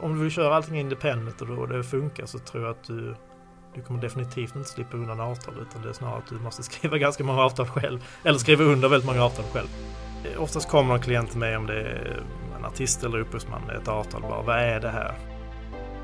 Om 0.00 0.14
du 0.14 0.20
vill 0.22 0.30
köra 0.30 0.56
allting 0.56 0.78
independent 0.78 1.42
och 1.42 1.68
det 1.68 1.84
funkar 1.84 2.26
så 2.26 2.38
tror 2.38 2.62
jag 2.62 2.70
att 2.70 2.84
du, 2.84 3.14
du 3.74 3.82
kommer 3.82 4.00
definitivt 4.00 4.56
inte 4.56 4.68
slippa 4.68 4.96
undan 4.96 5.20
avtal 5.20 5.54
utan 5.60 5.82
det 5.82 5.88
är 5.88 5.92
snarare 5.92 6.18
att 6.18 6.28
du 6.28 6.34
måste 6.34 6.62
skriva 6.72 6.98
ganska 6.98 7.24
många 7.24 7.42
avtal 7.42 7.66
själv. 7.66 8.04
Eller 8.22 8.38
skriva 8.38 8.64
under 8.64 8.88
väldigt 8.88 9.06
många 9.06 9.24
avtal 9.24 9.44
själv. 9.44 9.68
Eh, 10.24 10.42
oftast 10.42 10.68
kommer 10.68 10.94
en 10.94 11.00
klient 11.00 11.30
till 11.30 11.40
mig 11.40 11.56
om 11.56 11.66
det 11.66 11.80
är 11.80 12.22
en 12.58 12.64
artist 12.64 13.04
eller 13.04 13.18
upphovsman, 13.18 13.70
ett 13.70 13.88
avtal 13.88 14.22
bara. 14.22 14.42
Vad 14.42 14.58
är 14.58 14.80
det 14.80 14.90
här? 14.90 15.14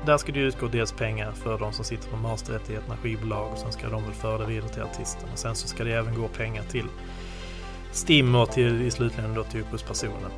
Där 0.05 0.17
ska 0.17 0.31
det 0.31 0.39
utgå 0.39 0.67
dels 0.67 0.91
pengar 0.91 1.31
för 1.31 1.59
de 1.59 1.73
som 1.73 1.85
sitter 1.85 2.09
på 2.09 2.17
masterrättigheterna, 2.17 2.97
skivbolag 2.97 3.51
och 3.51 3.57
sen 3.57 3.71
ska 3.71 3.89
de 3.89 4.03
väl 4.03 4.13
föra 4.13 4.37
det 4.37 4.45
vidare 4.45 4.69
till 4.69 4.81
artisten. 4.81 5.29
Och 5.33 5.39
sen 5.39 5.55
så 5.55 5.67
ska 5.67 5.83
det 5.83 5.93
även 5.93 6.15
gå 6.15 6.27
pengar 6.27 6.63
till 6.63 6.85
STIM 7.91 8.35
och 8.35 8.51
till, 8.51 8.81
i 8.81 8.91
slutändan 8.91 9.33
då 9.33 9.43
till 9.43 9.61
upphovspersonen. 9.61 10.31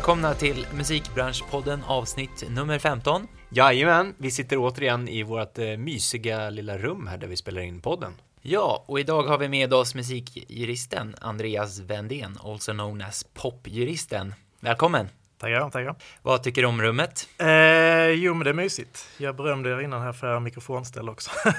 Välkomna 0.00 0.34
till 0.34 0.66
Musikbranschpodden 0.74 1.82
avsnitt 1.86 2.50
nummer 2.50 2.78
15. 2.78 3.28
Jajamän, 3.48 4.14
vi 4.18 4.30
sitter 4.30 4.56
återigen 4.56 5.08
i 5.08 5.22
vårt 5.22 5.58
eh, 5.58 5.66
mysiga 5.66 6.50
lilla 6.50 6.78
rum 6.78 7.06
här 7.06 7.18
där 7.18 7.26
vi 7.26 7.36
spelar 7.36 7.62
in 7.62 7.80
podden. 7.80 8.12
Ja, 8.42 8.84
och 8.86 9.00
idag 9.00 9.22
har 9.22 9.38
vi 9.38 9.48
med 9.48 9.74
oss 9.74 9.94
musikjuristen 9.94 11.16
Andreas 11.20 11.80
Vendén, 11.80 12.38
also 12.44 12.72
known 12.72 13.02
as 13.02 13.24
popjuristen. 13.24 14.34
Välkommen! 14.60 15.08
Tackar, 15.38 15.70
tackar. 15.70 15.94
Vad 16.22 16.42
tycker 16.42 16.62
du 16.62 16.68
om 16.68 16.82
rummet? 16.82 17.28
Eh, 17.38 18.10
jo, 18.10 18.34
men 18.34 18.44
det 18.44 18.50
är 18.50 18.54
mysigt. 18.54 19.08
Jag 19.18 19.36
berömde 19.36 19.70
er 19.70 19.80
innan 19.80 20.02
här 20.02 20.12
för 20.12 20.40
mikrofonställ 20.40 21.08
också. 21.08 21.30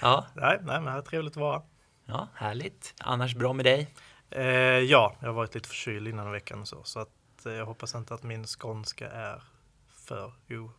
Ja, 0.00 0.26
nej, 0.34 0.58
nej, 0.62 0.74
men 0.76 0.84
det 0.84 0.90
här 0.90 0.98
är 0.98 1.02
trevligt 1.02 1.32
att 1.32 1.40
vara. 1.40 1.62
ja, 2.06 2.28
härligt. 2.34 2.94
Annars 2.98 3.34
bra 3.34 3.52
med 3.52 3.64
dig? 3.64 3.88
Eh, 4.30 4.44
ja, 4.78 5.16
jag 5.20 5.28
har 5.28 5.34
varit 5.34 5.54
lite 5.54 5.68
förkyld 5.68 6.08
innan 6.08 6.32
veckan 6.32 6.60
och 6.60 6.68
så, 6.68 6.82
så 6.84 7.00
att 7.00 7.08
jag 7.52 7.66
hoppas 7.66 7.94
inte 7.94 8.14
att 8.14 8.22
min 8.22 8.46
skånska 8.46 9.10
är 9.10 9.42
för 9.88 10.32
o... 10.50 10.70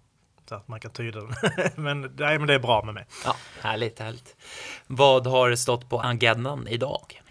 Så 0.50 0.56
att 0.56 0.67
man 0.67 0.80
kan 0.80 0.92
tyda 0.92 1.20
den. 1.22 1.34
men, 1.76 2.02
nej, 2.02 2.39
men 2.39 2.48
det 2.48 2.53
är 2.53 2.59
bra 2.59 2.84
med 2.86 2.94
mig. 2.94 3.06
Ja, 3.26 3.36
härligt, 3.61 4.00
härligt. 4.00 4.36
Vad 4.88 5.28
har 5.28 5.56
stått 5.56 5.89
på 5.89 6.02
agendan 6.02 6.67
idag? 6.67 7.22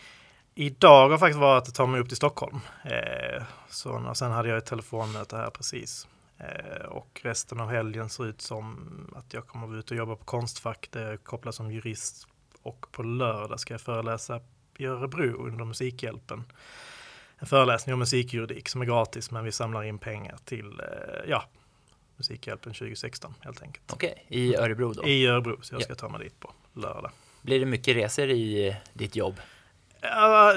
Idag 0.55 1.09
har 1.09 1.19
faktiskt 1.19 1.41
varit 1.41 1.69
att 1.69 1.75
ta 1.75 1.87
mig 1.87 2.01
upp 2.01 2.09
till 2.09 2.17
Stockholm. 2.17 2.61
Eh, 2.85 3.43
så, 3.69 3.91
och 3.91 4.17
sen 4.17 4.33
hade 4.33 4.49
jag 4.49 4.59
ett 4.59 4.67
telefonmöte 4.67 5.37
här 5.37 5.51
precis. 5.51 6.09
Eh, 6.39 6.87
och 6.87 7.21
resten 7.25 7.61
av 7.61 7.71
helgen 7.71 8.09
ser 8.09 8.27
ut 8.27 8.41
som 8.41 8.89
att 9.17 9.35
jag 9.35 9.47
kommer 9.47 9.79
ute 9.79 9.95
och 9.95 9.99
jobba 9.99 10.17
på 10.17 10.25
Konstfack. 10.25 10.89
Det 10.91 11.03
är 11.03 11.17
kopplat 11.17 11.55
som 11.55 11.73
jurist. 11.73 12.27
Och 12.63 12.87
på 12.93 13.03
lördag 13.03 13.61
ska 13.61 13.75
jag 13.75 13.81
föreläsa 13.81 14.41
i 14.79 14.87
Örebro 14.87 15.47
under 15.47 15.65
Musikhjälpen. 15.65 16.45
En 17.39 17.47
föreläsning 17.47 17.93
om 17.93 17.99
musikjuridik 17.99 18.69
som 18.69 18.81
är 18.81 18.85
gratis 18.87 19.31
men 19.31 19.45
vi 19.45 19.53
samlar 19.53 19.83
in 19.85 19.99
pengar 19.99 20.37
till 20.45 20.81
eh, 20.81 21.31
ja, 21.31 21.45
Musikhjälpen 22.17 22.73
2016 22.73 23.35
helt 23.41 23.63
enkelt. 23.63 23.93
Okej, 23.93 24.25
i 24.29 24.57
Örebro 24.57 24.93
då? 24.93 25.07
I 25.09 25.27
Örebro, 25.27 25.59
så 25.63 25.75
jag 25.75 25.81
Ja. 25.81 25.85
ska 25.85 25.95
ta 25.95 26.09
mig 26.09 26.21
dit 26.21 26.41
på 26.41 26.53
lördag. 26.75 27.11
Blir 27.43 27.61
det 27.61 27.67
mycket 27.67 27.97
resor 27.97 28.31
i 28.31 28.77
ditt 28.93 29.17
jobb? 29.17 29.35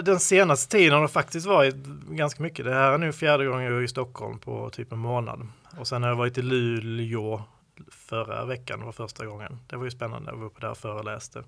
Den 0.03 0.19
senaste 0.19 0.77
tiden 0.77 0.93
har 0.95 1.01
det 1.01 1.07
faktiskt 1.07 1.47
varit 1.47 1.75
ganska 2.09 2.43
mycket. 2.43 2.65
Det 2.65 2.73
här 2.73 2.91
är 2.91 2.97
nu 2.97 3.13
fjärde 3.13 3.45
gången 3.45 3.63
jag 3.65 3.73
är 3.77 3.81
i 3.81 3.87
Stockholm 3.87 4.39
på 4.39 4.69
typ 4.69 4.91
en 4.91 4.97
månad. 4.99 5.47
Och 5.77 5.87
sen 5.87 6.01
har 6.03 6.09
jag 6.09 6.15
varit 6.15 6.37
i 6.37 6.41
Luleå 6.41 7.43
förra 7.91 8.45
veckan, 8.45 8.81
var 8.85 8.91
första 8.91 9.25
gången. 9.25 9.59
Det 9.67 9.75
var 9.75 9.83
ju 9.85 9.91
spännande, 9.91 10.31
jag 10.31 10.37
var 10.37 10.45
uppe 10.45 10.61
där 10.61 10.71
och 10.71 10.77
föreläste. 10.77 11.43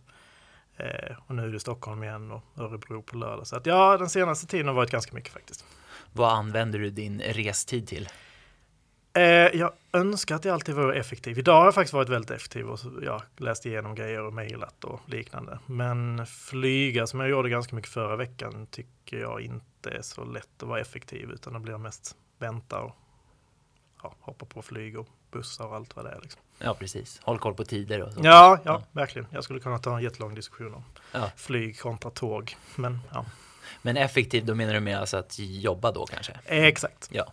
Eh, 0.78 1.16
och 1.28 1.35
nu 1.35 1.45
är 1.45 1.51
det 1.51 1.59
Stockholm 1.59 2.03
igen 2.03 2.31
och 2.31 2.44
Örebro 2.57 3.01
på 3.01 3.17
lördag. 3.17 3.47
Så 3.47 3.56
att 3.56 3.66
ja, 3.66 3.97
den 3.97 4.09
senaste 4.09 4.47
tiden 4.47 4.67
har 4.67 4.73
varit 4.73 4.91
ganska 4.91 5.16
mycket 5.16 5.34
faktiskt. 5.34 5.66
Vad 6.13 6.31
använder 6.31 6.79
du 6.79 6.89
din 6.89 7.22
restid 7.22 7.88
till? 7.88 8.09
Eh, 9.13 9.23
jag 9.57 9.72
önskar 9.94 10.35
att 10.35 10.45
jag 10.45 10.53
alltid 10.53 10.75
var 10.75 10.94
effektiv. 10.94 11.39
Idag 11.39 11.57
har 11.57 11.66
jag 11.66 11.73
faktiskt 11.73 11.94
varit 11.94 12.09
väldigt 12.09 12.31
effektiv 12.31 12.69
och 12.69 12.79
ja, 13.01 13.23
läst 13.38 13.66
igenom 13.66 13.95
grejer 13.95 14.22
och 14.22 14.33
mejlat 14.33 14.83
och 14.83 15.00
liknande. 15.06 15.59
Men 15.66 16.25
flyga 16.25 17.07
som 17.07 17.19
jag 17.19 17.29
gjorde 17.29 17.50
ganska 17.50 17.75
mycket 17.75 17.91
förra 17.91 18.16
veckan 18.16 18.67
tycker 18.67 19.17
jag 19.17 19.41
inte 19.41 19.89
är 19.89 20.01
så 20.01 20.25
lätt 20.25 20.63
att 20.63 20.69
vara 20.69 20.79
effektiv 20.79 21.31
utan 21.31 21.53
det 21.53 21.59
blir 21.59 21.78
mest 21.78 22.16
vänta 22.39 22.79
och 22.79 22.95
ja, 24.03 24.16
hoppa 24.19 24.45
på 24.45 24.62
flyg 24.62 25.00
och 25.00 25.07
bussar 25.31 25.66
och 25.66 25.75
allt 25.75 25.95
vad 25.95 26.06
det 26.06 26.12
är. 26.12 26.22
Liksom. 26.22 26.41
Ja, 26.59 26.74
precis. 26.74 27.19
Håll 27.24 27.40
koll 27.40 27.53
på 27.53 27.64
tider 27.66 28.02
och 28.02 28.14
så. 28.14 28.19
Ja, 28.24 28.59
ja, 28.66 28.84
verkligen. 28.91 29.28
Jag 29.31 29.44
skulle 29.44 29.59
kunna 29.59 29.78
ta 29.80 29.97
en 29.97 30.03
jättelång 30.03 30.36
diskussion 30.36 30.74
om 30.74 30.84
Ja. 31.12 31.31
flyg 31.36 31.80
kontra 31.80 32.12
tåg. 32.12 32.56
Men 32.75 33.00
ja, 33.14 33.25
Men 33.81 33.97
effektiv, 33.97 34.46
då 34.46 34.56
menar 34.56 34.74
du 34.74 34.80
med 34.80 35.00
alltså 35.00 35.18
att 35.18 35.40
jobba 35.40 35.92
då 35.92 36.06
kanske? 36.06 36.34
eh, 36.46 36.63
exakt. 36.63 37.09
Ja. 37.12 37.25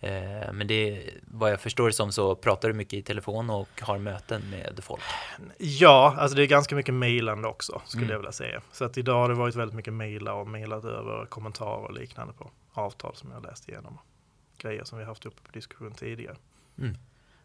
Eh, 0.00 0.52
Men 0.52 0.66
det, 0.66 1.10
vad 1.24 1.52
jag 1.52 1.60
förstår 1.60 1.86
det 1.86 1.92
som 1.92 2.12
så 2.12 2.34
pratar 2.34 2.68
du 2.68 2.74
mycket 2.74 2.94
i 2.94 3.02
telefon 3.02 3.50
och 3.50 3.68
har 3.80 3.98
möten 3.98 4.50
med 4.50 4.80
folk. 4.82 5.02
Ja, 5.58 6.14
alltså 6.18 6.36
det 6.36 6.42
är 6.42 6.46
ganska 6.46 6.74
mycket 6.76 6.94
mejlande 6.94 7.48
också 7.48 7.82
skulle 7.86 8.02
Mm. 8.04 8.12
jag 8.12 8.18
vilja 8.18 8.32
säga. 8.32 8.62
Så 8.72 8.84
att 8.84 8.98
idag 8.98 9.14
har 9.20 9.28
det 9.28 9.34
varit 9.34 9.54
väldigt 9.54 9.76
mycket 9.76 9.92
mejla 9.92 10.34
och 10.34 10.46
mejlat 10.48 10.84
över 10.84 11.26
kommentarer 11.26 11.84
och 11.84 11.92
liknande 11.92 12.32
på 12.32 12.50
avtal 12.72 13.16
som 13.16 13.30
jag 13.30 13.42
läst 13.42 13.68
igenom. 13.68 13.98
Grejer 14.58 14.84
som 14.84 14.98
vi 14.98 15.04
haft 15.04 15.26
uppe 15.26 15.42
på 15.42 15.52
diskussion 15.52 15.92
tidigare. 15.94 16.36
Mm. 16.78 16.96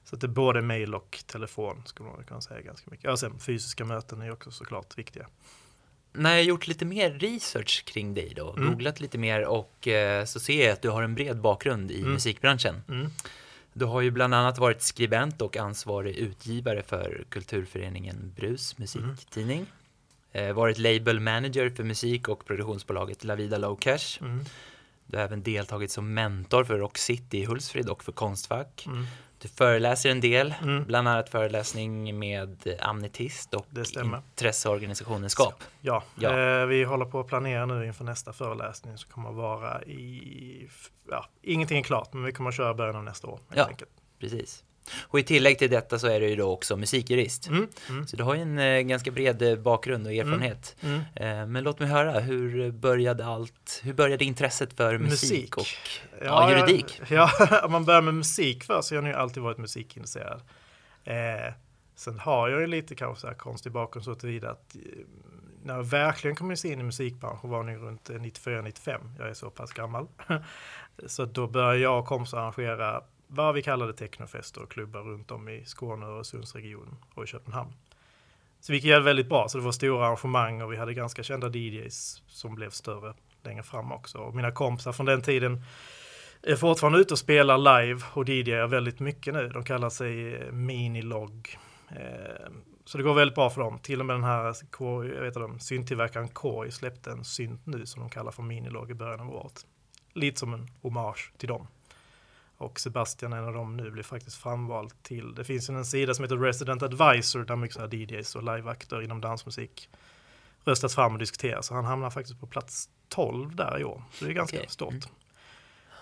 Så 0.10 0.16
att 0.16 0.22
det 0.22 0.28
är 0.28 0.30
både 0.30 0.62
mejl 0.62 0.96
och 0.96 1.24
telefon 1.28 1.82
skulle 1.86 2.10
man 2.10 2.24
kunna 2.24 2.42
säga 2.42 2.62
ganska 2.62 2.92
mycket. 2.92 3.04
Ja, 3.04 3.18
sen 3.18 3.40
fysiska 3.40 3.86
möten 3.86 4.22
är 4.22 4.32
också 4.32 4.52
såklart 4.52 4.98
viktiga. 4.98 5.28
När 6.14 6.36
jag 6.36 6.44
gjort 6.44 6.68
lite 6.68 6.86
mer 6.86 7.12
research 7.12 7.84
kring 7.86 8.14
dig 8.14 8.34
då, 8.36 8.54
Mm. 8.54 8.70
googlat 8.70 9.00
lite 9.00 9.18
mer 9.18 9.46
och 9.46 9.88
eh, 9.88 10.26
så 10.26 10.40
ser 10.40 10.64
jag 10.66 10.74
att 10.74 10.82
du 10.82 10.90
har 10.90 11.04
en 11.04 11.16
bred 11.16 11.42
bakgrund 11.42 11.92
i 11.92 12.00
Mm. 12.00 12.12
musikbranschen. 12.14 12.82
Mm. 12.90 13.08
Du 13.74 13.86
har 13.86 14.02
ju 14.02 14.12
bland 14.12 14.34
annat 14.34 14.58
varit 14.58 14.82
skribent 14.82 15.42
och 15.42 15.58
ansvarig 15.58 16.16
utgivare 16.16 16.84
för 16.84 17.26
kulturföreningen 17.30 18.34
Brus 18.36 18.78
musiktidning. 18.78 19.66
Eh, 20.32 20.54
varit 20.54 20.78
label 20.78 21.20
manager 21.20 21.70
för 21.70 21.84
musik 21.84 22.28
och 22.28 22.46
produktionsbolaget 22.46 23.24
La 23.24 23.36
Vida 23.36 23.58
Low 23.58 23.76
Cash. 23.76 24.18
Mm. 24.22 24.46
Du 25.06 25.18
har 25.18 25.24
även 25.24 25.44
deltagit 25.44 25.92
som 25.92 26.14
mentor 26.14 26.64
för 26.64 26.78
Rock 26.78 26.98
City 26.98 27.38
i 27.38 27.46
Hultsfred 27.46 27.90
och 27.90 28.04
för 28.04 28.12
Konstfack. 28.12 28.88
Du 29.42 29.48
föreläser 29.48 30.10
en 30.10 30.22
del, 30.22 30.54
Mm. 30.62 30.84
bland 30.86 31.08
annat 31.08 31.30
föreläsning 31.30 32.20
med 32.20 32.76
Amnetist 32.80 33.54
och 33.54 33.66
intresseorganisationen 34.04 35.30
SKAP. 35.30 35.64
Ja, 35.82 36.04
Ja. 36.16 36.40
Eh, 36.40 36.66
vi 36.66 36.84
håller 36.84 37.06
på 37.06 37.20
att 37.20 37.28
planera 37.28 37.66
nu 37.66 37.86
inför 37.86 38.04
nästa 38.04 38.34
föreläsning 38.34 38.98
som 38.98 39.12
kommer 39.12 39.30
att 39.30 39.36
vara 39.36 39.84
i, 39.84 40.70
ja, 41.10 41.26
ingenting 41.42 41.78
är 41.80 41.84
klart, 41.84 42.14
men 42.14 42.24
vi 42.24 42.32
kommer 42.32 42.50
att 42.50 42.56
köra 42.56 42.74
början 42.74 42.96
av 42.96 43.04
nästa 43.04 43.28
år. 43.28 43.40
Ja. 43.54 43.66
enkelt. 43.66 43.92
Precis. 44.20 44.64
Och 45.02 45.20
i 45.20 45.24
tillägg 45.24 45.60
till 45.60 45.70
detta 45.70 46.00
så 46.00 46.08
är 46.08 46.20
du 46.20 46.30
ju 46.30 46.36
då 46.36 46.52
också 46.52 46.78
musikjurist. 46.78 47.48
Mm. 47.48 47.68
Mm. 47.90 48.08
Så 48.08 48.18
du 48.18 48.24
har 48.24 48.36
ju 48.36 48.42
en 48.42 48.60
eh, 48.60 48.82
ganska 48.82 49.12
bred 49.12 49.42
eh, 49.42 49.56
bakgrund 49.56 50.08
och 50.08 50.14
erfarenhet. 50.14 50.76
Mm. 50.82 51.00
Eh, 51.16 51.48
men 51.48 51.64
låt 51.64 51.80
mig 51.80 51.90
höra, 51.90 52.20
hur 52.20 52.72
började 52.72 53.26
allt, 53.26 53.82
hur 53.84 53.94
började 53.94 54.26
intresset 54.26 54.74
för 54.74 54.98
musik, 54.98 55.32
Musik. 55.32 55.58
och 55.58 55.68
ja, 56.26 56.52
juridik? 56.52 57.02
Ja, 57.10 57.32
om 57.64 57.72
man 57.72 57.86
börjar 57.86 58.02
med 58.02 58.14
musik 58.14 58.64
först 58.64 58.88
så 58.88 58.96
har 58.96 58.98
jag 58.98 59.04
nog 59.04 59.14
alltid 59.14 59.44
varit 59.44 59.58
musikintresserad. 59.58 60.42
Eh, 61.04 61.54
sen 61.96 62.20
har 62.20 62.50
jag 62.50 62.62
ju 62.62 62.68
lite 62.68 62.96
kanske 62.96 63.22
så 63.22 63.28
här 63.28 63.34
konstig 63.34 63.72
bakgrund 63.72 64.06
så 64.06 64.16
tillvida 64.16 64.52
att 64.52 64.76
eh, 64.76 64.82
när 65.64 65.76
jag 65.76 65.84
verkligen 65.84 66.36
kom 66.36 66.52
in 66.52 66.80
i 66.80 66.84
musikbranschen 66.84 67.50
var 67.50 67.64
nog 67.64 67.82
runt 67.82 68.10
94-95. 68.10 69.00
Jag 69.20 69.30
är 69.30 69.34
så 69.34 69.50
pass 69.50 69.72
gammal. 69.72 70.08
så 71.06 71.26
då 71.26 71.48
började 71.48 71.78
jag 71.78 72.00
och 72.00 72.06
kompisar 72.06 72.38
arrangera 72.38 73.04
vad 73.28 73.56
vi 73.56 73.62
kallade 73.62 73.94
technofester 73.94 74.62
och 74.62 74.72
klubbar 74.72 75.02
runt 75.02 75.32
om 75.32 75.50
i 75.50 75.66
Skåne 75.66 76.06
och 76.06 76.12
Öresundsregionen 76.12 76.96
och 77.14 77.24
i 77.24 77.28
Köpenhamn. 77.28 77.74
Så 78.60 78.72
vilket 78.72 78.90
gick 78.90 79.06
väldigt 79.06 79.30
bra, 79.30 79.48
så 79.50 79.58
det 79.58 79.64
var 79.64 79.72
stora 79.72 80.06
arrangemang 80.06 80.62
och 80.62 80.72
vi 80.72 80.78
hade 80.78 80.94
ganska 80.94 81.24
kända 81.24 81.50
DJs 81.50 82.24
som 82.28 82.56
blev 82.56 82.70
större 82.70 83.14
längre 83.44 83.64
fram 83.64 83.92
också. 83.92 84.18
Och 84.18 84.36
mina 84.36 84.52
kompisar 84.52 84.92
från 84.92 85.06
den 85.06 85.22
tiden 85.22 85.62
är 86.44 86.56
fortfarande 86.56 87.00
ute 87.00 87.14
och 87.14 87.20
spelar 87.20 87.58
live 87.58 88.02
och 88.14 88.30
DJar 88.30 88.68
väldigt 88.68 89.00
mycket 89.00 89.34
nu. 89.34 89.50
De 89.50 89.64
kallar 89.64 89.90
sig 89.90 90.36
eh, 90.36 90.52
Minilog. 90.52 91.58
Eh, 91.90 92.52
så 92.86 92.98
det 92.98 93.04
går 93.04 93.14
väldigt 93.14 93.36
bra 93.36 93.50
för 93.50 93.62
dem. 93.62 93.80
Till 93.80 94.00
och 94.00 94.06
med 94.06 94.16
den 94.16 94.24
här 94.24 94.56
jag 94.80 95.22
vet 95.22 95.36
inte, 95.36 95.64
synttillverkaren 95.64 96.28
Koi 96.28 96.72
släppte 96.72 97.12
en 97.12 97.24
synt 97.24 97.66
nu 97.66 97.86
som 97.86 98.02
de 98.02 98.10
kallar 98.10 98.32
för 98.32 98.44
Minilog 98.44 98.92
i 98.92 98.94
början 98.94 99.20
av 99.20 99.36
året. 99.36 99.66
Lite 100.14 100.40
som 100.40 100.54
en 100.54 100.68
hommage 100.82 101.32
till 101.38 101.50
dem. 101.50 101.68
Och 102.58 102.80
Sebastian, 102.80 103.34
en 103.34 103.44
av 103.44 103.54
dem 103.54 103.78
nu, 103.78 103.92
blir 103.92 104.04
faktiskt 104.04 104.38
framvald 104.38 105.04
till, 105.04 105.36
det 105.36 105.44
finns 105.44 105.70
ju 105.70 105.74
en 105.74 105.86
sida 105.86 106.14
som 106.14 106.24
heter 106.24 106.38
Resident 106.38 106.84
Advisor 106.84 107.44
där 107.44 107.56
mycket 107.56 107.74
sådana 107.74 107.90
här 107.92 107.98
DJs 107.98 108.36
och 108.36 108.44
liveakter 108.44 109.02
inom 109.02 109.22
dansmusik 109.22 109.90
röstas 110.66 110.96
fram 110.96 111.14
och 111.14 111.20
diskuteras. 111.20 111.66
Så 111.68 111.74
han 111.74 111.86
hamnar 111.86 112.10
faktiskt 112.10 112.40
på 112.40 112.48
plats 112.48 112.90
12 113.10 113.56
där 113.56 113.80
i 113.80 113.84
år. 113.84 114.04
Så 114.12 114.26
det 114.26 114.32
är 114.32 114.34
ganska 114.34 114.58
Okej. 114.58 114.70
stort. 114.70 114.92
Mm. 114.92 115.02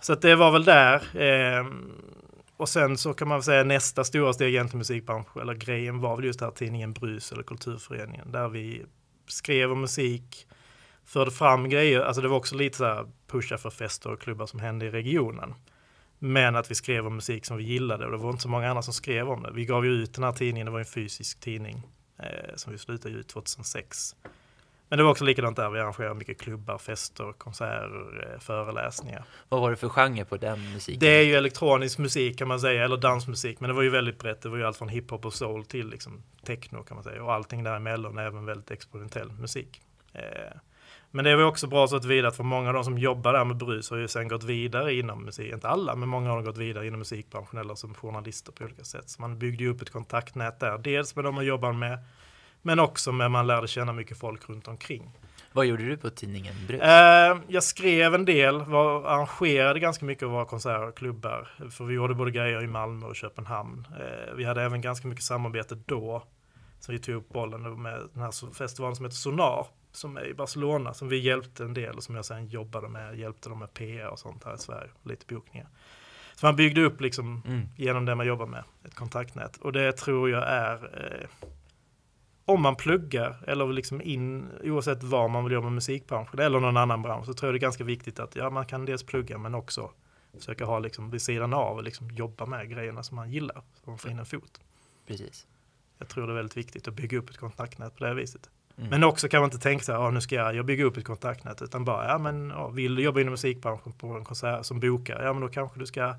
Så 0.02 0.14
att 0.14 0.22
det 0.22 0.36
var 0.36 0.52
väl 0.52 0.64
där. 0.64 1.22
Eh, 1.22 1.66
och 2.58 2.70
sen 2.70 2.98
så 2.98 3.14
kan 3.14 3.28
man 3.28 3.44
säga 3.44 3.64
nästa 3.64 4.04
stora 4.04 4.34
steg 4.34 4.50
egentligen 4.50 4.78
musikbransch, 4.78 5.38
eller 5.42 5.54
grejen 5.54 6.00
var 6.00 6.16
väl 6.16 6.26
just 6.26 6.40
det 6.40 6.46
här 6.46 6.52
tidningen 6.52 6.94
Brus 6.94 7.32
eller 7.32 7.44
Kulturföreningen, 7.44 8.32
där 8.32 8.48
vi 8.48 8.86
skrev 9.28 9.72
om 9.72 9.82
musik, 9.82 10.48
förde 11.06 11.32
fram 11.32 11.70
grejer, 11.70 12.02
alltså 12.02 12.22
det 12.22 12.28
var 12.28 12.38
också 12.38 12.56
lite 12.56 12.78
så 12.78 12.86
här 12.86 13.06
pusha 13.28 13.58
för 13.58 13.70
fester 13.70 14.12
och 14.12 14.22
klubbar 14.22 14.46
som 14.46 14.60
hände 14.60 14.86
i 14.86 14.90
regionen. 14.90 15.54
Men 16.20 16.56
att 16.56 16.72
vi 16.72 16.76
skrev 16.76 17.08
om 17.08 17.16
musik 17.16 17.46
som 17.46 17.58
vi 17.58 17.64
gillade 17.64 18.06
och 18.06 18.12
det 18.12 18.18
var 18.18 18.30
inte 18.30 18.42
så 18.42 18.50
många 18.50 18.70
andra 18.70 18.82
som 18.82 18.94
skrev 18.94 19.30
om 19.30 19.44
det. 19.44 19.52
Vi 19.52 19.66
gav 19.66 19.86
ju 19.86 19.92
ut 19.92 20.14
den 20.14 20.24
här 20.24 20.32
tidningen, 20.32 20.66
det 20.66 20.72
var 20.72 20.80
en 20.80 20.86
fysisk 20.86 21.40
tidning 21.40 21.82
eh, 22.20 22.56
som 22.56 22.72
vi 22.72 22.78
slutade 22.78 23.16
ut 23.16 23.28
2006. 23.28 24.16
Men 24.90 24.98
det 24.98 25.04
var 25.04 25.12
också 25.12 25.24
likadant 25.24 25.58
där, 25.58 25.70
vi 25.70 25.80
arrangerade 25.80 26.16
mycket 26.16 26.42
klubbar, 26.42 26.78
fester, 26.78 27.34
konserter, 27.38 28.32
eh, 28.34 28.40
föreläsningar. 28.40 29.26
Vad 29.50 29.62
var 29.62 29.70
det 29.70 29.76
för 29.76 29.90
genre 29.90 30.26
på 30.26 30.38
den 30.38 30.74
musiken? 30.74 31.00
Det 31.00 31.08
är 31.08 31.24
ju 31.24 31.36
elektronisk 31.36 31.98
musik 31.98 32.38
kan 32.38 32.48
man 32.48 32.60
säga, 32.60 32.86
eller 32.86 32.98
dansmusik, 32.98 33.60
men 33.60 33.68
det 33.68 33.74
var 33.74 33.82
ju 33.82 33.90
väldigt 33.90 34.20
brett. 34.20 34.42
Det 34.42 34.50
var 34.50 34.58
ju 34.58 34.64
allt 34.64 34.78
från 34.78 34.90
hiphop 34.90 35.26
och 35.26 35.34
soul 35.34 35.66
till 35.66 35.90
liksom 35.90 36.24
techno 36.44 36.84
kan 36.84 36.96
man 36.96 37.04
säga. 37.04 37.24
Och 37.24 37.34
allting 37.34 37.64
däremellan, 37.64 38.18
även 38.18 38.46
väldigt 38.46 38.72
experimentell 38.72 39.32
musik. 39.32 39.82
Eh, 40.14 40.58
men 41.12 41.26
det 41.26 41.36
var 41.36 41.44
också 41.44 41.68
bra 41.68 41.88
så 41.88 41.96
att 41.96 42.06
vidare 42.06 42.32
för 42.32 42.44
många 42.44 42.68
av 42.68 42.74
de 42.74 42.84
som 42.84 42.98
jobbar 42.98 43.34
där 43.34 43.46
med 43.46 43.58
brus 43.58 43.90
har 43.90 43.98
ju 43.98 44.08
sen 44.08 44.28
gått 44.28 44.44
vidare 44.44 44.94
inom 44.94 45.24
musik, 45.24 45.54
inte 45.54 45.68
alla, 45.68 45.96
men 45.96 46.10
många 46.10 46.30
har 46.30 46.42
gått 46.42 46.58
vidare 46.58 46.88
inom 46.88 47.00
musikbranschen 47.00 47.60
eller 47.60 47.76
som 47.76 47.94
journalister 47.94 48.52
på 48.52 48.64
olika 48.64 48.84
sätt. 48.84 49.10
Så 49.10 49.22
man 49.22 49.40
byggde 49.40 49.64
ju 49.64 49.70
upp 49.70 49.82
ett 49.82 49.90
kontaktnät 49.90 50.60
där, 50.60 50.78
dels 50.78 51.16
med 51.16 51.26
de 51.26 51.36
man 51.36 51.46
jobbar 51.46 51.74
med, 51.74 52.00
men 52.62 52.80
också 52.80 53.12
med 53.12 53.32
man 53.32 53.48
lärde 53.48 53.68
känna 53.68 53.94
mycket 53.94 54.18
folk 54.18 54.50
runt 54.50 54.68
omkring. 54.68 55.12
Vad 55.56 55.66
gjorde 55.66 55.86
du 55.86 55.98
på 55.98 56.10
tidningen 56.10 56.56
Brus? 56.68 56.82
Eh, 56.82 57.38
jag 57.48 57.64
skrev 57.64 58.16
en 58.16 58.26
del, 58.26 58.62
var, 58.62 59.06
arrangerade 59.06 59.80
ganska 59.80 60.06
mycket 60.06 60.24
av 60.24 60.30
våra 60.30 60.46
konserter 60.46 60.88
och 60.88 60.98
klubbar. 60.98 61.48
För 61.72 61.86
vi 61.86 61.94
gjorde 61.94 62.14
både 62.14 62.32
grejer 62.32 62.64
i 62.64 62.68
Malmö 62.68 63.06
och 63.06 63.16
Köpenhamn. 63.16 63.88
Eh, 64.00 64.36
vi 64.36 64.44
hade 64.44 64.62
även 64.62 64.82
ganska 64.82 65.08
mycket 65.08 65.24
samarbete 65.24 65.76
då. 65.86 66.24
Så 66.80 66.92
vi 66.92 67.00
tog 67.00 67.16
upp 67.16 67.30
bollen 67.30 67.82
med 67.82 68.02
den 68.14 68.24
här 68.24 68.54
festivalen 68.54 68.96
som 68.96 69.06
heter 69.06 69.16
Sonar 69.16 69.68
som 69.96 70.18
är 70.18 70.26
i 70.26 70.34
Barcelona 70.34 70.94
som 70.94 71.10
vi 71.10 71.18
hjälpte 71.18 71.64
en 71.64 71.74
del 71.74 71.96
och 71.96 72.04
som 72.04 72.16
jag 72.16 72.26
sen 72.26 72.48
jobbade 72.48 72.90
med, 72.90 73.20
hjälpte 73.20 73.50
dem 73.50 73.60
med 73.60 73.74
PR 73.74 74.08
och 74.08 74.20
sånt 74.20 74.44
här 74.44 74.56
i 74.56 74.58
Sverige, 74.58 74.90
lite 75.04 75.26
bokningar. 75.34 75.68
Så 76.36 76.46
man 76.46 76.56
byggde 76.56 76.82
upp 76.82 77.02
liksom 77.02 77.42
mm. 77.48 77.68
genom 77.78 78.06
det 78.06 78.16
man 78.16 78.28
jobbar 78.28 78.46
med, 78.46 78.64
ett 78.84 78.96
kontaktnät. 78.96 79.58
Och 79.58 79.74
det 79.74 79.92
tror 79.92 80.30
jag 80.30 80.44
är, 80.48 80.74
eh, 80.74 81.48
om 82.46 82.62
man 82.62 82.76
pluggar 82.76 83.44
eller 83.48 83.68
liksom 83.68 84.02
in, 84.02 84.50
oavsett 84.64 85.04
var 85.04 85.28
man 85.28 85.44
vill 85.44 85.54
jobba 85.54 85.66
med 85.66 85.74
musikbranschen 85.74 86.40
eller 86.40 86.60
någon 86.60 86.78
annan 86.78 87.02
bransch, 87.02 87.26
så 87.26 87.34
tror 87.34 87.48
jag 87.48 87.54
det 87.54 87.58
är 87.58 87.68
ganska 87.68 87.84
viktigt 87.84 88.20
att 88.20 88.36
ja, 88.36 88.50
man 88.50 88.66
kan 88.66 88.86
dels 88.86 89.04
plugga 89.04 89.38
men 89.38 89.56
också 89.56 89.92
försöka 90.34 90.66
ha 90.66 90.80
liksom 90.80 91.10
vid 91.10 91.22
sidan 91.22 91.54
av 91.54 91.78
och 91.78 91.84
liksom 91.84 92.12
jobba 92.12 92.46
med 92.46 92.70
grejerna 92.70 93.04
som 93.04 93.16
man 93.16 93.32
gillar, 93.32 93.62
så 93.84 93.90
man 93.90 93.98
får 93.98 94.12
in 94.12 94.20
en 94.20 94.26
fot. 94.26 94.62
Precis. 95.08 95.48
Jag 95.98 96.08
tror 96.08 96.28
det 96.28 96.34
är 96.34 96.36
väldigt 96.36 96.58
viktigt 96.58 96.88
att 96.88 96.94
bygga 96.94 97.18
upp 97.18 97.30
ett 97.30 97.38
kontaktnät 97.38 97.96
på 97.96 98.04
det 98.04 98.14
viset. 98.14 98.50
Mm. 98.78 98.90
Men 98.90 99.04
också 99.04 99.28
kan 99.28 99.42
man 99.42 99.48
inte 99.48 99.64
tänka 99.64 99.84
sig, 99.84 99.96
att 99.96 100.14
nu 100.14 100.22
ska 100.22 100.36
jag, 100.36 100.56
jag 100.56 100.66
bygga 100.66 100.86
upp 100.86 100.98
ett 100.98 101.06
kontaktnät, 101.06 101.62
utan 101.62 101.86
bara, 101.86 102.08
ja 102.08 102.18
men 102.18 102.50
ja, 102.50 102.68
vill 102.68 102.96
du 102.96 103.04
jobba 103.04 103.20
inom 103.20 103.32
musikbranschen 103.32 103.94
på 103.94 104.08
en 104.08 104.26
konsert 104.26 104.66
som 104.66 104.80
bokar, 104.80 105.24
ja 105.24 105.34
men 105.34 105.42
då 105.42 105.50
kanske 105.50 105.80
du 105.80 105.86
ska 105.86 106.16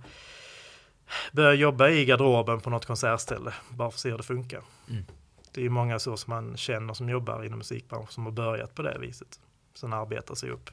börja 1.33 1.55
jobba 1.55 1.89
i 1.89 2.05
garderoben 2.05 2.61
på 2.61 2.71
något 2.71 2.87
konsertställe, 2.87 3.53
bara 3.69 3.91
för 3.91 3.97
att 3.97 4.01
se 4.01 4.11
hur 4.11 4.17
det 4.17 4.23
funkar. 4.23 4.63
Mm. 4.91 5.05
Det 5.53 5.65
är 5.65 5.69
många 5.69 5.99
så 5.99 6.17
som 6.17 6.31
man 6.31 6.57
känner 6.57 6.95
som 6.95 7.09
jobbar 7.09 7.45
inom 7.45 7.59
musikbranschen 7.59 8.13
som 8.13 8.25
har 8.25 8.33
börjat 8.33 8.75
på 8.75 8.83
det 8.83 8.99
viset. 9.01 9.41
Sen 9.75 9.93
arbetar 9.93 10.35
sig 10.35 10.51
upp. 10.51 10.71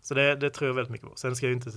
Så 0.00 0.14
det, 0.14 0.36
det 0.36 0.50
tror 0.50 0.68
jag 0.68 0.74
väldigt 0.74 0.92
mycket 0.92 1.08
på. 1.08 1.16
Sen 1.16 1.36
ska 1.36 1.46
ju 1.46 1.52
inte, 1.52 1.70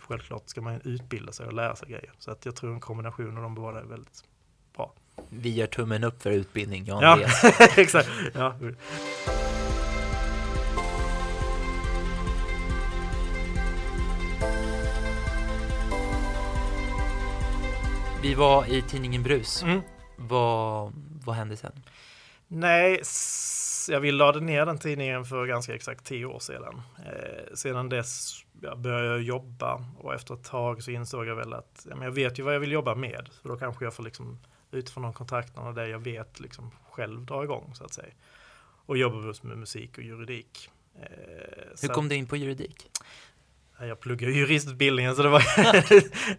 självklart 0.00 0.48
ska 0.48 0.60
man 0.60 0.80
utbilda 0.84 1.32
sig 1.32 1.46
och 1.46 1.52
lära 1.52 1.76
sig 1.76 1.88
grejer. 1.88 2.12
Så 2.18 2.30
att 2.30 2.44
jag 2.44 2.56
tror 2.56 2.72
en 2.72 2.80
kombination 2.80 3.36
av 3.36 3.42
de 3.42 3.54
båda 3.54 3.80
är 3.80 3.84
väldigt 3.84 4.24
bra. 4.76 4.94
Vi 5.28 5.54
gör 5.54 5.66
tummen 5.66 6.04
upp 6.04 6.22
för 6.22 6.30
utbildning, 6.30 6.84
Jan 6.84 7.02
Ja, 7.02 7.18
exakt. 7.76 8.08
Ja. 8.34 8.54
Vi 18.22 18.34
var 18.34 18.66
i 18.66 18.82
tidningen 18.82 19.22
Brus. 19.22 19.62
Mm. 19.62 19.80
Vad, 20.16 20.92
vad 21.24 21.36
hände 21.36 21.56
sen? 21.56 21.72
Nej, 22.48 23.02
jag 23.88 24.00
vill 24.00 24.16
lade 24.16 24.40
ner 24.40 24.66
den 24.66 24.78
tidningen 24.78 25.24
för 25.24 25.46
ganska 25.46 25.74
exakt 25.74 26.04
tio 26.04 26.26
år 26.26 26.38
sedan. 26.38 26.82
Eh, 26.98 27.54
sedan 27.54 27.88
dess 27.88 28.44
jag 28.60 28.78
började 28.78 29.06
jag 29.06 29.22
jobba 29.22 29.84
och 29.98 30.14
efter 30.14 30.34
ett 30.34 30.44
tag 30.44 30.82
så 30.82 30.90
insåg 30.90 31.26
jag 31.26 31.36
väl 31.36 31.52
att 31.52 31.86
ja, 31.88 31.96
men 31.96 32.04
jag 32.04 32.12
vet 32.12 32.38
ju 32.38 32.42
vad 32.42 32.54
jag 32.54 32.60
vill 32.60 32.72
jobba 32.72 32.94
med. 32.94 33.28
Så 33.42 33.48
då 33.48 33.56
kanske 33.56 33.84
jag 33.84 33.94
får 33.94 34.02
liksom 34.02 34.38
utifrån 34.70 35.02
de 35.02 35.12
kontrakterna 35.12 35.68
och 35.68 35.74
det 35.74 35.88
jag 35.88 35.98
vet 35.98 36.40
liksom 36.40 36.70
själv 36.90 37.26
dra 37.26 37.44
igång 37.44 37.74
så 37.74 37.84
att 37.84 37.92
säga. 37.92 38.12
Och 38.86 38.98
jobbar 38.98 39.26
just 39.26 39.42
med 39.42 39.58
musik 39.58 39.98
och 39.98 40.04
juridik. 40.04 40.70
Eh, 41.00 41.06
Hur 41.82 41.88
kom 41.88 42.08
du 42.08 42.14
in 42.14 42.26
på 42.26 42.36
juridik? 42.36 42.90
Jag 43.80 44.00
pluggade 44.00 44.32
juristutbildningen 44.32 45.16
så 45.16 45.22
det 45.22 45.28
var, 45.28 45.42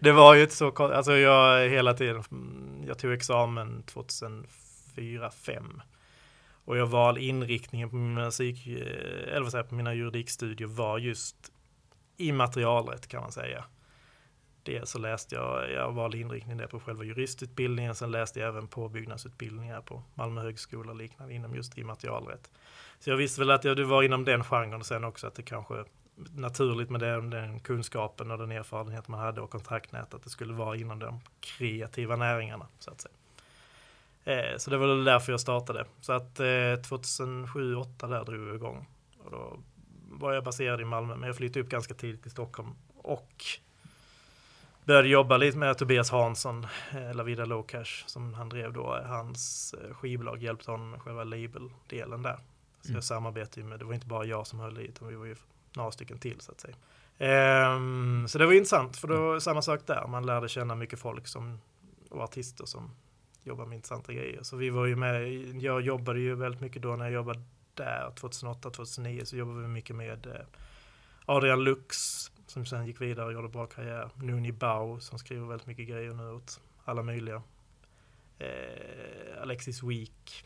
det 0.00 0.12
var 0.12 0.34
ju 0.34 0.42
inte 0.42 0.54
så 0.54 0.70
alltså 0.70 1.12
jag 1.16 1.68
hela 1.68 1.94
tiden, 1.94 2.24
jag 2.86 2.98
tog 2.98 3.12
examen 3.12 3.84
2004-5 3.86 5.80
och 6.64 6.76
jag 6.76 6.86
valde 6.86 7.22
inriktningen 7.22 7.90
på 7.90 7.96
mina, 7.96 8.24
musik, 8.24 8.66
eller 8.66 9.40
vad 9.40 9.50
säger, 9.50 9.64
på 9.64 9.74
mina 9.74 9.94
juridikstudier 9.94 10.68
var 10.68 10.98
just 10.98 11.36
immaterialrätt 12.16 13.06
kan 13.08 13.20
man 13.20 13.32
säga 13.32 13.64
det 14.62 14.88
så 14.88 14.98
läste 14.98 15.34
jag, 15.34 15.70
jag 15.72 15.92
valde 15.92 16.18
inriktning 16.18 16.56
där 16.56 16.66
på 16.66 16.80
själva 16.80 17.04
juristutbildningen, 17.04 17.94
sen 17.94 18.10
läste 18.10 18.40
jag 18.40 18.48
även 18.48 18.68
påbyggnadsutbildningar 18.68 19.80
på 19.80 20.02
Malmö 20.14 20.40
högskola 20.40 20.90
och 20.90 20.98
liknande 20.98 21.34
inom 21.34 21.54
just 21.54 21.78
immaterialrätt. 21.78 22.50
Så 22.98 23.10
jag 23.10 23.16
visste 23.16 23.40
väl 23.40 23.50
att 23.50 23.64
jag, 23.64 23.76
det 23.76 23.84
var 23.84 24.02
inom 24.02 24.24
den 24.24 24.44
genren 24.44 24.80
och 24.80 24.86
sen 24.86 25.04
också 25.04 25.26
att 25.26 25.34
det 25.34 25.42
kanske 25.42 25.84
naturligt 26.36 26.90
med 26.90 27.00
den, 27.00 27.30
den 27.30 27.60
kunskapen 27.60 28.30
och 28.30 28.38
den 28.38 28.52
erfarenhet 28.52 29.08
man 29.08 29.20
hade 29.20 29.40
och 29.40 29.50
kontaktnät 29.50 30.14
att 30.14 30.22
det 30.22 30.30
skulle 30.30 30.52
vara 30.52 30.76
inom 30.76 30.98
de 30.98 31.20
kreativa 31.40 32.16
näringarna 32.16 32.66
så 32.78 32.90
att 32.90 33.00
säga. 33.00 33.14
Eh, 34.24 34.56
så 34.58 34.70
det 34.70 34.76
var 34.76 34.86
väl 34.86 35.04
därför 35.04 35.32
jag 35.32 35.40
startade. 35.40 35.84
Så 36.00 36.12
att 36.12 36.40
eh, 36.40 36.44
2007-2008 36.44 38.08
där 38.08 38.24
drog 38.24 38.48
jag 38.48 38.54
igång. 38.54 38.86
Och 39.24 39.30
då 39.30 39.58
var 40.10 40.32
jag 40.32 40.44
baserad 40.44 40.80
i 40.80 40.84
Malmö 40.84 41.16
men 41.16 41.26
jag 41.26 41.36
flyttade 41.36 41.60
upp 41.60 41.68
ganska 41.70 41.94
tidigt 41.94 42.22
till 42.22 42.30
Stockholm 42.30 42.70
och 42.96 43.44
började 44.84 45.08
jobba 45.08 45.36
lite 45.36 45.58
med 45.58 45.78
Tobias 45.78 46.10
Hansson, 46.10 46.66
eh, 46.92 47.14
Lavida 47.14 47.44
Low 47.44 47.62
Cash, 47.62 48.04
som 48.06 48.34
han 48.34 48.48
drev 48.48 48.72
då. 48.72 49.02
Hans 49.06 49.74
eh, 49.74 49.94
skivbolag 49.94 50.42
hjälpte 50.42 50.70
honom 50.70 50.90
med 50.90 51.02
själva 51.02 51.24
label-delen 51.24 52.22
där. 52.22 52.38
Så 52.80 52.88
mm. 52.88 52.94
jag 52.94 53.04
samarbetade 53.04 53.60
ju 53.60 53.66
med, 53.66 53.78
det 53.78 53.84
var 53.84 53.94
inte 53.94 54.06
bara 54.06 54.24
jag 54.24 54.46
som 54.46 54.60
höll 54.60 54.78
i, 54.78 54.84
utan 54.84 55.08
vi 55.08 55.14
var 55.14 55.26
ju 55.26 55.36
några 55.76 55.90
stycken 55.90 56.18
till 56.18 56.40
så 56.40 56.52
att 56.52 56.60
säga. 56.60 56.74
Um, 57.76 58.28
så 58.28 58.38
det 58.38 58.46
var 58.46 58.52
intressant, 58.52 58.96
för 58.96 59.08
då 59.08 59.28
mm. 59.28 59.40
samma 59.40 59.62
sak 59.62 59.80
där, 59.86 60.06
man 60.06 60.26
lärde 60.26 60.48
känna 60.48 60.74
mycket 60.74 60.98
folk 60.98 61.26
som, 61.26 61.60
och 62.10 62.20
artister 62.20 62.64
som 62.64 62.90
jobbar 63.42 63.66
med 63.66 63.76
intressanta 63.76 64.12
grejer. 64.12 64.42
Så 64.42 64.56
vi 64.56 64.70
var 64.70 64.86
ju 64.86 64.96
med, 64.96 65.28
jag 65.62 65.80
jobbade 65.80 66.20
ju 66.20 66.34
väldigt 66.34 66.60
mycket 66.60 66.82
då 66.82 66.96
när 66.96 67.04
jag 67.04 67.14
jobbade 67.14 67.42
där, 67.74 68.12
2008-2009, 68.16 69.24
så 69.24 69.36
jobbade 69.36 69.60
vi 69.60 69.68
mycket 69.68 69.96
med 69.96 70.26
eh, 70.26 70.46
Adrian 71.26 71.64
Lux, 71.64 71.96
som 72.52 72.66
sen 72.66 72.86
gick 72.86 73.00
vidare 73.00 73.26
och 73.26 73.32
gjorde 73.32 73.48
bra 73.48 73.66
karriär. 73.66 74.10
Nuni 74.16 74.52
Bau 74.52 75.00
som 75.00 75.18
skriver 75.18 75.46
väldigt 75.46 75.66
mycket 75.66 75.88
grejer 75.88 76.14
nu 76.14 76.30
åt 76.30 76.60
alla 76.84 77.02
möjliga. 77.02 77.42
Eh, 78.38 79.42
Alexis 79.42 79.82
Week 79.82 80.44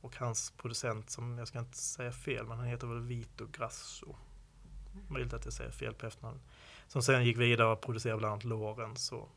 och 0.00 0.16
hans 0.16 0.50
producent 0.50 1.10
som, 1.10 1.38
jag 1.38 1.48
ska 1.48 1.58
inte 1.58 1.78
säga 1.78 2.12
fel, 2.12 2.46
men 2.46 2.58
han 2.58 2.66
heter 2.66 2.86
väl 2.86 3.00
Vito 3.00 3.46
Grasso. 3.52 4.16
Möjligt 5.08 5.32
att 5.32 5.44
jag 5.44 5.54
säger 5.54 5.70
fel 5.70 5.94
på 5.94 6.06
efternamn. 6.06 6.40
Som 6.88 7.02
sen 7.02 7.24
gick 7.24 7.38
vidare 7.38 7.68
och 7.68 7.80
producerade 7.80 8.18
bland 8.18 8.32
annat 8.32 8.44
Lorenz 8.44 9.12
och 9.12 9.28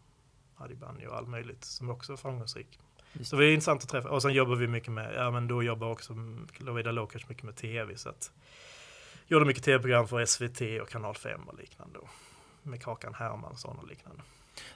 Adibani 0.56 1.08
och 1.08 1.18
allt 1.18 1.30
möjligt 1.30 1.64
som 1.64 1.90
också 1.90 2.14
är 2.14 2.18
framgångsrik. 2.18 2.80
Just. 3.14 3.30
Så 3.30 3.36
det 3.36 3.46
är 3.46 3.54
intressant 3.54 3.84
att 3.84 3.90
träffa. 3.90 4.10
Och 4.10 4.22
sen 4.22 4.34
jobbar 4.34 4.56
vi 4.56 4.68
mycket 4.68 4.92
med, 4.92 5.14
ja 5.16 5.32
men 5.32 5.48
då 5.48 5.64
jobbar 5.64 5.92
också 5.92 6.16
Lovida 6.58 6.92
Lokash 6.92 7.26
mycket 7.28 7.44
med 7.44 7.56
tv 7.56 7.98
så 7.98 8.10
att 8.10 8.32
gjorde 9.28 9.46
mycket 9.46 9.64
tv-program 9.64 10.08
för 10.08 10.26
SVT 10.26 10.82
och 10.82 10.90
Kanal 10.90 11.16
5 11.16 11.42
och 11.48 11.60
liknande. 11.60 12.00
Med 12.64 12.84
Kakan 12.84 13.14
Hermansson 13.14 13.80
och 13.80 13.88
liknande. 13.88 14.22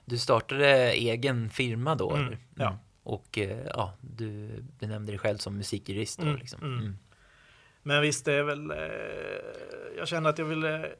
Du 0.05 0.17
startade 0.17 0.91
egen 0.91 1.49
firma 1.49 1.95
då? 1.95 2.11
Mm, 2.11 2.35
ja. 2.55 2.67
Mm. 2.67 2.79
Och 3.03 3.37
eh, 3.37 3.67
ja, 3.67 3.93
du 4.01 4.49
benämnde 4.79 5.11
dig 5.11 5.19
själv 5.19 5.37
som 5.37 5.57
musikjurist. 5.57 6.19
Då, 6.19 6.25
mm, 6.25 6.37
liksom. 6.37 6.63
Mm. 6.63 6.79
mm. 6.79 6.97
Men 7.83 8.01
visst, 8.01 8.25
det 8.25 8.33
är 8.33 8.43
väl... 8.43 8.71
Eh, 8.71 8.77
jag 9.97 10.07
känner 10.07 10.29
att 10.29 10.37
jag 10.37 10.45
ville... 10.45 10.91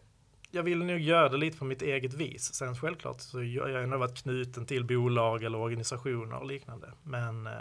Jag 0.52 0.64
vill 0.64 0.84
nog 0.84 1.00
göra 1.00 1.30
det 1.30 1.38
lite 1.38 1.58
på 1.58 1.66
mitt 1.66 1.82
eget 1.82 2.14
vis. 2.14 2.54
Sen 2.54 2.76
självklart 2.76 3.22
så 3.22 3.44
jag, 3.44 3.70
jag 3.70 3.80
har 3.80 3.88
nog 3.88 4.00
varit 4.00 4.24
knuten 4.24 4.66
till 4.66 4.86
bolag 4.86 5.44
eller 5.44 5.58
organisationer 5.58 6.36
och 6.36 6.46
liknande. 6.46 6.92
Men 7.04 7.48
eh, 7.48 7.54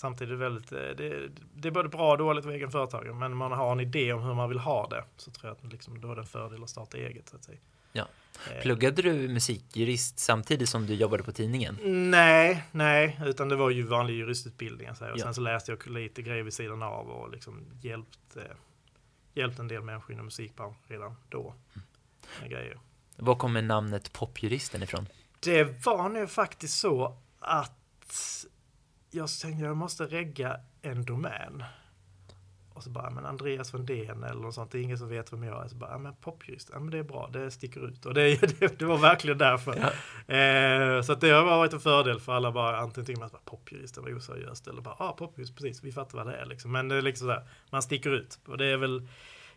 Samtidigt 0.00 0.38
väldigt, 0.38 0.72
eh, 0.72 0.78
det, 0.78 1.28
det 1.54 1.68
är 1.68 1.72
både 1.72 1.88
bra 1.88 2.12
och 2.12 2.18
dåligt 2.18 2.44
för 2.44 2.52
egen 2.52 2.70
företagare, 2.70 3.14
men 3.14 3.36
man 3.36 3.52
har 3.52 3.72
en 3.72 3.80
idé 3.80 4.12
om 4.12 4.22
hur 4.22 4.34
man 4.34 4.48
vill 4.48 4.58
ha 4.58 4.88
det, 4.88 5.04
så 5.16 5.30
tror 5.30 5.48
jag 5.48 5.66
att 5.66 5.72
liksom, 5.72 6.00
då 6.00 6.10
är 6.12 6.14
det 6.14 6.20
en 6.20 6.26
fördel 6.26 6.62
att 6.62 6.70
starta 6.70 6.96
eget. 6.96 7.28
Så 7.28 7.36
att 7.36 7.44
säga. 7.44 7.58
Ja. 7.92 8.06
Eh, 8.50 8.62
Pluggade 8.62 9.02
du 9.02 9.28
musikjurist 9.28 10.18
samtidigt 10.18 10.68
som 10.68 10.86
du 10.86 10.94
jobbade 10.94 11.22
på 11.22 11.32
tidningen? 11.32 11.78
Nej, 12.10 12.64
nej, 12.72 13.20
utan 13.26 13.48
det 13.48 13.56
var 13.56 13.70
ju 13.70 13.82
vanlig 13.82 14.14
juristutbildning. 14.14 14.94
Så 14.94 15.04
här. 15.04 15.12
Och 15.12 15.18
Ja. 15.18 15.22
Sen 15.22 15.34
så 15.34 15.40
läste 15.40 15.72
jag 15.72 15.86
lite 15.86 16.22
grejer 16.22 16.42
vid 16.42 16.54
sidan 16.54 16.82
av 16.82 17.10
och 17.10 17.30
liksom 17.30 17.64
hjälpt, 17.80 18.36
eh, 18.36 18.42
hjälpt 19.34 19.58
en 19.58 19.68
del 19.68 19.82
människor 19.82 20.12
inom 20.12 20.24
musikbranschen 20.24 20.82
redan 20.86 21.16
då. 21.28 21.54
Med 22.40 22.50
grejer. 22.50 22.78
Var 23.16 23.34
kommer 23.34 23.62
namnet 23.62 24.12
popjuristen 24.12 24.82
ifrån? 24.82 25.06
Det 25.40 25.86
var 25.86 26.08
nu 26.08 26.26
faktiskt 26.26 26.78
så 26.78 27.18
att 27.40 27.72
jag 29.10 29.28
tänkte 29.42 29.64
jag 29.64 29.76
måste 29.76 30.04
regga 30.04 30.60
en 30.82 31.04
domän. 31.04 31.64
Och 32.80 32.84
så 32.84 32.90
bara, 32.90 33.10
men 33.10 33.26
Andreas 33.26 33.74
Vendén 33.74 34.24
eller 34.24 34.42
något 34.42 34.54
sånt, 34.54 34.70
det 34.70 34.78
är 34.78 34.82
ingen 34.82 34.98
som 34.98 35.08
vet 35.08 35.32
vem 35.32 35.42
jag 35.42 35.64
är. 35.64 35.68
Så 35.68 35.76
bara, 35.76 35.90
ja, 35.90 35.98
men 35.98 36.14
popjurist, 36.14 36.70
ja 36.72 36.80
men 36.80 36.90
det 36.90 36.98
är 36.98 37.02
bra, 37.02 37.30
det 37.32 37.50
sticker 37.50 37.88
ut. 37.88 38.06
Och 38.06 38.14
det, 38.14 38.40
det, 38.60 38.78
det 38.78 38.84
var 38.84 38.98
verkligen 38.98 39.38
därför. 39.38 39.72
Eh, 39.72 41.02
så 41.02 41.12
att 41.12 41.20
det 41.20 41.30
har 41.30 41.44
varit 41.44 41.72
en 41.72 41.80
fördel 41.80 42.20
för 42.20 42.32
alla 42.32 42.52
bara, 42.52 42.78
antingen 42.78 43.06
tycker 43.06 43.20
man 43.20 43.30
att 43.32 43.44
popjurist, 43.44 43.94
det 43.94 44.00
var 44.00 44.16
oseriöst. 44.16 44.68
Eller 44.68 44.82
bara, 44.82 44.96
ja 44.98 45.04
ah, 45.04 45.12
popjurist, 45.12 45.56
precis, 45.56 45.84
vi 45.84 45.92
fattar 45.92 46.18
vad 46.18 46.26
det 46.26 46.36
är 46.36 46.46
liksom. 46.46 46.72
Men 46.72 46.88
det 46.88 46.94
är 46.94 47.02
liksom 47.02 47.28
sådär, 47.28 47.48
man 47.70 47.82
sticker 47.82 48.10
ut. 48.10 48.38
Och 48.46 48.58
det 48.58 48.66
är 48.66 48.76
väl, 48.76 49.08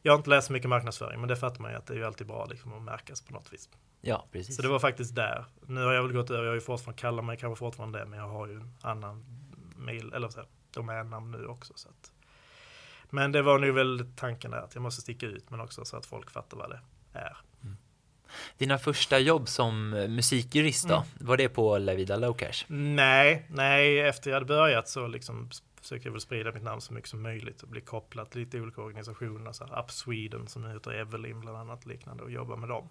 jag 0.01 0.13
har 0.13 0.17
inte 0.17 0.29
läst 0.29 0.47
så 0.47 0.53
mycket 0.53 0.69
marknadsföring, 0.69 1.19
men 1.19 1.29
det 1.29 1.35
fattar 1.35 1.61
man 1.61 1.71
ju 1.71 1.77
att 1.77 1.85
det 1.85 1.93
är 1.93 1.97
ju 1.97 2.05
alltid 2.05 2.27
bra 2.27 2.45
liksom, 2.45 2.73
att 2.73 2.81
märkas 2.81 3.21
på 3.21 3.33
något 3.33 3.53
vis. 3.53 3.69
Ja, 4.01 4.27
precis. 4.31 4.55
Så 4.55 4.61
det 4.61 4.67
var 4.67 4.79
faktiskt 4.79 5.15
där. 5.15 5.45
Nu 5.67 5.83
har 5.83 5.93
jag 5.93 6.03
väl 6.03 6.13
gått 6.13 6.29
över, 6.29 6.43
jag 6.43 6.49
har 6.49 6.55
ju 6.55 6.61
fortfarande, 6.61 7.01
kallar 7.01 7.23
mig 7.23 7.37
kanske 7.37 7.59
fortfarande 7.59 7.99
det, 7.99 8.05
men 8.05 8.19
jag 8.19 8.27
har 8.27 8.47
ju 8.47 8.53
en 8.53 8.73
annan 8.81 9.42
mail, 9.85 10.13
eller 10.13 10.29
så 10.29 10.39
här, 10.39 10.47
domännamn 10.73 11.31
nu 11.31 11.45
också. 11.45 11.73
Så 11.75 11.89
att. 11.89 12.11
Men 13.09 13.31
det 13.31 13.41
var 13.41 13.59
nu 13.59 13.71
väl 13.71 14.05
tanken 14.15 14.51
där, 14.51 14.57
att 14.57 14.75
jag 14.75 14.81
måste 14.81 15.01
sticka 15.01 15.25
ut, 15.25 15.49
men 15.49 15.59
också 15.59 15.85
så 15.85 15.97
att 15.97 16.05
folk 16.05 16.31
fattar 16.31 16.57
vad 16.57 16.69
det 16.69 16.79
är. 17.13 17.37
Dina 18.57 18.77
första 18.77 19.19
jobb 19.19 19.47
som 19.47 19.89
musikjurist 19.89 20.87
då? 20.87 20.95
Mm. 20.95 21.07
Var 21.19 21.37
det 21.37 21.49
på 21.49 21.77
La 21.77 21.93
Vida 21.93 22.15
Locash? 22.15 22.65
Nej, 22.67 23.45
nej, 23.49 23.99
efter 23.99 24.29
jag 24.29 24.35
hade 24.35 24.45
börjat 24.45 24.89
så 24.89 25.07
liksom 25.07 25.49
försökte 25.81 26.07
jag 26.07 26.11
väl 26.11 26.21
sprida 26.21 26.51
mitt 26.51 26.63
namn 26.63 26.81
så 26.81 26.93
mycket 26.93 27.09
som 27.09 27.21
möjligt 27.21 27.61
och 27.61 27.69
bli 27.69 27.81
kopplad 27.81 28.29
till 28.29 28.41
lite 28.41 28.61
olika 28.61 28.81
organisationer, 28.81 29.51
så 29.51 29.65
här 29.65 29.79
Up 29.79 29.91
Sweden 29.91 30.47
som 30.47 30.65
heter 30.65 30.91
Evelyn 30.91 31.39
bland 31.39 31.57
annat 31.57 31.85
liknande 31.85 32.23
och 32.23 32.31
jobba 32.31 32.55
med 32.55 32.69
dem. 32.69 32.89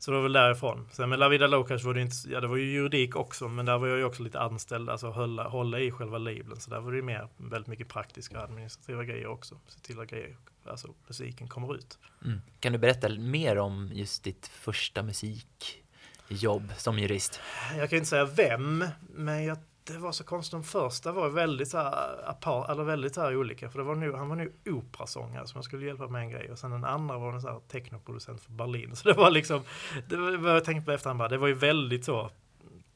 Så 0.00 0.10
det 0.10 0.16
var 0.16 0.22
väl 0.22 0.32
därifrån. 0.32 0.88
Sen 0.92 1.08
med 1.08 1.18
La 1.18 1.28
Vida 1.28 1.46
Locash 1.46 1.84
var 1.84 1.94
det 1.94 2.00
inte, 2.00 2.16
ja 2.28 2.40
det 2.40 2.46
var 2.46 2.56
ju 2.56 2.72
juridik 2.72 3.16
också, 3.16 3.48
men 3.48 3.66
där 3.66 3.78
var 3.78 3.86
jag 3.86 3.98
ju 3.98 4.04
också 4.04 4.22
lite 4.22 4.40
anställd, 4.40 4.90
alltså 4.90 5.10
hålla, 5.10 5.48
hålla 5.48 5.80
i 5.80 5.90
själva 5.90 6.18
labeln. 6.18 6.60
Så 6.60 6.70
där 6.70 6.80
var 6.80 6.90
det 6.90 6.96
ju 6.96 7.02
mer 7.02 7.28
väldigt 7.36 7.66
mycket 7.66 7.88
praktiska 7.88 8.38
och 8.38 8.44
administrativa 8.44 9.04
grejer 9.04 9.26
också. 9.26 9.60
Se 9.68 9.80
till 9.80 10.00
att 10.00 10.08
grejer, 10.08 10.36
alltså 10.64 10.94
musiken 11.06 11.48
kommer 11.48 11.74
ut. 11.74 11.98
Mm. 12.24 12.40
Kan 12.60 12.72
du 12.72 12.78
berätta 12.78 13.08
mer 13.08 13.58
om 13.58 13.90
just 13.92 14.24
ditt 14.24 14.46
första 14.46 15.02
musikjobb 15.02 16.72
som 16.76 16.98
jurist? 16.98 17.40
Jag 17.76 17.90
kan 17.90 17.96
inte 17.96 18.08
säga 18.08 18.24
vem, 18.24 18.84
men 19.14 19.44
jag, 19.44 19.58
det 19.84 19.98
var 19.98 20.12
så 20.12 20.24
konstigt. 20.24 20.52
De 20.52 20.64
första 20.64 21.12
var 21.12 21.28
väldigt 21.28 21.68
så 21.68 21.78
här, 21.78 22.28
apart, 22.30 22.70
eller 22.70 22.84
väldigt 22.84 23.14
så 23.14 23.34
olika. 23.36 23.70
För 23.70 23.78
det 23.78 23.84
var 23.84 23.94
nu, 23.94 24.12
han 24.12 24.28
var 24.28 24.36
nu 24.36 24.52
operasångare 24.66 25.46
som 25.46 25.58
jag 25.58 25.64
skulle 25.64 25.86
hjälpa 25.86 26.08
med 26.08 26.22
en 26.22 26.30
grej. 26.30 26.50
Och 26.50 26.58
sen 26.58 26.70
den 26.70 26.84
andra 26.84 27.18
var 27.18 27.32
en 27.32 27.40
så 27.42 27.48
här 27.48 27.60
technoproducent 27.68 28.40
för 28.40 28.52
Berlin. 28.52 28.90
Så 28.96 29.08
det 29.08 29.14
var 29.14 29.30
liksom, 29.30 29.62
det 30.08 30.16
var 30.16 30.50
jag 30.54 30.64
tänkte 30.64 30.86
på 30.86 30.92
efterhand 30.92 31.18
bara, 31.18 31.28
det 31.28 31.38
var 31.38 31.48
ju 31.48 31.54
väldigt 31.54 32.04
så. 32.04 32.30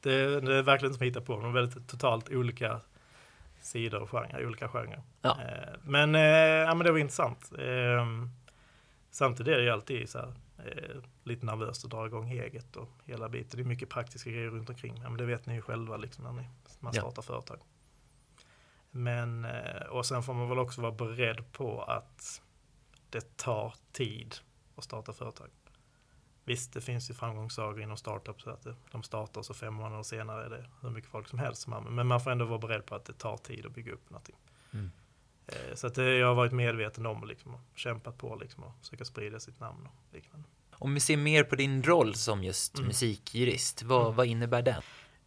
Det, 0.01 0.39
det 0.41 0.55
är 0.55 0.61
verkligen 0.63 0.89
inte 0.91 0.97
som 0.97 1.05
hittar 1.05 1.21
på, 1.21 1.33
de 1.33 1.43
var 1.43 1.51
väldigt 1.61 1.87
totalt 1.87 2.29
olika 2.29 2.79
sidor 3.61 4.01
och 4.01 4.09
genrer, 4.09 4.45
olika 4.45 4.67
genrer. 4.67 5.01
Ja. 5.21 5.37
Eh, 5.41 5.73
Men, 5.83 6.15
eh, 6.15 6.21
ja, 6.21 6.75
men 6.75 6.85
det 6.85 6.91
var 6.91 6.99
intressant. 6.99 7.51
Eh, 7.59 8.05
Samtidigt 9.11 9.53
är 9.53 9.57
det 9.57 9.63
ju 9.63 9.69
alltid 9.69 10.09
så 10.09 10.17
här, 10.17 10.33
eh, 10.57 10.95
lite 11.23 11.45
nervöst 11.45 11.85
att 11.85 11.91
dra 11.91 12.05
igång 12.05 12.29
eget 12.31 12.75
och 12.75 12.89
hela 13.05 13.29
biten. 13.29 13.57
Det 13.57 13.63
är 13.63 13.65
mycket 13.65 13.89
praktiska 13.89 14.29
grejer 14.29 14.49
runt 14.49 14.69
omkring. 14.69 14.99
Ja, 15.03 15.09
men 15.09 15.17
det 15.17 15.25
vet 15.25 15.45
ni 15.45 15.53
ju 15.53 15.61
själva 15.61 15.97
liksom, 15.97 16.23
när 16.23 16.31
ni, 16.31 16.47
man 16.85 16.93
Ja. 16.95 17.01
startar 17.01 17.21
företag. 17.21 17.59
Men, 18.91 19.45
eh, 19.45 19.81
och 19.89 20.05
sen 20.05 20.23
får 20.23 20.33
man 20.33 20.49
väl 20.49 20.59
också 20.59 20.81
vara 20.81 20.91
beredd 20.91 21.51
på 21.51 21.81
att 21.83 22.41
det 23.09 23.37
tar 23.37 23.73
tid 23.91 24.35
att 24.75 24.83
starta 24.83 25.13
företag. 25.13 25.49
Visst, 26.43 26.73
det 26.73 26.81
finns 26.81 27.09
ju 27.09 27.13
framgångssagor 27.13 27.81
inom 27.81 27.97
startups 27.97 28.43
så 28.43 28.49
att 28.49 28.67
de 28.91 29.03
startar 29.03 29.39
och 29.39 29.45
så 29.45 29.53
fem 29.53 29.73
månader 29.73 30.03
senare 30.03 30.45
är 30.45 30.49
det 30.49 30.65
hur 30.81 30.89
mycket 30.89 31.09
folk 31.11 31.27
som 31.27 31.39
helst. 31.39 31.61
som 31.61 31.83
Men 31.95 32.07
man 32.07 32.21
får 32.21 32.31
ändå 32.31 32.45
vara 32.45 32.59
beredd 32.59 32.85
på 32.85 32.95
att 32.95 33.05
det 33.05 33.13
tar 33.13 33.37
tid 33.37 33.65
att 33.65 33.71
bygga 33.71 33.93
upp 33.93 34.09
någonting. 34.09 34.35
Mm. 34.73 34.91
Eh, 35.47 35.75
Så 35.75 35.87
att 35.87 35.97
jag 35.97 36.27
har 36.27 36.35
varit 36.35 36.51
medveten 36.51 37.05
om 37.05 37.27
liksom, 37.27 37.53
och 37.55 37.61
kämpat 37.75 38.17
på 38.17 38.35
liksom, 38.35 38.63
och 38.63 38.71
försöka 38.81 39.05
sprida 39.05 39.39
sitt 39.39 39.59
namn 39.59 39.87
och 39.87 40.13
liknande. 40.15 40.47
Om 40.71 40.93
vi 40.93 40.99
ser 40.99 41.17
mer 41.17 41.43
på 41.43 41.55
din 41.55 41.83
roll 41.83 42.13
som 42.15 42.43
just 42.43 42.75
Mm. 42.77 42.87
musikjurist, 42.87 43.83
vad, 43.83 44.01
Mm. 44.05 44.15
vad 44.15 44.27
innebär 44.27 44.61
den? 44.61 44.81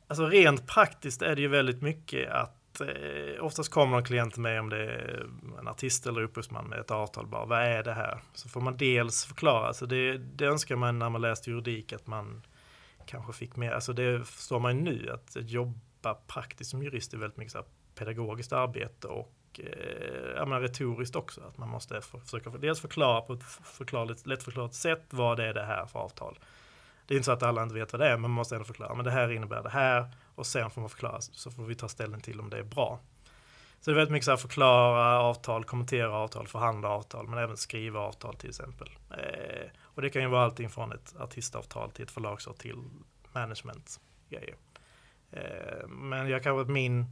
Alltså 0.09 0.27
rent 0.27 0.67
praktiskt 0.67 1.23
är 1.23 1.37
det 1.37 1.43
ju 1.43 1.49
väldigt 1.49 1.83
mycket 1.83 2.31
att 2.31 2.81
eh, 2.81 3.45
oftast 3.45 3.71
kommer 3.71 3.97
en 3.97 4.05
klient 4.05 4.33
till 4.33 4.43
mig 4.43 4.61
om 4.61 4.69
det 4.69 4.85
är 4.85 5.27
en 5.59 5.69
artist 5.69 6.07
eller 6.07 6.23
upphovsman 6.23 6.69
med 6.69 6.79
ett 6.79 6.91
avtal 6.91 7.27
bara, 7.27 7.45
vad 7.45 7.63
är 7.63 7.83
det 7.83 7.93
här? 7.93 8.23
Så 8.35 8.49
får 8.49 8.61
man 8.61 8.77
dels 8.77 9.25
förklara, 9.25 9.73
så 9.73 9.87
det, 9.87 10.19
det 10.19 10.45
önskar 10.47 10.77
man 10.77 10.99
när 10.99 11.11
man 11.11 11.21
läste 11.21 11.51
juridik 11.51 11.93
att 11.93 12.07
man 12.07 12.43
kanske 13.07 13.33
fick 13.33 13.57
mer, 13.57 13.71
alltså 13.71 13.93
det 13.93 14.25
förstår 14.25 14.61
man 14.61 14.77
ju 14.77 14.83
nu 14.83 15.11
att 15.11 15.37
jobba 15.41 16.15
praktiskt 16.15 16.71
som 16.71 16.83
jurist 16.83 17.15
är 17.15 17.19
väldigt 17.19 17.39
mycket 17.39 17.53
så 17.53 17.59
här 17.59 17.67
pedagogiskt 17.95 18.53
arbete 18.53 19.09
och 19.09 19.35
eh, 19.59 20.33
ja, 20.37 20.47
men 20.47 20.61
retoriskt 20.61 21.17
också. 21.17 21.41
Att 21.41 21.59
man 21.59 21.69
måste 21.69 22.01
för, 22.01 22.19
försöka 22.19 22.51
för, 22.51 22.59
dels 22.59 22.81
förklara 22.81 23.21
på 23.21 23.33
ett 23.33 23.43
förklarligt, 23.65 24.27
lättförklarat 24.27 24.75
sätt 24.75 25.05
vad 25.11 25.37
det 25.37 25.45
är 25.45 25.55
det 25.55 25.65
här 25.65 25.87
för 25.87 25.99
avtal. 25.99 26.39
Det 27.09 27.15
är 27.15 27.17
inte 27.17 27.27
så 27.27 27.33
att 27.33 27.43
alla 27.43 27.63
inte 27.63 27.75
vet 27.75 27.93
vad 27.93 28.01
det 28.01 28.07
är, 28.07 28.13
men 28.13 28.21
man 28.21 28.31
måste 28.31 28.55
ändå 28.55 28.65
förklara. 28.65 28.95
Men 28.95 29.05
det 29.05 29.11
här 29.11 29.33
innebär 29.33 29.63
det 29.63 29.69
här 29.69 30.11
och 30.35 30.47
sen 30.47 30.71
får 30.71 30.81
man 30.81 30.91
förklara 30.91 31.21
så 31.21 31.51
får 31.51 31.63
vi 31.65 31.75
ta 31.75 31.89
ställning 31.89 32.21
till 32.21 32.41
om 32.41 32.51
det 32.51 32.59
är 32.59 32.63
bra. 32.63 33.01
Så 33.81 33.91
det 33.91 33.95
är 33.95 33.97
väldigt 33.97 34.13
mycket 34.13 34.25
så 34.25 34.31
här 34.31 34.39
förklara 34.39 35.21
avtal, 35.21 35.65
kommentera 35.65 36.13
avtal, 36.13 36.49
förhandla 36.49 36.89
avtal, 36.89 37.29
men 37.29 37.39
även 37.39 37.57
skriva 37.57 38.01
avtal 38.01 38.35
till 38.35 38.49
exempel. 38.49 38.89
Eh, 39.11 39.69
och 39.81 40.03
det 40.03 40.11
kan 40.11 40.23
ju 40.23 40.29
vara 40.29 40.45
allting 40.45 40.71
från 40.71 40.93
ett 40.93 41.15
artistavtal 41.19 41.91
till 41.91 42.05
ett 42.05 42.11
förlagsavtal 42.11 42.61
till 42.61 42.77
management. 43.33 44.01
Eh, 45.31 45.89
men 45.89 46.29
jag 46.29 46.43
kanske 46.43 46.73
min 46.73 47.07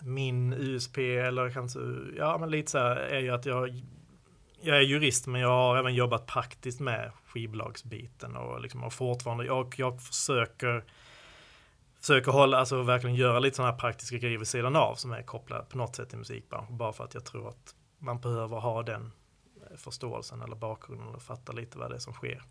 min 0.00 0.52
USP 0.52 0.98
eller 0.98 1.50
kanske, 1.50 1.78
ja 2.16 2.38
men 2.38 2.50
lite 2.50 2.70
så 2.70 2.78
här 2.78 2.96
är 2.96 3.20
ju 3.20 3.30
att 3.30 3.46
jag 3.46 3.82
jag 4.66 4.76
är 4.76 4.82
jurist 4.82 5.26
men 5.26 5.40
jag 5.40 5.48
har 5.48 5.76
även 5.76 5.94
jobbat 5.94 6.26
praktiskt 6.26 6.80
med 6.80 7.12
skivbolagsbiten 7.26 8.36
och, 8.36 8.60
liksom, 8.60 8.84
och 8.84 8.92
fortfarande, 8.92 9.46
jag, 9.46 9.74
jag 9.76 10.02
försöker 10.02 10.84
försöker 12.00 12.32
hålla, 12.32 12.58
alltså 12.58 12.82
verkligen 12.82 13.16
göra 13.16 13.38
lite 13.38 13.56
sådana 13.56 13.72
här 13.72 13.78
praktiska 13.78 14.16
grejer 14.16 14.38
vid 14.38 14.48
sidan 14.48 14.76
av 14.76 14.94
som 14.94 15.12
är 15.12 15.22
kopplade 15.22 15.64
på 15.64 15.78
något 15.78 15.96
sätt 15.96 16.08
till 16.08 16.18
musikbranschen. 16.18 16.76
Bara 16.76 16.92
för 16.92 17.04
att 17.04 17.14
jag 17.14 17.24
tror 17.24 17.48
att 17.48 17.74
man 17.98 18.20
behöver 18.20 18.56
ha 18.56 18.82
den 18.82 19.12
eh, 19.70 19.76
förståelsen 19.76 20.42
eller 20.42 20.56
bakgrunden 20.56 21.08
och 21.08 21.22
fatta 21.22 21.52
lite 21.52 21.78
vad 21.78 21.90
det 21.90 21.94
är 21.94 22.00
som 22.00 22.12
sker. 22.12 22.42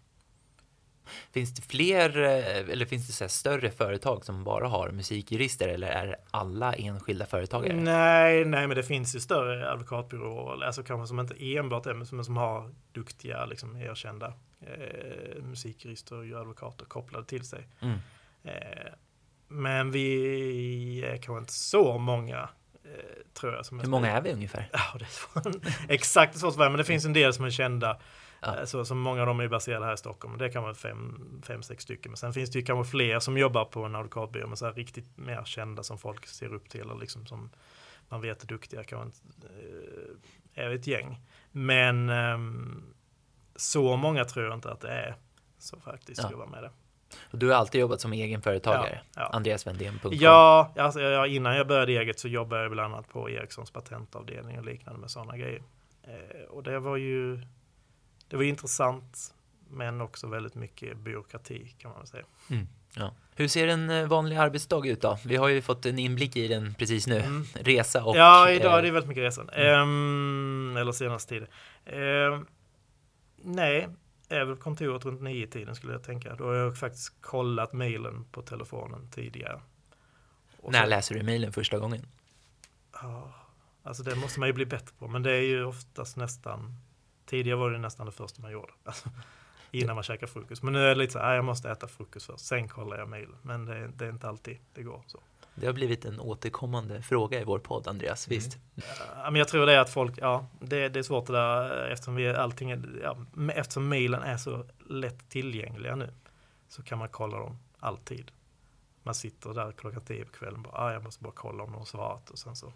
Finns 1.32 1.54
det 1.54 1.62
fler, 1.62 2.18
eh, 2.18 2.72
eller 2.72 2.86
finns 2.86 3.08
det 3.08 3.14
så 3.14 3.28
större 3.28 3.72
företag 3.72 4.26
som 4.26 4.44
bara 4.44 4.68
har 4.68 4.92
musikjurister 4.92 5.68
eller 5.68 5.88
är 5.88 6.16
alla 6.32 6.74
enskilda 6.74 7.26
företagare? 7.26 7.76
Nej, 7.76 8.46
nej, 8.46 8.68
men 8.68 8.78
det 8.78 8.84
finns 8.84 9.16
ju 9.16 9.20
större 9.20 9.72
advokatbyråer, 9.72 10.64
alltså 10.66 10.84
kanske 10.84 11.08
som 11.08 11.20
inte 11.20 11.36
enbart 11.58 11.86
är, 11.86 11.94
men 11.94 12.08
som, 12.08 12.24
som 12.24 12.38
har 12.38 12.72
duktiga, 12.92 13.46
liksom 13.46 13.76
erkända 13.76 14.34
eh, 14.62 15.44
musikjurister 15.44 16.16
och 16.16 16.42
advokater 16.42 16.86
kopplade 16.86 17.26
till 17.26 17.46
sig. 17.46 17.68
Mm. 17.80 17.98
Eh, 18.44 18.94
men 19.48 19.92
vi 19.92 21.04
är 21.06 21.18
kanske 21.18 21.38
inte 21.40 21.54
så 21.54 21.98
många, 21.98 22.50
eh, 22.84 23.34
tror 23.34 23.54
jag. 23.54 23.66
Som 23.66 23.80
Hur 23.80 23.88
många 23.88 24.12
är 24.12 24.22
vi 24.22 24.34
ungefär? 24.34 24.70
Ja, 24.74 24.98
det 25.00 25.06
är 25.06 25.10
svårt. 25.10 25.66
exakt 25.90 26.38
så 26.38 26.52
men 26.58 26.74
det 26.74 26.84
finns 26.84 27.06
en 27.06 27.14
del 27.14 27.34
som 27.34 27.46
är 27.46 27.50
kända. 27.50 28.00
Ja. 28.46 28.60
eh, 28.60 28.66
Så, 28.66 28.86
som 28.86 29.00
många 29.00 29.22
av 29.22 29.28
dem 29.28 29.40
är 29.40 29.48
baserade 29.48 29.86
här 29.86 29.94
i 29.94 29.98
Stockholm. 29.98 30.38
Det 30.38 30.50
kan 30.50 30.64
vara 30.64 30.74
fem, 30.74 31.22
fem, 31.48 31.64
sex 31.64 31.84
stycken. 31.84 32.12
Men 32.12 32.18
sen 32.18 32.34
finns 32.34 32.50
det 32.52 32.60
ju 32.60 32.66
kanske 32.66 32.92
fler 32.92 33.20
som 33.20 33.38
jobbar 33.38 33.66
på 33.66 33.84
en 33.84 33.96
advokatbyrå, 33.96 34.48
men 34.48 34.58
så 34.58 34.66
här 34.66 34.74
riktigt 34.74 35.18
mer 35.18 35.44
kända 35.46 35.84
som 35.84 35.98
folk 35.98 36.28
ser 36.28 36.54
upp 36.54 36.70
till 36.70 36.90
och 36.92 37.00
liksom 37.00 37.25
som 37.25 37.50
man 38.10 38.22
vet 38.22 38.44
är 38.44 38.48
duktiga 38.48 38.84
kanske 38.84 39.06
inte 39.08 39.48
eh, 40.56 40.66
är 40.66 40.70
ett 40.70 40.88
gäng. 40.88 41.22
Men 41.52 42.10
ehm, 42.10 42.84
så 43.56 43.96
många 43.98 44.25
tror 44.25 44.46
jag 44.46 44.54
inte 44.54 44.72
att 44.72 44.82
det 44.82 44.90
är. 44.92 45.16
Så 45.58 45.80
faktiskt 45.80 46.22
Ja. 46.32 46.38
vara 46.38 46.48
med 46.50 46.64
det. 46.64 46.70
Och 47.32 47.38
du 47.40 47.48
har 47.50 47.56
alltid 47.56 47.82
jobbat 47.82 48.02
som 48.02 48.14
egenföretagare? 48.14 49.02
Ja, 49.16 49.22
ja. 49.22 49.30
Andreasvendén.com 49.38 50.12
Ja, 50.14 50.74
alltså, 50.78 51.02
jag, 51.02 51.28
innan 51.28 51.56
jag 51.56 51.68
började 51.68 51.92
eget 51.92 52.20
så 52.20 52.28
jobbade 52.28 52.62
jag 52.62 52.72
bland 52.72 52.94
annat 52.94 53.10
på 53.10 53.30
Ericssons 53.30 53.72
patentavdelning 53.72 54.60
och 54.60 54.66
liknande 54.66 55.00
med 55.00 55.12
sådana 55.12 55.38
grejer. 55.38 55.62
Eh, 56.04 56.42
och 56.50 56.64
det 56.64 56.80
var 56.80 56.98
ju 56.98 57.42
det 58.36 58.38
var 58.38 58.44
intressant 58.44 59.34
men 59.70 60.01
också 60.01 60.27
väldigt 60.27 60.56
mycket 60.56 60.98
byråkrati 60.98 61.75
kan 61.77 61.92
man 61.92 62.00
väl 62.00 62.08
säga. 62.08 62.25
Mm, 62.50 62.68
ja. 62.94 63.15
Hur 63.36 63.48
ser 63.48 63.68
en 63.68 63.89
eh, 63.89 64.08
vanlig 64.08 64.36
arbetsdag 64.36 64.88
ut 64.88 65.01
då? 65.01 65.18
Vi 65.25 65.36
har 65.36 65.48
ju 65.48 65.62
fått 65.62 65.86
en 65.86 66.00
inblick 66.00 66.36
i 66.36 66.48
den 66.48 66.74
precis 66.74 67.08
nu. 67.08 67.20
Mm. 67.20 67.44
Resa 67.54 68.04
och... 68.04 68.18
ja, 68.18 68.50
idag 68.50 68.72
eh, 68.72 68.77
är 68.77 68.82
det 68.82 68.92
väldigt 68.92 69.10
mycket 69.10 69.24
resan. 69.24 69.50
Ehm, 69.50 70.77
eller 70.77 70.92
senaste 70.92 71.30
tiden. 71.30 71.48
Ehm, 71.86 72.46
nej, 73.36 73.88
är 74.30 74.46
väl 74.46 74.58
kontoret 74.58 75.06
runt 75.06 75.22
nio 75.22 75.48
tiden 75.48 75.75
skulle 75.75 75.94
jag 75.94 76.04
tänka. 76.04 76.36
Då 76.36 76.44
har 76.46 76.54
jag 76.54 76.77
faktiskt 76.77 77.22
kollat 77.22 77.74
mejlen 77.74 78.25
på 78.32 78.42
telefonen 78.42 79.12
tidigare. 79.12 79.62
Och 80.58 80.72
När 80.72 80.84
så- 80.84 80.89
läser 80.89 81.15
du 81.15 81.24
mejlen 81.24 81.54
första 81.54 81.80
gången? 81.80 82.06
Ja, 82.94 83.34
alltså 83.84 84.04
det 84.04 84.15
måste 84.15 84.39
man 84.39 84.50
ju 84.50 84.54
bli 84.54 84.65
bättre 84.65 84.96
på. 85.00 85.08
Men 85.08 85.24
det 85.24 85.32
är 85.32 85.42
ju 85.42 85.63
oftast 85.65 86.18
nästan, 86.18 86.75
tidigare 87.25 87.58
var 87.60 87.72
det 87.72 87.77
nästan 87.77 88.05
det 88.05 88.12
första 88.12 88.41
man 88.41 88.51
gjorde. 88.51 88.74
Alltså, 88.84 89.10
innan 89.72 89.96
man 89.96 90.03
käkar 90.03 90.27
frukost. 90.27 90.63
Men 90.63 90.74
nu 90.74 90.79
är 90.84 90.88
det 90.89 90.96
lite 90.96 91.13
så 91.13 91.20
här, 91.20 91.32
"Ah, 91.32 91.36
jag 91.36 91.46
måste 91.46 91.70
äta 91.72 91.88
frukost 91.88 92.25
först, 92.25 92.46
sen 92.46 92.67
kollar 92.67 92.98
jag 92.98 93.10
mejlen. 93.10 93.36
Men 93.41 93.65
det, 93.65 93.75
är- 93.77 93.88
det 93.96 94.05
är 94.05 94.10
inte 94.10 94.27
alltid 94.29 94.58
det 94.74 94.84
går 94.84 95.03
så. 95.08 95.20
Det 95.55 95.65
har 95.65 95.74
blivit 95.74 96.05
en 96.05 96.20
återkommande 96.20 97.01
fråga 97.01 97.41
i 97.41 97.44
vår 97.44 97.60
podd, 97.60 97.88
Andreas. 97.88 98.27
Mm. 98.27 98.38
Visst? 98.39 98.58
Ja, 99.15 99.24
men 99.32 99.36
jag 99.36 99.48
tror 99.48 99.65
det 99.65 99.74
är 99.74 99.79
att 99.79 99.89
folk, 99.89 100.13
ja, 100.17 100.46
det, 100.60 100.89
det 100.89 101.00
är 101.00 101.03
svårt 101.03 101.25
det 101.27 101.34
där 101.34 101.86
eftersom 101.91 102.15
vi 102.15 102.29
allting, 102.29 102.72
är- 102.72 103.00
ja, 103.03 103.17
eftersom 103.53 103.89
mejlen 103.89 104.22
är 104.24 104.38
så 104.38 104.65
lätt 104.89 105.29
tillgängliga 105.29 105.96
nu. 105.96 106.13
Så 106.67 106.84
kan 106.84 106.98
man 107.00 107.10
kolla 107.10 107.38
dem 107.38 107.58
alltid. 107.79 108.32
Man 109.03 109.15
sitter 109.15 109.53
där 109.53 109.72
klockan 109.72 110.01
tio 110.01 110.25
på 110.25 110.32
kvällen 110.32 110.55
och 110.65 110.72
bara, 110.72 110.82
ah, 110.82 110.94
jag 110.94 111.03
måste 111.03 111.24
bara 111.24 111.34
kolla 111.36 111.63
om 111.63 111.72
de 111.72 111.77
har 111.77 111.86
svarat 111.86 112.29
och 112.29 112.39
sen 112.39 112.55
så 112.55 112.74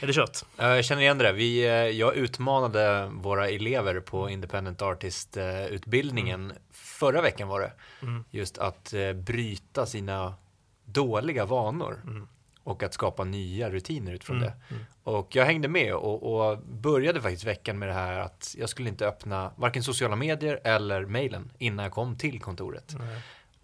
är 0.00 0.06
det 0.06 0.12
kört. 0.12 0.38
Ja, 0.56 0.76
Jag 0.76 0.84
känner 0.84 1.02
igen 1.02 1.18
det 1.18 1.24
där. 1.24 1.32
Vi, 1.32 1.64
eh, 1.64 1.70
jag 1.72 2.16
utmanade 2.16 3.10
våra 3.12 3.48
elever 3.48 4.00
på 4.00 4.30
Independent 4.30 4.82
Artist-utbildningen 4.82 6.52
förra 6.72 7.20
veckan 7.22 7.48
var 7.48 7.60
det. 7.60 7.72
Mm. 8.02 8.24
Just 8.30 8.58
att 8.58 8.92
eh, 8.92 9.12
bryta 9.12 9.86
sina 9.86 10.34
dåliga 10.84 11.44
vanor 11.44 12.00
Mm. 12.04 12.28
och 12.62 12.82
att 12.82 12.94
skapa 12.94 13.24
nya 13.24 13.70
rutiner 13.70 14.12
utifrån 14.12 14.36
Mm. 14.36 14.48
det. 14.48 14.74
Mm. 14.74 14.84
Och 15.02 15.36
jag 15.36 15.44
hängde 15.44 15.68
med 15.68 15.94
och, 15.94 16.22
och 16.50 16.58
började 16.58 17.20
faktiskt 17.22 17.44
veckan 17.44 17.78
med 17.78 17.88
det 17.88 17.92
här 17.94 18.18
att 18.18 18.54
jag 18.58 18.68
skulle 18.68 18.88
inte 18.88 19.06
öppna 19.08 19.52
varken 19.56 19.82
sociala 19.82 20.16
medier 20.16 20.60
eller 20.64 21.04
mejlen 21.06 21.52
innan 21.58 21.82
jag 21.82 21.92
kom 21.92 22.16
till 22.16 22.40
kontoret. 22.40 22.96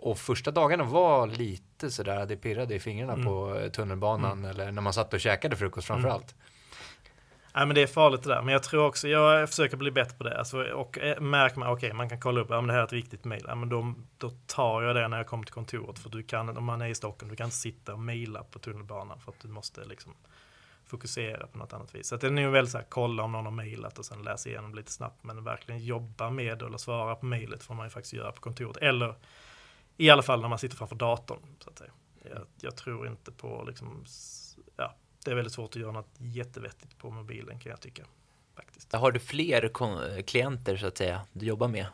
Och 0.03 0.19
första 0.19 0.51
dagarna 0.51 0.85
var 0.85 1.27
lite 1.27 1.91
sådär, 1.91 2.27
det 2.27 2.37
pirrade 2.37 2.75
i 2.75 2.81
fingrarna 2.81 3.13
Mm. 3.13 3.25
på 3.25 3.69
tunnelbanan 3.73 4.45
eller 4.45 4.73
när 4.73 4.83
man 4.83 4.93
satt 4.93 5.15
och 5.15 5.21
käkade 5.21 5.57
frukost 5.57 5.87
framför 5.87 6.09
Mm. 6.09 6.15
allt. 6.15 6.35
Nej 7.55 7.67
men 7.67 7.75
det 7.75 7.83
är 7.83 7.87
farligt 7.87 8.23
det 8.23 8.29
där. 8.29 8.43
Men 8.43 8.53
jag 8.53 8.63
tror 8.63 8.87
också, 8.87 9.09
jag 9.09 9.49
försöker 9.49 9.77
bli 9.77 9.91
bättre 9.91 10.17
på 10.17 10.25
det. 10.25 10.39
Alltså, 10.39 10.63
och 10.63 10.99
eh, 10.99 11.21
märker 11.21 11.59
man, 11.59 11.69
okej 11.73 11.93
man 11.93 12.09
kan 12.09 12.21
kolla 12.21 12.41
upp, 12.41 12.47
ja 12.51 12.61
men 12.61 12.67
det 12.69 12.73
här 12.73 12.81
är 12.81 12.85
ett 12.87 12.93
viktigt 12.93 13.25
mejl. 13.25 13.45
Ja 13.49 13.55
men 13.55 13.69
då, 13.69 13.95
då 14.19 14.31
tar 14.47 14.83
jag 14.83 14.97
det 14.97 15.09
när 15.09 15.17
jag 15.17 15.27
kommer 15.27 15.45
till 15.45 15.55
kontoret. 15.55 15.99
För 15.99 16.11
du 16.11 16.23
kan, 16.23 16.57
om 16.57 16.65
man 16.65 16.81
är 16.83 16.87
i 16.87 16.95
Stockholm, 16.95 17.31
du 17.31 17.37
kan 17.37 17.45
inte 17.45 17.57
sitta 17.57 17.93
och 17.93 17.99
mejla 17.99 18.43
på 18.43 18.59
tunnelbanan. 18.59 19.21
För 19.21 19.33
att 19.33 19.41
du 19.41 19.49
måste 19.49 19.85
liksom 19.85 20.13
fokusera 20.87 21.47
på 21.47 21.59
något 21.59 21.73
annat 21.73 21.95
vis. 21.95 22.09
Så 22.09 22.17
det 22.17 22.27
är 22.27 22.31
nog 22.31 22.53
väldigt 22.53 22.73
så 22.73 22.79
här, 22.79 22.87
kolla 22.89 23.23
om 23.23 23.33
någon 23.33 23.45
har 23.45 23.53
mejlat 23.53 23.99
och 23.99 24.05
sen 24.05 24.23
läsa 24.23 24.49
igenom 24.49 24.75
lite 24.75 24.93
snabbt. 24.93 25.25
Men 25.25 25.45
verkligen 25.45 25.85
jobba 25.85 26.31
med 26.31 26.63
eller 26.63 26.79
svara 26.79 27.15
på 27.15 27.27
mejlet 27.27 27.63
får 27.63 27.75
man 27.75 27.87
ju 27.87 27.91
faktiskt 27.91 28.13
göra 28.15 28.33
på 28.33 28.41
kontoret. 28.41 28.77
Eller 28.77 29.15
i 30.01 30.11
alla 30.11 30.23
fall 30.23 30.41
när 30.41 30.49
man 30.49 30.59
sitter 30.59 30.77
framför 30.77 30.97
datorn. 30.97 31.39
Så 31.59 31.71
att 31.71 31.79
säga. 31.79 31.91
Jag, 32.31 32.47
jag 32.61 32.77
tror 32.77 33.09
inte 33.09 33.33
på 33.33 33.65
liksom, 33.67 34.05
ja, 34.77 34.95
det 35.25 35.31
är 35.31 35.35
väldigt 35.35 35.53
svårt 35.53 35.77
att 35.77 35.83
göra 35.83 35.93
något 35.93 36.15
jättevettigt 36.19 36.99
på 36.99 37.11
mobilen 37.11 37.59
kan 37.59 37.71
jag 37.71 37.81
tycka. 37.81 38.05
Faktiskt. 38.57 38.93
Har 38.93 39.13
du 39.13 39.21
fler 39.21 39.69
klienter 40.23 40.77
så 40.77 40.87
att 40.87 40.99
säga 40.99 41.21
du 41.33 41.47
jobbar 41.47 41.69
med 41.69 41.87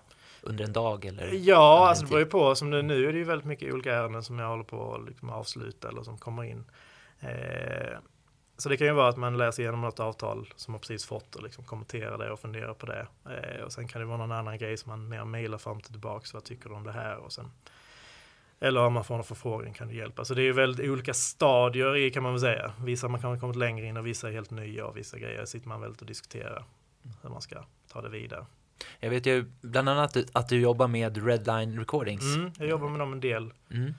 under 0.42 0.64
en 0.64 0.72
dag 0.72 1.04
eller? 1.04 1.30
Ja, 1.32 1.88
alltså 1.88 2.04
det 2.04 2.08
beror 2.08 2.20
ju 2.20 2.26
på. 2.26 2.54
Som 2.54 2.70
det, 2.70 2.82
nu 2.82 3.08
är 3.08 3.12
det 3.12 3.18
ju 3.18 3.24
väldigt 3.24 3.46
mycket 3.46 3.74
olika 3.74 3.94
ärenden 3.94 4.22
som 4.22 4.38
jag 4.38 4.48
håller 4.48 4.64
på 4.64 4.94
att 4.94 5.06
liksom 5.06 5.30
avsluta 5.30 5.88
eller 5.88 6.02
som 6.02 6.18
kommer 6.18 6.44
in. 6.44 6.64
Eh, 7.20 7.98
så 8.58 8.68
det 8.68 8.76
kan 8.76 8.86
ju 8.86 8.92
vara 8.92 9.08
att 9.08 9.16
man 9.16 9.36
läser 9.36 9.62
igenom 9.62 9.80
något 9.80 10.00
avtal 10.00 10.52
som 10.56 10.72
man 10.72 10.80
precis 10.80 11.06
fått 11.06 11.34
och 11.34 11.42
liksom 11.42 11.64
kommenterar 11.64 12.18
det 12.18 12.30
och 12.30 12.40
funderar 12.40 12.74
på 12.74 12.86
det. 12.86 13.06
Eh, 13.24 13.64
och 13.64 13.72
sen 13.72 13.88
kan 13.88 14.00
det 14.00 14.06
vara 14.06 14.18
någon 14.18 14.32
annan 14.32 14.58
grej 14.58 14.76
som 14.76 14.90
man 14.90 15.08
mer 15.08 15.24
mejlar 15.24 15.58
fram 15.58 15.76
och 15.76 15.84
tillbaka. 15.84 16.26
Vad 16.32 16.44
tycker 16.44 16.68
du 16.68 16.74
om 16.74 16.84
det 16.84 16.92
här? 16.92 17.16
Och 17.16 17.32
sen, 17.32 17.50
eller 18.60 18.80
om 18.80 18.92
man 18.92 19.04
får 19.04 19.14
någon 19.14 19.24
förfrågan 19.24 19.74
kan 19.74 19.88
det 19.88 19.94
hjälpa. 19.94 20.24
Så 20.24 20.34
det 20.34 20.42
är 20.42 20.44
ju 20.44 20.52
väldigt 20.52 20.90
olika 20.90 21.14
stadier 21.14 21.96
i 21.96 22.10
kan 22.10 22.22
man 22.22 22.32
väl 22.32 22.40
säga. 22.40 22.72
Vissa 22.84 23.08
man 23.08 23.20
kan 23.20 23.30
ha 23.30 23.40
kommit 23.40 23.56
längre 23.56 23.86
in 23.86 23.96
och 23.96 24.06
vissa 24.06 24.28
är 24.28 24.32
helt 24.32 24.50
nya 24.50 24.86
och 24.86 24.96
vissa 24.96 25.18
grejer 25.18 25.44
sitter 25.44 25.68
man 25.68 25.80
väldigt 25.80 26.00
och 26.00 26.06
diskuterar 26.06 26.64
hur 27.22 27.30
man 27.30 27.42
ska 27.42 27.64
ta 27.92 28.02
det 28.02 28.08
vidare. 28.08 28.46
Jag 29.00 29.10
vet 29.10 29.26
ju 29.26 29.44
bland 29.60 29.88
annat 29.88 30.16
att 30.32 30.48
du 30.48 30.60
jobbar 30.60 30.88
med 30.88 31.26
Redline 31.26 31.78
Recordings. 31.78 32.36
Mm, 32.36 32.52
jag 32.58 32.68
jobbar 32.68 32.88
med 32.88 33.00
dem 33.00 33.12
en 33.12 33.20
del. 33.20 33.52
Mm. 33.70 33.94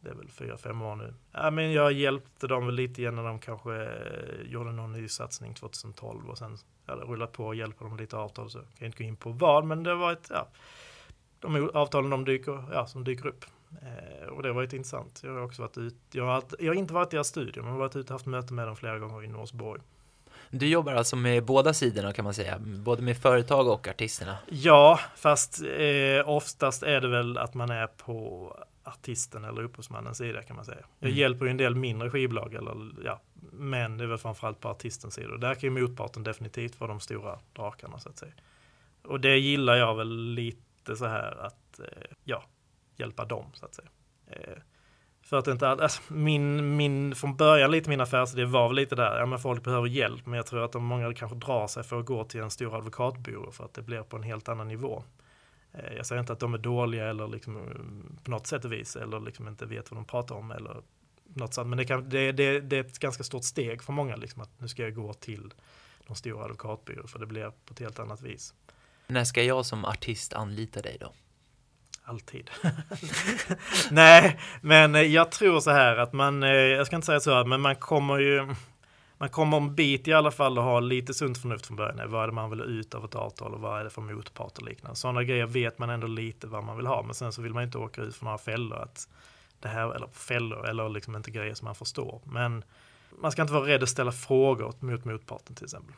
det 0.00 0.10
är 0.10 0.14
väl 0.14 0.28
fyra, 0.28 0.58
fem 0.58 0.82
år 0.82 0.96
nu. 0.96 1.14
Ja, 1.32 1.50
men 1.50 1.72
jag 1.72 1.92
hjälpte 1.92 2.46
dem 2.46 2.66
väl 2.66 2.74
lite 2.74 3.00
igen 3.00 3.14
när 3.14 3.24
de 3.24 3.38
kanske 3.38 3.84
eh, 3.84 4.42
gjorde 4.44 4.72
någon 4.72 4.92
ny 4.92 5.08
satsning 5.08 5.54
2012 5.54 6.30
och 6.30 6.38
sen 6.38 6.58
ja, 6.86 6.94
rullat 6.94 7.32
på 7.32 7.46
och 7.46 7.54
hjälper 7.54 7.84
dem 7.84 7.96
lite 7.96 8.16
avtal 8.16 8.50
så 8.50 8.58
jag 8.58 8.78
kan 8.78 8.86
inte 8.86 8.98
gå 8.98 9.04
in 9.04 9.16
på 9.16 9.30
vad, 9.30 9.64
men 9.64 9.82
det 9.82 9.94
var 9.94 10.12
ett, 10.12 10.26
ja, 10.30 10.48
de 11.40 11.70
avtalen 11.74 12.10
de 12.10 12.24
dyker, 12.24 12.64
ja, 12.72 12.86
som 12.86 13.04
dyker 13.04 13.26
upp. 13.26 13.44
Eh, 13.82 14.28
och 14.28 14.42
det 14.42 14.52
var 14.52 14.62
ett 14.62 14.72
intressant. 14.72 15.20
Jag 15.24 15.32
har 15.32 15.40
också 15.42 15.62
varit 15.62 15.78
ut, 15.78 15.94
jag 16.12 16.24
har, 16.26 16.42
jag 16.58 16.66
har 16.66 16.74
inte 16.74 16.94
varit 16.94 17.12
i 17.12 17.16
deras 17.16 17.28
studio, 17.28 17.62
men 17.62 17.64
jag 17.66 17.72
har 17.72 17.78
varit 17.78 17.96
ute 17.96 18.12
och 18.12 18.14
haft 18.14 18.26
möten 18.26 18.56
med 18.56 18.66
dem 18.66 18.76
flera 18.76 18.98
gånger 18.98 19.24
i 19.24 19.26
Norsborg. 19.28 19.80
Du 20.50 20.66
jobbar 20.68 20.92
alltså 20.92 21.16
med 21.16 21.44
båda 21.44 21.74
sidorna 21.74 22.12
kan 22.12 22.24
man 22.24 22.34
säga, 22.34 22.58
både 22.58 23.02
med 23.02 23.16
företag 23.18 23.68
och 23.68 23.88
artisterna. 23.88 24.36
Ja, 24.48 25.00
fast 25.16 25.62
eh, 25.62 26.28
oftast 26.28 26.82
är 26.82 27.00
det 27.00 27.08
väl 27.08 27.38
att 27.38 27.54
man 27.54 27.70
är 27.70 27.86
på 27.86 28.52
artisten 28.84 29.44
eller 29.44 29.62
upphovsmannens 29.62 30.18
sida 30.18 30.42
kan 30.42 30.56
man 30.56 30.64
säga. 30.64 30.84
Jag 30.98 31.08
Mm. 31.08 31.18
hjälper 31.20 31.44
ju 31.44 31.50
en 31.50 31.56
del 31.56 31.74
mindre 31.74 32.10
skivbolag, 32.10 32.54
eller, 32.54 32.74
ja, 33.04 33.20
men 33.52 33.98
det 33.98 34.04
är 34.04 34.08
väl 34.08 34.18
framförallt 34.18 34.60
på 34.60 34.68
artistens 34.68 35.14
sida. 35.14 35.32
Och 35.32 35.40
Där 35.40 35.54
kan 35.54 35.74
ju 35.74 35.80
motparten 35.82 36.22
definitivt 36.22 36.80
vara 36.80 36.88
de 36.88 37.00
stora 37.00 37.38
drakarna 37.56 37.98
så 37.98 38.08
att 38.08 38.18
säga. 38.18 38.32
Och 39.04 39.20
det 39.20 39.36
gillar 39.38 39.76
jag 39.76 39.94
väl 39.94 40.08
lite 40.34 40.96
så 40.96 41.06
här 41.06 41.36
att, 41.46 41.80
eh, 41.80 41.86
ja, 42.24 42.44
hjälpa 42.98 43.24
dem 43.24 43.44
så 43.52 43.64
att 43.64 43.74
säga. 43.74 43.88
Eh, 44.26 44.58
för 45.22 45.38
att 45.38 45.46
inte 45.46 45.68
all, 45.68 45.80
alltså, 45.80 46.02
min, 46.08 46.76
min, 46.76 47.14
från 47.14 47.36
början 47.36 47.70
lite 47.70 47.90
min 47.90 48.00
affärsidé 48.00 48.44
var 48.44 48.68
väl 48.68 48.76
lite 48.76 48.94
där, 48.94 49.18
ja 49.18 49.26
men 49.26 49.38
folk 49.38 49.64
behöver 49.64 49.88
hjälp, 49.88 50.26
men 50.26 50.36
jag 50.36 50.46
tror 50.46 50.64
att 50.64 50.72
de 50.72 50.84
många 50.84 51.14
kanske 51.14 51.36
drar 51.36 51.66
sig 51.66 51.82
för 51.82 52.00
att 52.00 52.06
gå 52.06 52.24
till 52.24 52.40
en 52.40 52.50
stor 52.50 52.76
advokatbyrå 52.76 53.50
för 53.52 53.64
att 53.64 53.74
det 53.74 53.82
blir 53.82 54.02
på 54.02 54.16
en 54.16 54.22
helt 54.22 54.48
annan 54.48 54.68
nivå. 54.68 55.02
Eh, 55.72 55.92
Jag 55.96 56.06
säger 56.06 56.20
inte 56.20 56.32
att 56.32 56.40
de 56.40 56.54
är 56.54 56.58
dåliga 56.58 57.06
eller 57.08 57.28
liksom, 57.28 57.56
eh, 57.56 58.22
på 58.24 58.30
något 58.30 58.46
sätt 58.46 58.64
och 58.64 58.72
vis 58.72 58.96
eller 58.96 59.20
liksom 59.20 59.48
inte 59.48 59.66
vet 59.66 59.90
vad 59.90 59.98
de 59.98 60.04
pratar 60.04 60.34
om 60.34 60.50
eller 60.50 60.82
något 61.34 61.54
sånt. 61.54 61.68
Men 61.68 61.78
det, 61.78 61.84
kan, 61.84 62.08
det, 62.08 62.32
det, 62.32 62.60
det 62.60 62.76
är 62.76 62.80
ett 62.80 62.98
ganska 62.98 63.24
stort 63.24 63.44
steg 63.44 63.82
för 63.82 63.92
många 63.92 64.16
liksom 64.16 64.42
att 64.42 64.60
nu 64.60 64.68
ska 64.68 64.82
jag 64.82 64.94
gå 64.94 65.12
till 65.12 65.52
någon 66.06 66.16
stor 66.16 66.44
advokatbyrå 66.44 67.06
för 67.06 67.18
det 67.18 67.26
blir 67.26 67.52
på 67.64 67.72
ett 67.72 67.78
helt 67.78 67.98
annat 67.98 68.22
vis. 68.22 68.54
När 69.06 69.24
ska 69.24 69.42
jag 69.42 69.66
som 69.66 69.84
artist 69.84 70.32
anlita 70.32 70.82
dig 70.82 70.96
då? 71.00 71.12
Alltid. 72.08 72.50
Nej, 73.90 74.40
men 74.60 75.12
jag 75.12 75.30
tror 75.30 75.60
så 75.60 75.70
här 75.70 75.96
att 75.96 76.12
man, 76.12 76.42
eh, 76.42 76.50
jag 76.50 76.86
ska 76.86 76.96
inte 76.96 77.06
säga 77.06 77.20
så 77.20 77.34
här, 77.34 77.44
men 77.44 77.60
man 77.60 77.76
kommer 77.76 78.18
ju, 78.18 78.54
man 79.18 79.28
kommer 79.28 79.56
en 79.56 79.74
bit 79.74 80.08
i 80.08 80.12
alla 80.12 80.30
fall 80.30 80.58
att 80.58 80.64
ha 80.64 80.80
lite 80.80 81.14
sunt 81.14 81.38
förnuft 81.38 81.66
från 81.66 81.76
början. 81.76 82.10
Vad 82.10 82.22
är 82.22 82.26
det 82.26 82.32
man 82.32 82.50
vill 82.50 82.60
ha 82.60 82.66
ut 82.66 82.94
av 82.94 83.04
ett 83.04 83.14
avtal 83.14 83.54
och 83.54 83.60
vad 83.60 83.80
är 83.80 83.84
det 83.84 83.90
för 83.90 84.02
motpart 84.02 84.58
och 84.58 84.64
liknande. 84.64 84.96
Sådana 84.96 85.24
grejer 85.24 85.46
vet 85.46 85.78
man 85.78 85.90
ändå 85.90 86.06
lite 86.06 86.46
vad 86.46 86.64
man 86.64 86.76
vill 86.76 86.86
ha, 86.86 87.02
men 87.02 87.14
sen 87.14 87.32
så 87.32 87.42
vill 87.42 87.54
man 87.54 87.62
inte 87.62 87.78
åka 87.78 88.02
ut 88.02 88.16
för 88.16 88.24
några 88.24 88.38
fällor. 88.38 88.78
Att 88.78 89.08
det 89.60 89.68
här, 89.68 89.94
eller 89.94 90.08
fällor, 90.08 90.68
eller 90.68 90.88
liksom 90.88 91.16
inte 91.16 91.30
grejer 91.30 91.54
som 91.54 91.64
man 91.64 91.74
förstår. 91.74 92.20
Men 92.24 92.64
man 93.20 93.32
ska 93.32 93.42
inte 93.42 93.54
vara 93.54 93.66
rädd 93.66 93.82
att 93.82 93.88
ställa 93.88 94.12
frågor 94.12 94.74
mot 94.80 95.04
motparten 95.04 95.54
till 95.54 95.64
exempel. 95.64 95.94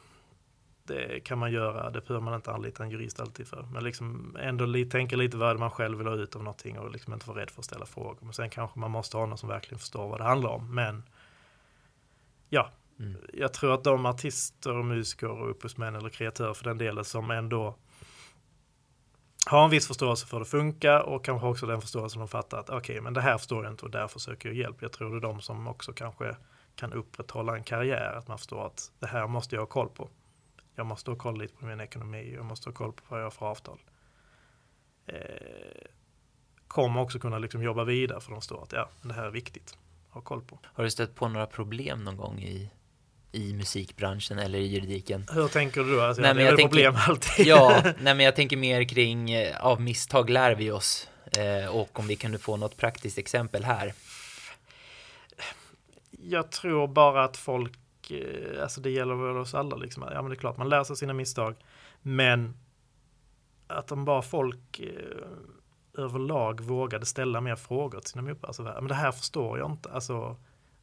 Det 0.89 1.21
kan 1.25 1.39
man 1.39 1.53
göra, 1.53 1.91
det 1.91 2.01
behöver 2.07 2.25
man 2.25 2.35
inte 2.35 2.53
anlita 2.53 2.83
en 2.85 2.91
jurist 2.91 3.21
alltid 3.21 3.47
för. 3.49 3.69
Men 3.73 3.85
liksom 3.85 4.37
ändå 4.41 4.67
li- 4.67 4.85
tänka 4.91 5.17
lite 5.17 5.37
vad 5.37 5.59
man 5.59 5.71
själv 5.71 5.99
vill 5.99 6.07
ha 6.07 6.15
ut 6.15 6.37
av 6.37 6.43
någonting 6.43 6.79
och 6.79 6.91
liksom 6.91 7.13
inte 7.13 7.29
vara 7.29 7.41
rädd 7.41 7.51
för 7.51 7.61
att 7.61 7.65
ställa 7.65 7.87
frågor. 7.87 8.19
Men 8.21 8.33
sen 8.33 8.51
kanske 8.51 8.79
man 8.79 8.91
måste 8.91 9.17
ha 9.17 9.27
någon 9.27 9.39
som 9.39 9.49
verkligen 9.49 9.79
förstår 9.79 10.09
vad 10.09 10.21
det 10.21 10.25
handlar 10.25 10.51
om. 10.51 10.75
Men 10.75 11.03
ja, 12.49 12.71
Mm. 13.01 13.17
jag 13.33 13.53
tror 13.53 13.75
att 13.75 13.85
de 13.85 14.07
artister 14.07 14.77
och 14.77 14.85
musiker 14.85 15.29
och 15.31 15.51
upphovsmän 15.51 15.95
eller 15.95 16.09
kreatörer 16.09 16.55
för 16.55 16.65
den 16.65 16.79
delen 16.79 17.05
som 17.05 17.31
ändå 17.31 17.77
har 19.47 19.65
en 19.65 19.71
viss 19.71 19.87
förståelse 19.87 20.27
för 20.27 20.37
hur 20.37 20.45
det 20.45 20.51
funkar 20.51 21.01
och 21.01 21.25
kanske 21.25 21.47
också 21.47 21.67
den 21.67 21.81
förståelsen 21.81 22.19
de 22.19 22.29
fattar 22.29 22.59
att 22.59 22.71
okej, 22.71 23.01
men 23.01 23.15
det 23.15 23.21
här 23.21 23.39
förstår 23.39 23.65
jag 23.65 23.73
inte 23.73 23.85
och 23.85 23.91
därför 23.91 24.19
söker 24.19 24.49
jag 24.49 24.57
hjälp. 24.59 24.77
Jag 24.83 24.93
tror 24.93 25.11
det 25.11 25.17
är 25.17 25.21
de 25.21 25.41
som 25.41 25.69
också 25.69 25.93
kanske 25.93 26.37
kan 26.77 26.93
upprätthålla 26.93 27.57
en 27.57 27.65
karriär, 27.65 28.13
att 28.19 28.29
man 28.29 28.39
förstår 28.39 28.67
att 28.67 28.93
det 28.99 29.07
här 29.07 29.27
måste 29.27 29.55
jag 29.57 29.63
ha 29.63 29.67
koll 29.67 29.89
på. 29.89 30.09
Jag 30.79 30.87
måste 30.87 31.11
ha 31.11 31.17
koll 31.17 31.39
lite 31.39 31.55
på 31.55 31.67
min 31.67 31.81
ekonomi, 31.81 32.33
jag 32.35 32.45
måste 32.45 32.69
ha 32.69 32.75
koll 32.75 32.93
på 32.93 33.03
vad 33.09 33.21
jag 33.21 33.25
har 33.25 33.31
för 33.31 33.47
avtal. 33.47 33.79
Eh, 35.07 35.17
kommer 36.69 37.01
också 37.01 37.19
kunna 37.19 37.39
liksom 37.39 37.63
jobba 37.63 37.85
vidare 37.85 38.21
för 38.21 38.31
de 38.31 38.41
förstår 38.41 38.63
att 38.63 38.73
ja, 38.73 38.89
det 39.03 39.13
här 39.13 39.25
är 39.25 39.31
viktigt 39.31 39.79
ha 40.11 40.21
koll 40.21 40.43
på. 40.43 40.59
Har 40.65 40.85
du 40.85 40.91
stött 40.91 41.15
på 41.15 41.29
några 41.29 41.47
problem 41.47 42.05
någon 42.05 42.17
gång 42.17 42.39
i, 42.43 42.71
i 43.33 43.53
musikbranschen 43.55 44.39
eller 44.39 44.59
i 44.59 44.67
juridiken? 44.67 45.27
Hur 45.33 45.49
tänker 45.49 45.81
du 45.85 45.97
då? 45.97 46.03
Alltså, 46.03 46.23
Nej, 46.23 46.35
men 46.35 46.45
jag 46.45 46.57
tänker- 46.57 46.69
problem 46.69 46.95
alltid. 47.09 47.47
Ja, 47.47 47.83
nej 47.85 48.15
men 48.15 48.21
jag 48.21 48.37
tänker 48.37 48.57
mer 48.57 48.85
kring 48.85 49.31
eh, 49.31 49.67
av 49.67 49.81
misstag 49.81 50.31
lär 50.31 50.55
vi 50.55 50.71
oss 50.71 51.09
eh, 51.39 51.77
och 51.77 51.99
om 51.99 52.07
vi 52.07 52.17
kunde 52.17 52.39
få 52.39 52.57
något 52.57 52.77
praktiskt 52.77 53.19
exempel 53.19 53.65
här. 53.65 53.95
Jag 56.11 56.53
tror 56.53 56.87
bara 56.89 57.25
att 57.25 57.37
folk, 57.37 57.73
eh, 58.13 58.63
alltså 58.63 58.81
det 58.81 58.91
gäller 58.91 59.15
väl 59.15 59.37
oss 59.37 59.55
alla 59.55 59.77
liksom. 59.77 60.03
Ja 60.13 60.23
men 60.23 60.31
det 60.31 60.35
är 60.35 60.41
klart 60.41 60.57
man 60.57 60.69
lär 60.69 60.85
sig 60.85 60.97
sina 60.97 61.13
misstag. 61.13 61.55
Men 62.03 62.57
att 63.67 63.93
om 63.93 64.05
bara 64.05 64.23
folk 64.23 64.81
eh, 64.81 66.03
överlag 66.03 66.61
vågade 66.61 67.07
ställa 67.07 67.41
mer 67.41 67.57
frågor 67.57 68.01
till 68.01 68.11
sina 68.11 68.23
motparter. 68.23 68.47
Alltså, 68.47 68.63
men 68.63 68.89
det 68.89 68.95
här 68.95 69.13
förstår 69.13 69.59
jag 69.59 69.71
inte. 69.71 69.91
Alltså, 69.91 70.37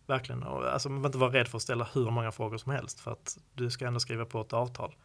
verkligen. 0.05 0.43
Alltså, 0.43 0.89
man 0.89 1.01
behöver 1.01 1.07
inte 1.07 1.17
vara 1.17 1.33
rädd 1.33 1.47
för 1.47 1.57
att 1.57 1.61
ställa 1.61 1.87
hur 1.93 2.11
många 2.11 2.31
frågor 2.31 2.57
som 2.57 2.71
helst 2.71 2.99
för 2.99 3.11
att 3.11 3.37
du 3.53 3.69
ska 3.69 3.87
ändå 3.87 3.99
skriva 3.99 4.25
på 4.25 4.41
ett 4.41 4.53
avtal. 4.53 4.95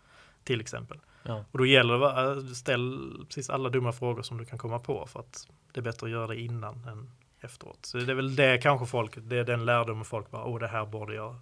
Till 0.45 0.61
exempel. 0.61 1.01
Ja. 1.23 1.45
Och 1.53 1.59
då 1.59 1.67
gäller 1.67 1.99
det 1.99 2.13
att 2.13 2.57
ställa 2.57 3.25
precis 3.25 3.51
alla 3.51 3.69
dumma 3.69 3.93
frågor 3.93 4.23
som 4.23 4.39
du 4.39 4.45
kan 4.45 4.59
komma 4.59 4.79
på 4.79 5.07
för 5.07 5.21
att 5.21 5.49
det 5.73 5.81
är 5.81 5.85
bättre 5.85 6.07
att 6.07 6.13
göra 6.13 6.27
det 6.27 6.41
innan 6.41 6.85
än 6.85 7.11
efteråt. 7.41 7.87
Så 7.87 7.99
det 7.99 8.13
är 8.13 8.17
väl 8.17 8.37
det 8.37 8.59
kanske 8.59 8.87
folk, 8.87 9.15
det 9.17 9.37
är 9.37 9.45
den 9.45 9.65
lärdomen 9.65 10.05
folk 10.05 10.31
bara, 10.31 10.45
åh 10.45 10.59
det 10.59 10.69
här 10.69 10.87
borde 10.87 11.15
jag. 11.15 11.37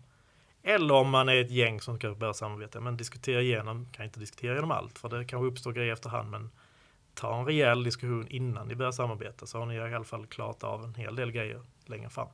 Eller 0.68 0.94
om 0.94 1.10
man 1.10 1.28
är 1.28 1.40
ett 1.40 1.50
gäng 1.50 1.80
som 1.80 1.96
ska 1.98 2.14
börja 2.14 2.34
samarbeta, 2.34 2.80
men 2.80 2.96
diskutera 2.96 3.40
igenom, 3.42 3.86
kan 3.92 4.04
inte 4.04 4.20
diskutera 4.20 4.52
igenom 4.52 4.70
allt 4.70 4.98
för 4.98 5.08
det 5.08 5.24
kanske 5.24 5.46
uppstår 5.46 5.72
grejer 5.72 5.92
efterhand, 5.92 6.30
men 6.30 6.50
ta 7.14 7.38
en 7.38 7.46
rejäl 7.46 7.84
diskussion 7.84 8.26
innan 8.28 8.68
ni 8.68 8.74
börjar 8.74 8.92
samarbeta 8.92 9.46
så 9.46 9.58
har 9.58 9.66
ni 9.66 9.74
i 9.74 9.80
alla 9.80 10.04
fall 10.04 10.26
klarat 10.26 10.64
av 10.64 10.84
en 10.84 10.94
hel 10.94 11.16
del 11.16 11.30
grejer 11.32 11.62
längre 11.86 12.08
fram. 12.10 12.28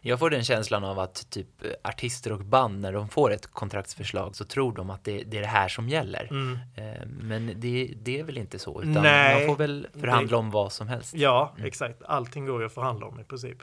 Jag 0.00 0.18
får 0.18 0.30
den 0.30 0.44
känslan 0.44 0.84
av 0.84 0.98
att 0.98 1.30
typ 1.30 1.46
artister 1.84 2.32
och 2.32 2.38
band 2.44 2.80
när 2.80 2.92
de 2.92 3.08
får 3.08 3.32
ett 3.32 3.46
kontraktsförslag 3.46 4.36
så 4.36 4.44
tror 4.44 4.72
de 4.72 4.90
att 4.90 5.04
det, 5.04 5.22
det 5.22 5.36
är 5.36 5.40
det 5.40 5.46
här 5.46 5.68
som 5.68 5.88
gäller. 5.88 6.28
Mm. 6.30 6.58
Eh, 6.76 7.06
Men 7.06 7.52
det, 7.60 7.94
det 8.02 8.20
är 8.20 8.24
väl 8.24 8.38
inte 8.38 8.58
så, 8.58 8.82
utan 8.82 9.02
Nej, 9.02 9.38
man 9.38 9.46
får 9.56 9.56
väl 9.62 9.86
förhandla 10.00 10.30
det- 10.30 10.36
om 10.36 10.50
vad 10.50 10.72
som 10.72 10.88
helst. 10.88 11.14
Ja, 11.14 11.52
Mm. 11.56 11.66
exakt. 11.68 12.02
Allting 12.02 12.46
går 12.46 12.60
ju 12.60 12.66
att 12.66 12.74
förhandla 12.74 13.06
om 13.06 13.20
i 13.20 13.24
princip. 13.24 13.58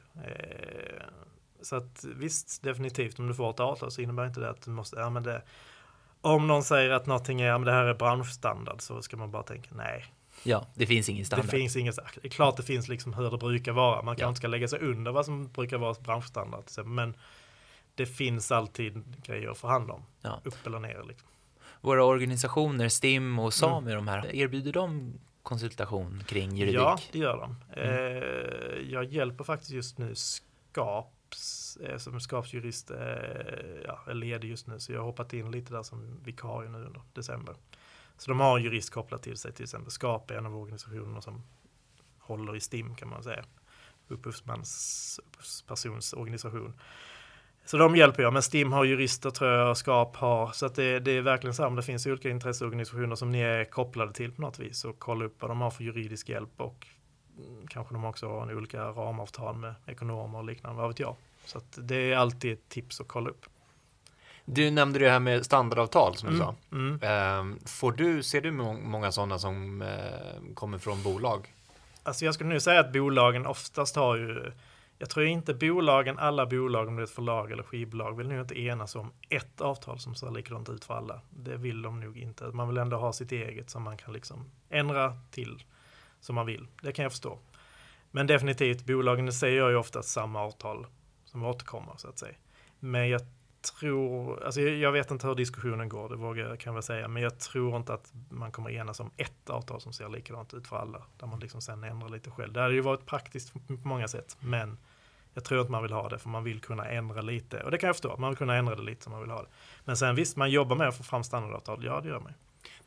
Så 1.61 1.75
att 1.75 2.05
visst, 2.15 2.63
definitivt, 2.63 3.19
om 3.19 3.27
du 3.27 3.33
får 3.33 3.49
ett 3.49 3.59
avtal 3.59 3.91
så 3.91 4.01
innebär 4.01 4.27
inte 4.27 4.39
det 4.39 4.49
att 4.49 4.61
du 4.61 4.71
måste, 4.71 4.95
ja 4.99 5.09
men 5.09 5.23
det, 5.23 5.41
om 6.21 6.47
någon 6.47 6.63
säger 6.63 6.89
att 6.89 7.05
någonting 7.05 7.41
är, 7.41 7.47
ja 7.47 7.57
men 7.57 7.65
det 7.65 7.71
här 7.71 7.85
är 7.85 7.93
branschstandard 7.93 8.81
så 8.81 9.01
ska 9.01 9.17
man 9.17 9.31
bara 9.31 9.43
tänka 9.43 9.69
nej. 9.75 10.05
Ja, 10.43 10.67
det 10.75 10.85
finns 10.85 11.09
ingen 11.09 11.21
Det 11.21 11.25
standard. 11.25 11.49
finns 11.49 11.75
inget, 11.75 11.95
det 12.21 12.27
är 12.27 12.29
klart 12.29 12.57
det 12.57 12.63
finns 12.63 12.87
liksom 12.87 13.13
hur 13.13 13.31
det 13.31 13.37
brukar 13.37 13.71
vara. 13.71 13.95
Man 14.01 14.05
kanske 14.05 14.23
Ja. 14.23 14.27
inte 14.27 14.37
ska 14.37 14.47
lägga 14.47 14.67
sig 14.67 14.79
under 14.79 15.11
vad 15.11 15.25
som 15.25 15.47
brukar 15.51 15.77
vara 15.77 15.93
branschstandard 15.99 16.63
men 16.85 17.13
det 17.95 18.05
finns 18.05 18.51
alltid 18.51 19.03
grejer 19.25 19.49
att 19.49 19.57
förhandla 19.57 19.93
om. 19.93 20.03
Ja. 20.21 20.41
Upp 20.43 20.65
eller 20.65 20.79
ner 20.79 21.03
liksom. 21.07 21.27
Våra 21.81 22.03
organisationer, 22.03 22.89
STIM 22.89 23.39
och 23.39 23.53
SAMI, 23.53 23.91
Mm. 23.91 24.05
de 24.05 24.11
här, 24.11 24.35
erbjuder 24.35 24.71
de 24.73 25.13
konsultation 25.43 26.23
kring 26.27 26.55
juridik? 26.57 26.75
Ja, 26.79 26.99
det 27.11 27.19
gör 27.19 27.37
de. 27.37 27.55
Mm. 27.79 27.95
Eh, 28.23 28.91
jag 28.91 29.03
hjälper 29.05 29.43
faktiskt 29.43 29.71
just 29.71 29.97
nu 29.97 30.15
Eh, 31.83 31.97
som 31.97 32.19
Skapsjurist, 32.19 32.91
eh, 32.91 32.97
ja, 33.85 33.99
är 34.07 34.13
ledig 34.13 34.49
just 34.49 34.67
nu, 34.67 34.79
så 34.79 34.91
jag 34.91 34.99
har 34.99 35.05
hoppat 35.05 35.33
in 35.33 35.51
lite 35.51 35.73
där 35.73 35.83
som 35.83 36.19
vikarie 36.23 36.69
nu 36.69 36.77
under 36.77 37.01
december. 37.13 37.55
Så 38.17 38.31
de 38.31 38.39
har 38.39 38.57
en 38.57 38.63
jurist 38.63 38.89
kopplat 38.89 39.23
till 39.23 39.37
sig, 39.37 39.53
till 39.53 39.63
exempel 39.63 39.91
Skap 39.91 40.31
är 40.31 40.35
en 40.35 40.45
av 40.45 40.57
organisationerna 40.57 41.21
som 41.21 41.43
håller 42.19 42.55
i 42.55 42.59
STIM 42.59 42.95
kan 42.95 43.09
man 43.09 43.23
säga. 43.23 43.45
Upphovsmans, 44.07 45.19
upphovspersons 45.25 46.13
organisation. 46.13 46.73
Så 47.65 47.77
de 47.77 47.95
hjälper 47.95 48.23
jag, 48.23 48.33
men 48.33 48.41
STIM 48.41 48.71
har 48.71 48.85
jurister 48.85 49.29
tror 49.29 49.49
jag, 49.51 49.77
Skap 49.77 50.15
har, 50.15 50.51
så 50.51 50.65
att 50.65 50.75
det, 50.75 50.99
det 50.99 51.11
är 51.11 51.21
verkligen 51.21 51.53
så 51.53 51.61
här, 51.63 51.67
om 51.67 51.75
det 51.75 51.83
finns 51.83 52.07
olika 52.07 52.29
intresseorganisationer 52.29 53.15
som 53.15 53.31
ni 53.31 53.39
är 53.39 53.65
kopplade 53.65 54.13
till 54.13 54.31
på 54.31 54.41
något 54.41 54.59
vis 54.59 54.85
och 54.85 54.99
kolla 54.99 55.25
upp 55.25 55.41
vad 55.41 55.51
de 55.51 55.61
har 55.61 55.71
för 55.71 55.83
juridisk 55.83 56.29
hjälp 56.29 56.61
och 56.61 56.87
kanske 57.69 57.93
de 57.93 58.05
också 58.05 58.29
har 58.29 58.41
en 58.43 58.57
olika 58.57 58.83
ramavtal 58.83 59.55
med 59.55 59.73
ekonomer 59.85 60.37
och 60.39 60.45
liknande, 60.45 60.81
vad 60.81 60.87
vet 60.89 60.99
jag. 60.99 61.15
Så 61.45 61.61
det 61.75 61.95
är 62.11 62.17
alltid 62.17 62.53
ett 62.53 62.69
tips 62.69 63.01
att 63.01 63.07
kolla 63.07 63.29
upp. 63.29 63.45
Du 64.45 64.71
nämnde 64.71 64.99
det 64.99 65.09
här 65.09 65.19
med 65.19 65.45
standardavtal 65.45 66.15
som 66.17 66.29
du 66.29 66.35
Mm, 66.35 66.47
sa. 66.47 66.55
mm. 66.71 66.99
Ehm, 67.01 67.59
Får 67.65 67.91
du, 67.91 68.23
ser 68.23 68.41
du 68.41 68.51
må- 68.51 68.73
många 68.73 69.11
sådana 69.11 69.39
som 69.39 69.81
eh, 69.81 70.53
kommer 70.53 70.77
från 70.77 71.03
bolag? 71.03 71.53
Alltså 72.03 72.25
jag 72.25 72.33
skulle 72.33 72.49
nu 72.49 72.59
säga 72.59 72.79
att 72.79 72.93
bolagen 72.93 73.45
oftast 73.45 73.95
har 73.95 74.15
ju, 74.17 74.51
jag 74.97 75.09
tror 75.09 75.25
inte 75.25 75.53
bolagen, 75.53 76.19
alla 76.19 76.45
bolag, 76.45 76.87
om 76.87 76.95
det 76.95 77.01
är 77.01 77.03
ett 77.03 77.09
förlag 77.09 77.51
eller 77.51 77.63
skivbolag, 77.63 78.17
vill 78.17 78.27
nu 78.27 78.41
inte 78.41 78.59
enas 78.61 78.95
om 78.95 79.11
ett 79.29 79.61
avtal 79.61 79.99
som 79.99 80.15
ser 80.15 80.31
likadant 80.31 80.69
ut 80.69 80.85
för 80.85 80.93
alla. 80.93 81.21
Det 81.29 81.57
vill 81.57 81.81
de 81.81 81.99
nog 81.99 82.17
inte. 82.17 82.43
Man 82.43 82.67
vill 82.67 82.77
ändå 82.77 82.97
ha 82.97 83.13
sitt 83.13 83.31
eget 83.31 83.69
som 83.69 83.83
man 83.83 83.97
kan 83.97 84.13
liksom 84.13 84.45
ändra 84.69 85.17
till 85.31 85.63
som 86.21 86.35
man 86.35 86.45
vill. 86.45 86.67
Det 86.81 86.91
kan 86.91 87.03
jag 87.03 87.11
förstå. 87.11 87.39
Men 88.11 88.27
definitivt, 88.27 88.85
bolagen 88.85 89.33
säger 89.33 89.69
ju 89.69 89.75
oftast 89.75 90.09
samma 90.09 90.41
avtal 90.41 90.85
som 91.25 91.43
återkommer 91.43 91.93
så 91.97 92.07
att 92.07 92.19
säga. 92.19 92.35
Men 92.79 93.09
jag 93.09 93.21
tror, 93.79 94.43
alltså 94.43 94.61
jag 94.61 94.91
vet 94.91 95.11
inte 95.11 95.27
hur 95.27 95.35
diskussionen 95.35 95.89
går, 95.89 96.09
det 96.09 96.15
vågar 96.15 96.49
jag 96.49 96.59
kan 96.59 96.73
väl 96.73 96.83
säga, 96.83 97.07
men 97.07 97.23
jag 97.23 97.39
tror 97.39 97.75
inte 97.75 97.93
att 97.93 98.13
man 98.29 98.51
kommer 98.51 98.69
enas 98.69 98.99
om 98.99 99.11
ett 99.17 99.49
avtal 99.49 99.81
som 99.81 99.93
ser 99.93 100.09
likadant 100.09 100.53
ut 100.53 100.67
för 100.67 100.77
alla, 100.77 101.01
där 101.19 101.27
man 101.27 101.39
liksom 101.39 101.61
sen 101.61 101.83
ändrar 101.83 102.09
lite 102.09 102.31
själv. 102.31 102.53
Det 102.53 102.61
hade 102.61 102.73
ju 102.73 102.81
varit 102.81 103.05
praktiskt 103.05 103.53
på 103.53 103.87
många 103.87 104.07
sätt, 104.07 104.37
men 104.39 104.77
jag 105.33 105.43
tror 105.43 105.61
att 105.61 105.69
man 105.69 105.83
vill 105.83 105.93
ha 105.93 106.09
det, 106.09 106.19
för 106.19 106.29
man 106.29 106.43
vill 106.43 106.61
kunna 106.61 106.85
ändra 106.85 107.21
lite. 107.21 107.63
Och 107.63 107.71
det 107.71 107.77
kan 107.77 107.87
jag 107.87 107.95
förstå, 107.95 108.17
man 108.17 108.29
vill 108.29 108.37
kunna 108.37 108.55
ändra 108.55 108.75
det 108.75 108.81
lite 108.81 109.03
som 109.03 109.11
man 109.11 109.21
vill 109.21 109.31
ha 109.31 109.41
det. 109.41 109.49
Men 109.85 109.97
sen 109.97 110.15
visst, 110.15 110.37
man 110.37 110.51
jobbar 110.51 110.75
med 110.75 110.87
att 110.87 110.97
få 110.97 111.03
fram 111.03 111.23
standardavtal, 111.23 111.83
ja 111.83 112.01
det 112.01 112.09
gör 112.09 112.19
man 112.19 112.31
ju. 112.31 112.37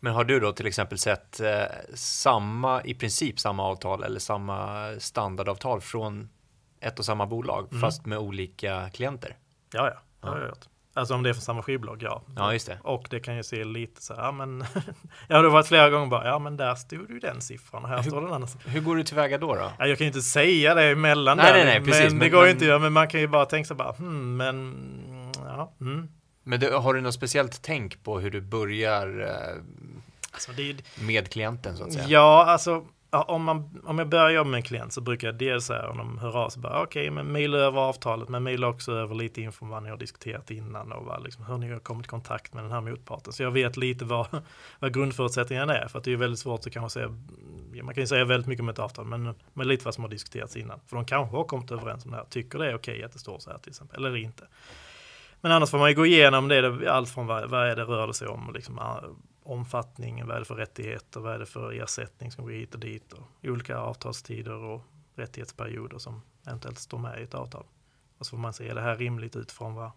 Men 0.01 0.13
har 0.15 0.25
du 0.25 0.41
då 0.41 0.53
till 0.53 0.67
exempel 0.67 0.99
sett 0.99 1.41
eh, 1.41 1.63
samma, 1.95 2.83
i 2.85 2.95
princip 2.95 3.41
samma 3.41 3.63
avtal 3.63 4.03
eller 4.03 4.21
samma 4.21 4.89
standardavtal 4.99 5.81
från 5.81 6.29
ett 6.81 6.99
och 6.99 7.05
samma 7.05 7.27
bolag 7.27 7.67
Mm. 7.71 7.81
fast 7.81 8.07
med 8.07 8.19
olika 8.19 8.91
klienter? 8.91 9.37
Ja, 9.73 9.89
ja, 9.95 10.01
det 10.21 10.27
har 10.29 10.35
Ja. 10.37 10.41
jag 10.41 10.49
gjort. 10.49 10.65
Alltså 10.97 11.15
om 11.15 11.23
det 11.23 11.29
är 11.29 11.35
från 11.35 11.43
samma 11.43 11.63
skivbolag, 11.63 12.03
ja. 12.03 12.23
Ja, 12.37 12.53
just 12.53 12.67
det. 12.67 12.79
Och 12.83 13.07
det 13.11 13.21
kan 13.21 13.37
ju 13.37 13.43
se 13.43 13.65
lite 13.65 14.03
så 14.03 14.15
här, 14.15 14.23
ja 14.23 14.33
men, 14.33 14.61
ja 15.29 15.39
det 15.39 15.49
har 15.49 15.51
varit 15.53 15.67
flera 15.67 15.91
gånger 15.91 16.07
bara, 16.07 16.27
ja 16.27 16.39
men 16.39 16.57
där 16.57 16.75
stod 16.75 17.11
ju 17.11 17.19
den 17.19 17.41
siffran 17.41 17.83
och 17.83 17.89
här 17.89 18.03
står 18.03 18.21
den 18.21 18.33
andra. 18.33 18.49
Hur 18.67 18.81
går 18.81 18.97
du 18.97 19.03
tillväga 19.05 19.39
då? 19.39 19.55
då? 19.55 19.71
Ja, 19.79 19.87
jag 19.87 19.99
kan 19.99 20.05
ju 20.05 20.09
inte 20.09 20.23
säga 20.23 20.75
det 20.75 20.85
emellan 20.91 21.37
Nej, 21.37 21.47
där, 21.47 21.53
nej, 21.55 21.65
nej, 21.65 21.81
men 21.81 21.89
precis, 21.91 22.13
det 22.13 22.19
men- 22.19 22.31
går 22.31 22.47
ju 22.47 22.55
men- 22.55 22.63
inte 22.63 22.79
men 22.79 22.93
man 22.93 23.09
kan 23.09 23.21
ju 23.21 23.27
bara 23.29 23.47
tänka 23.47 23.67
sig 23.67 23.77
bara, 23.77 23.93
hmm, 23.93 24.37
men, 24.37 24.77
ja, 25.47 25.73
mm. 25.81 26.09
Men 26.44 26.61
du, 26.61 26.70
har 26.70 26.94
du 26.94 27.00
något 27.00 27.14
speciellt 27.14 27.62
tänk 27.62 28.02
på 28.02 28.20
hur 28.20 28.30
du 28.30 28.40
börjar 28.40 29.20
eh, 29.20 29.62
Alltså, 30.33 30.52
ju- 30.52 30.76
med 31.00 31.28
klienten 31.28 31.76
så 31.76 31.85
att 31.85 31.92
säga? 31.92 32.04
ja, 32.09 32.44
alltså, 32.44 32.85
om, 33.11 33.44
man, 33.44 33.80
om 33.85 33.98
jag 33.98 34.09
börjar 34.09 34.30
jobba 34.30 34.50
med 34.50 34.59
en 34.59 34.62
klient 34.62 34.92
så 34.92 35.00
brukar 35.00 35.28
jag 35.28 35.35
dels 35.35 35.64
säga 35.66 35.88
om 35.90 35.98
de 35.98 36.18
hör 36.18 36.37
av 36.37 36.48
sig 36.50 36.62
bara, 36.62 36.83
okej, 36.83 37.11
men 37.11 37.26
mejla 37.26 37.59
över 37.59 37.80
avtalet, 37.80 38.28
men 38.28 38.42
mejla 38.42 38.66
också 38.68 38.92
över 38.92 39.14
lite 39.14 39.40
info 39.42 39.64
om 39.64 39.70
vad 39.70 39.83
ni 39.83 39.90
har 39.90 39.96
diskuterat 39.96 40.50
innan 40.50 40.92
och 40.92 41.04
vad, 41.04 41.24
liksom, 41.24 41.44
hur 41.44 41.59
ni 41.59 41.72
har 41.72 41.78
kommit 41.78 42.07
i 42.07 42.09
kontakt 42.09 42.54
med 42.54 42.64
den 42.64 42.72
här 42.72 42.80
motparten. 42.80 43.33
Så 43.33 43.42
jag 43.42 43.50
vet 43.50 43.76
lite 43.76 44.04
vad, 44.04 44.26
vad 44.78 44.94
grundförutsättningarna 44.94 45.76
är, 45.78 45.88
för 45.88 45.98
att 45.98 46.04
det 46.04 46.12
är 46.12 46.16
väldigt 46.16 46.40
svårt 46.40 46.66
att 46.66 46.72
kanske 46.72 47.00
säga, 47.00 47.09
man 47.83 47.94
kan 47.94 48.02
ju 48.02 48.07
säga 48.07 48.24
väldigt 48.24 48.46
mycket 48.48 48.62
om 48.62 48.68
ett 48.68 48.78
avtal, 48.78 49.04
men, 49.04 49.35
men 49.52 49.68
lite 49.68 49.85
vad 49.85 49.94
som 49.94 50.04
har 50.04 50.11
diskuterats 50.11 50.57
innan. 50.57 50.80
För 50.87 50.96
de 50.96 51.04
kanske 51.04 51.37
har 51.37 51.44
kommit 51.44 51.70
överens 51.70 52.04
om 52.04 52.11
det 52.11 52.16
här, 52.16 52.24
tycker 52.30 52.59
det 52.59 52.70
är 52.70 52.74
okej 52.76 53.02
att 53.04 53.12
det 53.12 53.18
står 53.18 53.38
så 53.38 53.50
här 53.50 53.59
till 53.59 53.70
exempel, 53.70 54.04
eller 54.04 54.16
inte. 54.16 54.44
Men 55.44 55.52
annars 55.52 55.70
får 55.70 55.78
man 55.78 55.88
ju 55.88 55.94
gå 55.94 56.07
igenom 56.07 56.48
det, 56.48 56.90
allt 56.90 57.11
från 57.11 57.26
vad, 57.26 57.50
vad 57.50 57.66
är 57.66 57.76
det 57.76 57.85
rör 57.85 58.07
det 58.07 58.14
sig 58.14 58.28
om, 58.28 58.50
liksom, 58.54 58.78
ah, 58.78 59.00
omfattning, 59.42 60.26
vad 60.26 60.37
är 60.37 60.40
det 60.40 60.44
för 60.44 60.54
rättigheter, 60.54 61.20
vad 61.20 61.35
är 61.35 61.38
det 61.38 61.46
för 61.46 61.72
ersättning 61.72 62.33
som 62.33 62.44
går 62.44 62.52
hit 62.52 62.74
och 62.74 62.80
dit 62.80 63.12
och 63.12 63.22
olika 63.42 63.78
avtalstider 63.78 64.54
och 64.54 64.83
rättighetsperioder 65.14 65.98
som 65.98 66.22
eventuellt 66.46 66.78
står 66.78 66.98
med 66.98 67.20
i 67.20 67.22
ett 67.22 67.35
avtal. 67.35 67.64
Och 68.18 68.26
så 68.26 68.30
får 68.30 68.38
man 68.38 68.52
se, 68.52 68.68
är 68.68 68.74
det 68.74 68.80
här 68.80 68.96
rimligt 68.96 69.37
utifrån 69.37 69.74
vad, 69.74 69.90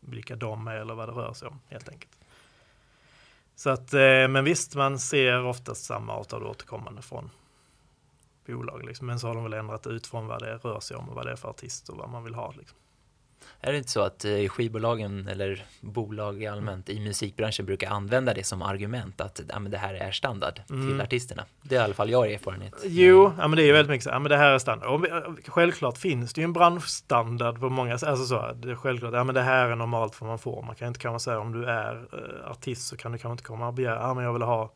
vilka 0.00 0.36
de 0.36 0.66
är 0.66 0.76
eller 0.76 0.94
vad 0.94 1.08
det 1.08 1.12
rör 1.12 1.32
sig 1.32 1.48
om 1.48 1.60
helt 1.68 1.88
enkelt. 1.88 2.18
Så 3.54 3.70
att, 3.70 3.94
eh, 3.94 4.28
men 4.28 4.44
visst, 4.44 4.74
man 4.74 4.98
ser 4.98 5.44
oftast 5.44 5.84
samma 5.84 6.12
avtal 6.12 6.46
återkommande 6.46 7.02
från 7.02 7.30
bolag. 8.46 8.84
Liksom. 8.84 9.06
Men 9.06 9.20
så 9.20 9.26
har 9.26 9.34
de 9.34 9.44
väl 9.44 9.52
ändrat 9.52 9.86
ut 9.86 10.06
från 10.06 10.26
vad 10.26 10.42
det 10.42 10.56
rör 10.56 10.80
sig 10.80 10.96
om 10.96 11.08
och 11.08 11.14
vad 11.14 11.26
det 11.26 11.32
är 11.32 11.36
för 11.36 11.48
artist 11.48 11.88
och 11.88 11.96
vad 11.96 12.08
man 12.08 12.24
vill 12.24 12.34
ha. 12.34 12.52
Liksom. 12.58 12.78
Är 13.60 13.72
det 13.72 13.78
inte 13.78 13.90
så 13.90 14.00
att 14.00 14.24
eh, 14.24 14.48
skivbolagen 14.48 15.28
eller 15.28 15.64
bolag 15.80 16.42
i 16.42 16.46
allmänt 16.46 16.88
i 16.88 17.00
musikbranschen 17.00 17.66
brukar 17.66 17.90
använda 17.90 18.34
det 18.34 18.44
som 18.46 18.62
argument 18.62 19.20
att 19.20 19.40
ja, 19.48 19.58
men 19.58 19.70
det 19.72 19.78
här 19.78 19.94
är 19.94 20.12
standard 20.12 20.60
Mm. 20.70 20.88
till 20.88 21.00
artisterna? 21.00 21.44
Det 21.62 21.76
är 21.76 21.80
i 21.80 21.84
alla 21.84 21.94
fall 21.94 22.10
jag 22.10 22.32
erfarenhet. 22.32 22.74
Jo, 22.84 23.32
ja, 23.38 23.48
men 23.48 23.56
det 23.56 23.62
är 23.62 23.66
ju 23.66 23.72
väldigt 23.72 23.90
mycket 23.90 24.04
så. 24.04 24.10
Ja, 24.10 24.18
men 24.18 24.30
det 24.30 24.36
här 24.36 24.50
är 24.50 24.58
standard. 24.58 24.88
Och 24.88 25.06
självklart 25.48 25.98
finns 25.98 26.32
det 26.32 26.40
ju 26.40 26.44
en 26.44 26.52
branschstandard 26.52 27.60
på 27.60 27.68
många 27.68 27.98
sätt. 27.98 28.08
Alltså 28.08 28.26
så, 28.26 28.52
det 28.52 28.70
är 28.70 28.74
självklart, 28.74 29.14
ja 29.14 29.24
men 29.24 29.34
det 29.34 29.42
här 29.42 29.68
är 29.70 29.76
normalt 29.76 30.20
vad 30.20 30.28
man 30.28 30.38
får. 30.38 30.62
Man 30.62 30.74
kan 30.74 30.88
inte 30.88 31.00
kanske 31.00 31.24
säga 31.24 31.38
om 31.38 31.52
du 31.52 31.64
är 31.64 31.94
eh, 32.12 32.50
artist 32.50 32.88
så 32.88 32.96
kan 32.96 33.12
du 33.12 33.18
kanske 33.18 33.32
inte 33.32 33.44
komma 33.44 33.66
och 33.68 33.74
begära, 33.74 33.94
ja 33.94 34.14
men 34.14 34.24
jag 34.24 34.32
vill 34.32 34.42
ha 34.42 34.72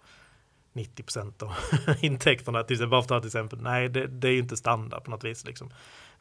90% 0.75 1.43
av 1.43 1.53
intäkterna 2.01 2.63
till 2.63 2.75
exempel, 2.75 2.91
bara 2.91 3.03
för 3.03 3.05
att 3.05 3.09
ta 3.09 3.19
ett 3.19 3.25
exempel. 3.35 3.61
Nej, 3.63 3.89
det, 3.89 4.07
det 4.07 4.29
är 4.29 4.33
ju 4.33 4.39
inte 4.39 4.57
standard 4.57 5.05
på 5.05 5.11
något 5.11 5.25
vis 5.25 5.45
liksom. 5.47 5.73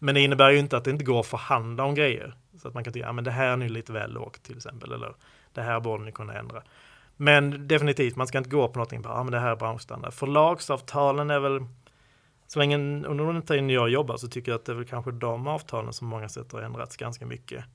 Men 0.03 0.15
det 0.15 0.21
innebär 0.21 0.49
ju 0.49 0.59
inte 0.59 0.77
att 0.77 0.83
det 0.83 0.91
inte 0.91 1.03
går 1.03 1.19
att 1.19 1.25
förhandla 1.25 1.83
om 1.83 1.95
grejer. 1.95 2.33
Så 2.57 2.67
att 2.67 2.73
man 2.73 2.83
kan 2.83 2.93
tycka, 2.93 3.05
ja 3.05 3.13
men 3.13 3.23
det 3.23 3.31
här 3.31 3.47
är 3.47 3.57
nu 3.57 3.69
lite 3.69 3.93
väl 3.93 4.13
lågt 4.13 4.43
till 4.43 4.55
exempel, 4.55 4.91
eller 4.91 5.15
det 5.53 5.61
här 5.61 5.79
borde 5.79 6.03
ni 6.03 6.11
kunna 6.11 6.33
ändra. 6.33 6.63
Men 7.15 7.67
definitivt, 7.67 8.15
man 8.15 8.27
ska 8.27 8.37
inte 8.37 8.49
gå 8.49 8.67
på 8.67 8.73
någonting, 8.73 9.01
bara, 9.01 9.13
ja 9.13 9.23
men 9.23 9.31
det 9.31 9.39
här 9.39 9.51
är 9.51 9.55
branschstandard. 9.55 10.13
Förlagsavtalen 10.13 11.29
är 11.29 11.39
väl, 11.39 11.65
så 12.47 12.59
länge, 12.59 12.77
under 12.77 13.33
den 13.33 13.41
tiden 13.41 13.69
jag 13.69 13.89
jobbar 13.89 14.17
så 14.17 14.27
tycker 14.27 14.51
jag 14.51 14.59
att 14.59 14.65
det 14.65 14.71
är 14.71 14.75
väl 14.75 14.85
kanske 14.85 15.11
de 15.11 15.47
avtalen 15.47 15.93
som 15.93 16.07
många 16.07 16.29
sätt 16.29 16.51
har 16.51 16.61
ändrats 16.61 16.97
ganska 16.97 17.25
mycket. 17.25 17.65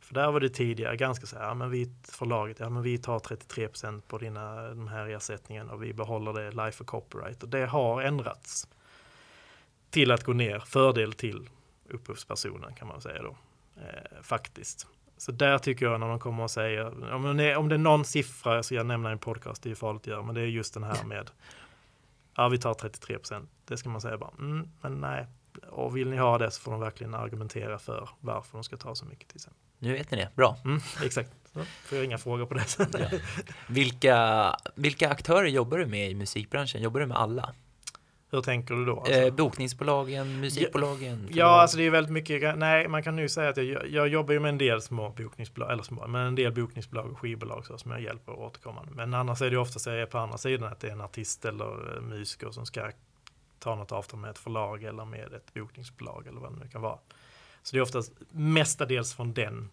För 0.00 0.14
där 0.14 0.32
var 0.32 0.40
det 0.40 0.48
tidigare 0.48 0.96
ganska 0.96 1.26
så 1.26 1.36
här, 1.36 1.44
ja, 1.44 1.54
men 1.54 1.70
vi 1.70 1.90
förlaget, 2.04 2.60
ja 2.60 2.68
men 2.68 2.82
vi 2.82 2.98
tar 2.98 3.18
33% 3.18 4.02
på 4.08 4.18
dina, 4.18 4.54
den 4.62 4.88
här 4.88 5.06
ersättningen 5.08 5.70
och 5.70 5.82
vi 5.82 5.92
behåller 5.92 6.32
det 6.32 6.50
life 6.50 6.82
och 6.82 6.86
copyright. 6.86 7.42
Och 7.42 7.48
det 7.48 7.66
har 7.66 8.02
ändrats 8.02 8.68
till 9.90 10.10
att 10.10 10.24
gå 10.24 10.32
ner, 10.32 10.58
fördel 10.58 11.12
till 11.12 11.48
upphovspersonen 11.88 12.74
kan 12.74 12.88
man 12.88 13.00
säga 13.00 13.22
då. 13.22 13.36
Eh, 13.76 14.22
faktiskt. 14.22 14.86
Så 15.16 15.32
där 15.32 15.58
tycker 15.58 15.86
jag 15.86 16.00
när 16.00 16.08
de 16.08 16.18
kommer 16.18 16.42
och 16.42 16.50
säger, 16.50 17.12
om 17.14 17.36
det, 17.36 17.44
är, 17.44 17.56
om 17.56 17.68
det 17.68 17.74
är 17.74 17.78
någon 17.78 18.04
siffra, 18.04 18.62
så 18.62 18.74
jag 18.74 18.86
nämner 18.86 19.10
en 19.10 19.18
podcast, 19.18 19.62
det 19.62 19.66
är 19.66 19.70
ju 19.70 19.76
farligt 19.76 20.02
att 20.02 20.06
göra, 20.06 20.22
men 20.22 20.34
det 20.34 20.40
är 20.40 20.46
just 20.46 20.74
den 20.74 20.82
här 20.82 21.04
med, 21.06 21.30
ja 22.36 22.48
vi 22.48 22.58
tar 22.58 22.74
33% 22.74 23.46
det 23.68 23.76
ska 23.76 23.88
man 23.88 24.00
säga 24.00 24.18
bara, 24.18 24.30
mm, 24.38 24.68
men 24.80 25.00
nej, 25.00 25.26
och 25.70 25.96
vill 25.96 26.10
ni 26.10 26.16
ha 26.16 26.38
det 26.38 26.50
så 26.50 26.60
får 26.60 26.70
de 26.70 26.80
verkligen 26.80 27.14
argumentera 27.14 27.78
för 27.78 28.08
varför 28.20 28.58
de 28.58 28.64
ska 28.64 28.76
ta 28.76 28.94
så 28.94 29.04
mycket 29.04 29.28
till 29.28 29.36
exempel. 29.36 29.60
Nu 29.78 29.92
vet 29.92 30.10
ni 30.10 30.16
det, 30.16 30.30
bra. 30.34 30.56
Mm, 30.64 30.80
exakt, 31.04 31.30
så 31.52 31.64
får 31.64 31.98
jag 31.98 32.04
inga 32.04 32.18
frågor 32.18 32.46
på 32.46 32.54
det. 32.54 32.64
Ja. 32.78 33.18
Vilka, 33.68 34.56
vilka 34.74 35.08
aktörer 35.08 35.46
jobbar 35.46 35.78
du 35.78 35.86
med 35.86 36.10
i 36.10 36.14
musikbranschen? 36.14 36.82
Jobbar 36.82 37.00
du 37.00 37.06
med 37.06 37.16
alla? 37.16 37.54
Hur 38.30 38.42
tänker 38.42 38.74
du 38.74 38.84
då? 38.84 39.00
Alltså? 39.00 39.12
Eh, 39.12 39.34
bokningsbolagen, 39.34 40.40
musikbolagen? 40.40 41.26
Ja, 41.30 41.36
ja, 41.36 41.60
alltså 41.60 41.76
det 41.76 41.86
är 41.86 41.90
väldigt 41.90 42.12
mycket. 42.12 42.58
Nej, 42.58 42.88
man 42.88 43.02
kan 43.02 43.16
nu 43.16 43.28
säga 43.28 43.48
att 43.48 43.56
jag, 43.56 43.88
jag 43.88 44.08
jobbar 44.08 44.32
ju 44.32 44.40
med 44.40 44.48
en 44.48 44.58
del 44.58 44.82
små 44.82 45.10
bokningsbolag, 45.10 45.72
eller 45.72 45.82
små, 45.82 46.06
men 46.06 46.26
en 46.26 46.34
del 46.34 46.52
bokningsbolag 46.52 47.12
och 47.12 47.18
skivbolag 47.18 47.66
så, 47.66 47.78
som 47.78 47.90
jag 47.90 48.00
hjälper 48.00 48.32
återkommande. 48.32 48.92
Men 48.94 49.14
annars 49.14 49.42
är 49.42 49.50
det 49.50 49.58
ofta 49.58 49.78
så 49.78 50.06
på 50.06 50.18
andra 50.18 50.38
sidan 50.38 50.72
att 50.72 50.80
det 50.80 50.88
är 50.88 50.92
en 50.92 51.00
artist 51.00 51.44
eller 51.44 52.00
musiker 52.00 52.50
som 52.50 52.66
ska 52.66 52.90
ta 53.58 53.74
något 53.74 53.92
avtal 53.92 54.20
med 54.20 54.30
ett 54.30 54.38
förlag 54.38 54.84
eller 54.84 55.04
med 55.04 55.32
ett 55.32 55.54
bokningsbolag 55.54 56.26
eller 56.26 56.40
vad 56.40 56.52
det 56.52 56.58
nu 56.64 56.68
kan 56.68 56.82
vara. 56.82 56.98
Så 57.62 57.76
det 57.76 57.78
är 57.78 57.82
oftast 57.82 58.12
mestadels 58.30 59.14
från 59.14 59.32
den 59.32 59.70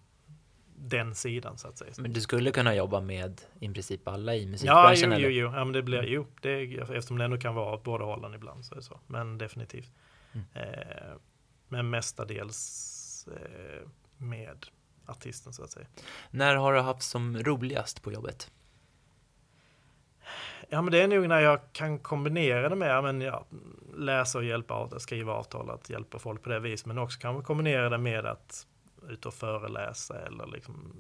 den 0.75 1.15
sidan 1.15 1.57
så 1.57 1.67
att 1.67 1.77
säga. 1.77 1.91
Men 1.97 2.13
du 2.13 2.21
skulle 2.21 2.51
kunna 2.51 2.75
jobba 2.75 3.01
med 3.01 3.41
i 3.59 3.69
princip 3.69 4.07
alla 4.07 4.36
i 4.36 4.45
musikbranschen? 4.45 5.12
Ja, 5.12 5.17
jo, 5.17 5.29
jo, 5.29 5.41
jo. 5.41 5.57
Ja, 5.57 5.65
men 5.65 5.73
det 5.73 5.83
blir, 5.83 6.03
jo 6.03 6.27
det, 6.41 6.63
eftersom 6.73 7.17
det 7.17 7.25
ändå 7.25 7.38
kan 7.38 7.55
vara 7.55 7.73
åt 7.73 7.83
båda 7.83 8.05
hållen 8.05 8.33
ibland 8.33 8.65
så 8.65 8.73
är 8.73 8.75
det 8.75 8.83
så. 8.83 8.99
Men 9.07 9.38
definitivt. 9.38 9.91
Mm. 10.33 10.45
Eh, 10.53 11.13
men 11.67 11.89
mestadels 11.89 13.27
eh, 13.31 13.88
med 14.17 14.65
artisten 15.05 15.53
så 15.53 15.63
att 15.63 15.71
säga. 15.71 15.88
När 16.31 16.55
har 16.55 16.73
du 16.73 16.79
haft 16.79 17.03
som 17.03 17.38
roligast 17.38 18.01
på 18.01 18.12
jobbet? 18.12 18.51
Ja, 20.69 20.81
men 20.81 20.91
det 20.91 21.01
är 21.01 21.07
nog 21.07 21.27
när 21.27 21.39
jag 21.39 21.59
kan 21.71 21.99
kombinera 21.99 22.69
det 22.69 22.75
med, 22.75 23.03
men 23.03 23.21
ja, 23.21 23.45
läsa 23.95 24.38
och 24.38 24.43
hjälpa, 24.43 24.99
skriva 24.99 25.33
avtal, 25.33 25.69
att 25.69 25.89
hjälpa 25.89 26.19
folk 26.19 26.43
på 26.43 26.49
det 26.49 26.59
viset, 26.59 26.86
men 26.86 26.97
också 26.97 27.19
kan 27.19 27.43
kombinera 27.43 27.89
det 27.89 27.97
med 27.97 28.25
att 28.25 28.67
ut 29.09 29.25
och 29.25 29.33
föreläsa 29.33 30.25
eller 30.25 30.47
liksom 30.47 30.93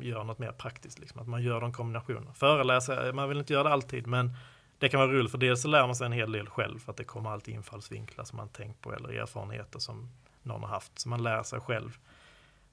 göra 0.00 0.24
något 0.24 0.38
mer 0.38 0.52
praktiskt. 0.52 0.98
Liksom, 0.98 1.20
att 1.20 1.28
man 1.28 1.42
gör 1.42 1.60
de 1.60 1.72
kombinationerna. 1.72 2.34
Föreläsa, 2.34 3.12
man 3.12 3.28
vill 3.28 3.38
inte 3.38 3.52
göra 3.52 3.64
det 3.64 3.70
alltid, 3.70 4.06
men 4.06 4.36
det 4.78 4.88
kan 4.88 5.00
vara 5.00 5.12
roligt 5.12 5.30
för 5.30 5.38
dels 5.38 5.62
så 5.62 5.68
lär 5.68 5.86
man 5.86 5.96
sig 5.96 6.06
en 6.06 6.12
hel 6.12 6.32
del 6.32 6.48
själv 6.48 6.78
för 6.78 6.90
att 6.90 6.96
det 6.96 7.04
kommer 7.04 7.30
alltid 7.30 7.54
infallsvinklar 7.54 8.24
som 8.24 8.36
man 8.36 8.48
tänkt 8.48 8.80
på 8.80 8.92
eller 8.92 9.08
erfarenheter 9.08 9.78
som 9.78 10.08
någon 10.42 10.60
har 10.60 10.68
haft. 10.68 10.98
Så 10.98 11.08
man 11.08 11.22
lär 11.22 11.42
sig 11.42 11.60
själv. 11.60 11.98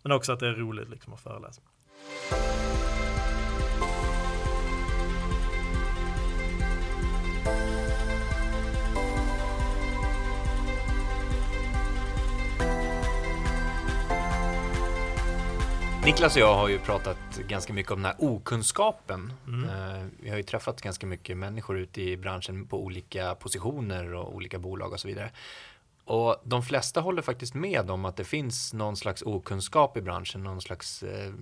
Men 0.01 0.11
också 0.11 0.33
att 0.33 0.39
det 0.39 0.47
är 0.47 0.53
roligt 0.53 0.89
liksom 0.89 1.13
att 1.13 1.21
föreläsa. 1.21 1.61
Niklas 16.09 16.35
och 16.35 16.41
jag 16.41 16.55
har 16.55 16.69
ju 16.69 16.79
pratat 16.79 17.17
ganska 17.47 17.73
mycket 17.73 17.91
om 17.91 18.01
den 18.01 18.05
här 18.05 18.15
okunskapen. 18.19 19.33
Mm. 19.47 19.69
Eh, 19.69 20.05
vi 20.19 20.29
har 20.29 20.37
ju 20.37 20.43
träffat 20.43 20.81
ganska 20.81 21.07
mycket 21.07 21.37
människor 21.37 21.77
ute 21.77 22.01
i 22.01 22.17
branschen 22.17 22.67
på 22.67 22.83
olika 22.83 23.35
positioner 23.35 24.13
och 24.13 24.35
olika 24.35 24.59
bolag 24.59 24.93
och 24.93 24.99
så 24.99 25.07
vidare. 25.07 25.31
Och 26.05 26.41
de 26.43 26.63
flesta 26.63 27.01
håller 27.01 27.21
faktiskt 27.21 27.53
med 27.53 27.91
om 27.91 28.05
att 28.05 28.17
det 28.17 28.23
finns 28.23 28.73
någon 28.73 28.97
slags 28.97 29.21
okunskap 29.21 29.97
i 29.97 30.01
branschen, 30.01 30.43
någon 30.43 30.61
slags 30.61 31.03
eh, 31.03 31.33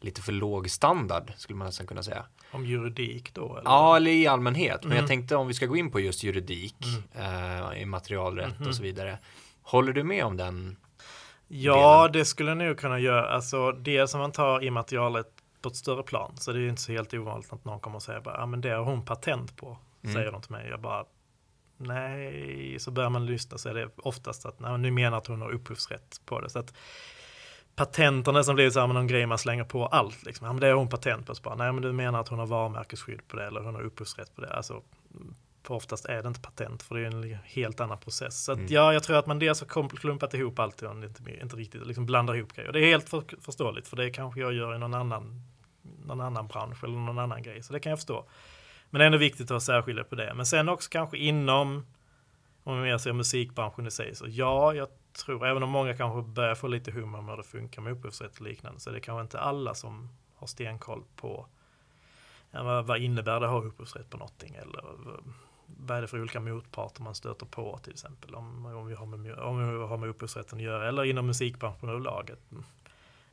lite 0.00 0.22
för 0.22 0.32
låg 0.32 0.70
standard 0.70 1.32
skulle 1.36 1.56
man 1.56 1.66
nästan 1.66 1.86
kunna 1.86 2.02
säga. 2.02 2.24
Om 2.50 2.66
juridik 2.66 3.34
då? 3.34 3.56
Eller? 3.56 3.70
Ja, 3.70 3.96
eller 3.96 4.10
i 4.10 4.26
allmänhet. 4.26 4.80
Men 4.82 4.92
mm. 4.92 4.98
jag 4.98 5.08
tänkte 5.08 5.36
om 5.36 5.48
vi 5.48 5.54
ska 5.54 5.66
gå 5.66 5.76
in 5.76 5.90
på 5.90 6.00
just 6.00 6.22
juridik, 6.22 6.76
mm. 7.14 7.72
eh, 7.74 7.82
immaterialrätt 7.82 8.54
och 8.54 8.60
mhm. 8.60 8.72
så 8.72 8.82
vidare. 8.82 9.18
Håller 9.62 9.92
du 9.92 10.04
med 10.04 10.24
om 10.24 10.36
den 10.36 10.76
Ja, 11.52 11.98
delen. 11.98 12.12
det 12.12 12.24
skulle 12.24 12.54
nog 12.54 12.78
kunna 12.78 12.98
göra. 12.98 13.28
Alltså 13.28 13.72
det 13.72 14.08
som 14.08 14.20
man 14.20 14.32
tar 14.32 14.64
immaterialet 14.64 15.26
på 15.62 15.68
ett 15.68 15.76
större 15.76 16.02
plan. 16.02 16.36
Så 16.36 16.52
det 16.52 16.60
är 16.60 16.68
inte 16.68 16.82
så 16.82 16.92
helt 16.92 17.14
ovanligt 17.14 17.52
att 17.52 17.64
någon 17.64 17.80
kommer 17.80 17.96
och 17.96 18.02
säger 18.02 18.20
bara, 18.20 18.36
ja 18.36 18.46
men 18.46 18.60
det 18.60 18.70
har 18.70 18.84
hon 18.84 19.04
patent 19.04 19.56
på. 19.56 19.78
Mm. 20.02 20.14
Säger 20.14 20.32
de 20.32 20.42
till 20.42 20.52
mig. 20.52 20.68
Jag 20.68 20.80
bara, 20.80 21.04
nej. 21.76 22.76
Så 22.78 22.90
börjar 22.90 23.10
man 23.10 23.26
lyssna 23.26 23.58
så 23.58 23.68
är 23.68 23.74
det 23.74 23.88
oftast 23.96 24.46
att, 24.46 24.60
nej, 24.60 24.78
nu 24.78 24.90
menar 24.90 25.18
att 25.18 25.26
hon 25.26 25.40
har 25.40 25.50
upphovsrätt 25.50 26.20
på 26.26 26.40
det. 26.40 26.50
Så 26.50 26.58
att 26.58 26.74
patenten 27.74 28.44
som 28.44 28.54
blir 28.54 28.70
så 28.70 28.80
här 28.80 28.86
med 28.86 28.94
någon 28.94 29.06
grej 29.06 29.26
man 29.26 29.38
slänger 29.38 29.64
på 29.64 29.86
allt. 29.86 30.22
Liksom. 30.22 30.46
Ja, 30.46 30.52
men 30.52 30.60
det 30.60 30.66
har 30.66 30.74
hon 30.74 30.88
patent 30.88 31.26
på. 31.26 31.34
Så 31.34 31.42
bara, 31.42 31.54
nej 31.54 31.72
men 31.72 31.82
du 31.82 31.92
menar 31.92 32.20
att 32.20 32.28
hon 32.28 32.38
har 32.38 32.46
varumärkesskydd 32.46 33.28
på 33.28 33.36
det 33.36 33.46
eller 33.46 33.60
hon 33.60 33.74
har 33.74 33.82
upphovsrätt 33.82 34.34
på 34.34 34.40
det. 34.40 34.52
Alltså 34.52 34.82
för 35.62 35.74
oftast 35.74 36.04
är 36.04 36.22
det 36.22 36.28
inte 36.28 36.40
patent 36.40 36.82
för 36.82 36.94
det 36.94 37.00
är 37.00 37.06
en 37.06 37.38
helt 37.44 37.80
annan 37.80 37.98
process. 37.98 38.44
Så 38.44 38.52
att, 38.52 38.58
mm. 38.58 38.72
ja, 38.72 38.92
jag 38.92 39.02
tror 39.02 39.16
att 39.16 39.26
man 39.26 39.38
dels 39.38 39.60
har 39.60 39.88
klumpat 39.88 40.34
ihop 40.34 40.58
allt 40.58 40.82
och 40.82 41.04
inte, 41.04 41.40
inte 41.42 41.56
riktigt 41.56 41.86
liksom 41.86 42.06
blandar 42.06 42.36
ihop 42.36 42.52
grejer. 42.52 42.72
Det 42.72 42.80
är 42.80 42.86
helt 42.86 43.08
för, 43.08 43.24
förståeligt 43.40 43.88
för 43.88 43.96
det 43.96 44.10
kanske 44.10 44.40
jag 44.40 44.52
gör 44.52 44.74
i 44.74 44.78
någon 44.78 44.94
annan, 44.94 45.42
någon 46.06 46.20
annan 46.20 46.46
bransch 46.46 46.84
eller 46.84 46.98
någon 46.98 47.18
annan 47.18 47.42
grej. 47.42 47.62
Så 47.62 47.72
det 47.72 47.80
kan 47.80 47.90
jag 47.90 47.98
förstå. 47.98 48.28
Men 48.90 48.98
det 48.98 49.04
är 49.04 49.06
ändå 49.06 49.18
viktigt 49.18 49.50
att 49.50 49.62
särskilja 49.62 50.04
på 50.04 50.14
det. 50.14 50.34
Men 50.34 50.46
sen 50.46 50.68
också 50.68 50.90
kanske 50.90 51.18
inom, 51.18 51.86
om 52.64 52.76
vi 52.76 52.82
mer 52.82 52.98
ser 52.98 53.12
musikbranschen 53.12 53.86
i 53.86 53.90
sig, 53.90 54.14
så 54.14 54.24
ja, 54.28 54.74
jag 54.74 54.88
tror, 55.12 55.46
även 55.46 55.62
om 55.62 55.70
många 55.70 55.96
kanske 55.96 56.30
börjar 56.32 56.54
få 56.54 56.66
lite 56.66 56.90
hum 56.90 57.14
om 57.14 57.28
hur 57.28 57.36
det 57.36 57.42
funkar 57.42 57.82
med 57.82 57.92
upphovsrätt 57.92 58.34
och 58.34 58.40
liknande, 58.40 58.80
så 58.80 58.90
det 58.90 58.98
är 58.98 59.00
kanske 59.00 59.22
inte 59.22 59.40
alla 59.40 59.74
som 59.74 60.08
har 60.34 60.46
stenkoll 60.46 61.04
på 61.16 61.46
ja, 62.50 62.62
vad, 62.62 62.86
vad 62.86 62.98
innebär 63.02 63.40
det 63.40 63.46
att 63.46 63.52
ha 63.52 63.62
upphovsrätt 63.62 64.10
på 64.10 64.16
någonting 64.16 64.54
eller 64.54 64.84
vad 65.76 65.96
är 65.96 66.02
det 66.02 66.08
för 66.08 66.20
olika 66.20 66.40
motparter 66.40 67.02
man 67.02 67.14
stöter 67.14 67.46
på 67.46 67.78
till 67.82 67.92
exempel 67.92 68.34
om, 68.34 68.66
om, 68.66 68.86
vi, 68.86 68.94
har 68.94 69.06
med, 69.06 69.38
om 69.38 69.58
vi 69.58 69.86
har 69.86 69.96
med 69.96 70.08
upphovsrätten 70.08 70.58
att 70.58 70.64
göra 70.64 70.88
eller 70.88 71.04
inom 71.04 71.26
musikbranschen 71.26 71.88
överlag. 71.88 72.30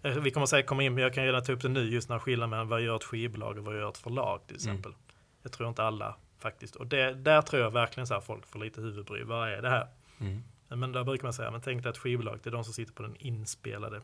Eh, 0.02 0.18
vi 0.18 0.32
kommer 0.32 0.46
säkert 0.46 0.70
komma 0.70 0.84
in, 0.84 0.94
men 0.94 1.04
jag 1.04 1.14
kan 1.14 1.26
gärna 1.26 1.42
ta 1.42 1.52
upp 1.52 1.62
det 1.62 1.70
nu 1.70 1.90
just 1.90 2.10
när 2.10 2.20
skillnaden 2.20 2.50
mellan 2.50 2.68
vad 2.68 2.82
gör 2.82 2.96
ett 2.96 3.04
skivbolag 3.04 3.58
och 3.58 3.66
vad 3.66 3.76
gör 3.76 3.90
ett 3.90 3.98
förlag 3.98 4.40
till 4.48 4.56
mm. 4.56 4.56
exempel. 4.56 4.92
Mm. 4.92 5.04
Jag 5.42 5.52
tror 5.52 5.70
inte 5.70 5.84
alla 5.84 6.16
faktiskt, 6.40 6.76
och 6.76 6.88
det, 6.88 7.14
där 7.14 7.42
tror 7.42 7.62
jag 7.62 7.72
verkligen 7.72 8.08
så 8.08 8.14
här 8.14 8.22
folk 8.22 8.48
får 8.48 8.60
lite 8.60 8.82
huvudbry. 8.82 9.24
Vad 9.24 9.50
är 9.50 9.62
det 9.62 9.70
här? 9.70 9.88
Mm. 10.20 10.44
Men 10.68 10.92
där 10.92 11.04
brukar 11.04 11.24
man 11.24 11.34
säga, 11.34 11.52
men 11.52 11.62
tänk 11.62 11.84
dig 11.84 11.90
att 11.90 11.98
skivbolag, 11.98 12.40
det 12.44 12.50
är 12.50 12.52
de 12.52 12.64
som 12.64 12.74
sitter 12.74 12.94
på 12.94 13.04
den 13.04 13.16
inspelade 13.16 14.02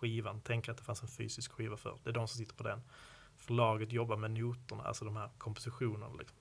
skivan. 0.00 0.40
Tänk 0.44 0.68
att 0.68 0.76
det 0.76 0.84
fanns 0.84 1.02
en 1.02 1.08
fysisk 1.08 1.52
skiva 1.52 1.76
för. 1.76 1.98
Det 2.04 2.10
är 2.10 2.14
de 2.14 2.28
som 2.28 2.38
sitter 2.38 2.54
på 2.54 2.62
den. 2.62 2.82
Förlaget 3.36 3.92
jobbar 3.92 4.16
med 4.16 4.30
noterna, 4.30 4.82
alltså 4.82 5.04
de 5.04 5.16
här 5.16 5.28
kompositionerna. 5.38 6.08
Liksom 6.18 6.36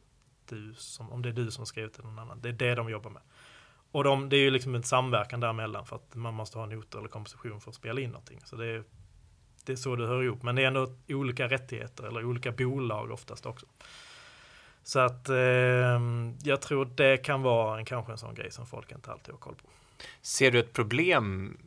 du 0.50 0.74
som, 0.74 1.12
om 1.12 1.22
det 1.22 1.30
är 1.30 1.34
du 1.34 1.52
som 1.52 1.66
skrivit 1.66 1.94
det 1.94 2.04
någon 2.04 2.20
annan. 2.20 2.42
Det 2.42 2.50
är 2.50 2.54
det 2.54 2.76
de 2.76 2.90
jobbar 2.90 3.12
med. 3.12 3.22
Och 3.92 4.04
de, 4.04 4.30
det 4.30 4.38
är 4.38 4.42
ju 4.42 4.50
liksom 4.50 4.76
en 4.76 4.84
samverkan 4.84 5.40
däremellan 5.40 5.86
för 5.86 5.96
att 5.96 6.16
man 6.16 6.34
måste 6.34 6.58
ha 6.58 6.66
noter 6.66 7.00
eller 7.00 7.10
komposition 7.10 7.62
för 7.62 7.70
att 7.70 7.76
spela 7.76 8.02
in 8.02 8.10
någonting. 8.10 8.42
Så 8.46 8.56
det 8.56 8.66
är, 8.66 8.84
det 9.66 9.72
är 9.72 9.76
så 9.76 9.96
det 9.96 10.08
hör 10.08 10.24
ihop. 10.24 10.44
Men 10.44 10.56
det 10.56 10.64
är 10.64 10.68
ändå 10.68 10.94
olika 11.08 11.48
rättigheter 11.48 12.04
eller 12.04 12.26
olika 12.26 12.52
bolag 12.52 13.12
oftast 13.12 13.46
också. 13.46 13.66
Så 14.84 15.00
att 15.00 15.30
eh, 15.30 16.02
jag 16.44 16.62
tror 16.62 16.86
det 16.86 17.18
kan 17.18 17.42
vara 17.42 17.80
en, 17.80 17.86
kanske 17.86 18.12
en 18.12 18.18
sån 18.18 18.36
grej 18.36 18.52
som 18.52 18.68
folk 18.68 18.92
inte 18.92 19.12
alltid 19.12 19.34
har 19.34 19.40
koll 19.40 19.56
på. 19.56 19.70
Ser 20.22 20.52
du 20.52 20.60
ett 20.60 20.74
problem 20.74 21.58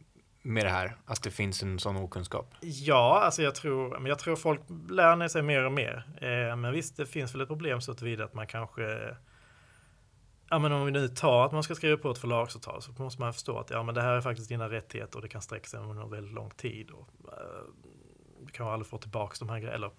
med 0.43 0.65
det 0.65 0.71
här? 0.71 0.97
Att 1.07 1.23
det 1.23 1.31
finns 1.31 1.63
en 1.63 1.79
sån 1.79 1.97
okunskap? 1.97 2.55
Ja, 2.61 3.21
alltså 3.25 3.43
jag 3.43 3.55
tror, 3.55 3.99
men 3.99 4.07
jag 4.07 4.19
tror 4.19 4.37
folk 4.37 4.61
lär 4.91 5.29
sig 5.29 5.43
mer 5.43 5.65
och 5.65 5.73
mer. 5.73 6.05
Eh, 6.17 6.57
men 6.57 6.73
visst, 6.73 6.97
det 6.97 7.07
finns 7.07 7.35
väl 7.35 7.41
ett 7.41 7.49
problem 7.49 7.81
så 7.81 7.95
tillvida 7.95 8.25
att 8.25 8.35
man 8.35 8.47
kanske 8.47 9.17
Ja 10.51 10.59
men 10.59 10.73
om 10.73 10.85
vi 10.85 10.93
nu 10.93 11.09
tar 11.09 11.45
att 11.45 11.53
man 11.53 11.63
ska 11.63 11.75
skriva 11.75 11.97
på 11.97 12.11
ett 12.11 12.19
förlagsavtal 12.19 12.83
så 12.83 12.93
måste 12.93 13.21
man 13.21 13.33
förstå 13.33 13.59
att 13.59 13.71
ja 13.71 13.83
men 13.83 13.95
det 13.95 14.03
här 14.03 14.13
är 14.13 14.21
faktiskt 14.21 14.49
dina 14.49 14.71
rättigheter 14.71 15.17
och 15.17 15.23
det 15.23 15.29
kan 15.29 15.43
sträcka 15.43 15.69
sig 15.69 15.81
under 15.81 16.07
väldigt 16.07 16.35
lång 16.35 16.51
tid. 16.51 16.91
Och, 16.91 17.09
eh, 17.33 17.65
du 18.47 18.53
kan 18.53 18.69
aldrig 18.69 18.87
få 18.87 18.99
tillbaka 18.99 19.37
de 19.39 19.49
här 19.49 19.59
grejerna. 19.59 19.75
Eller 19.75 19.91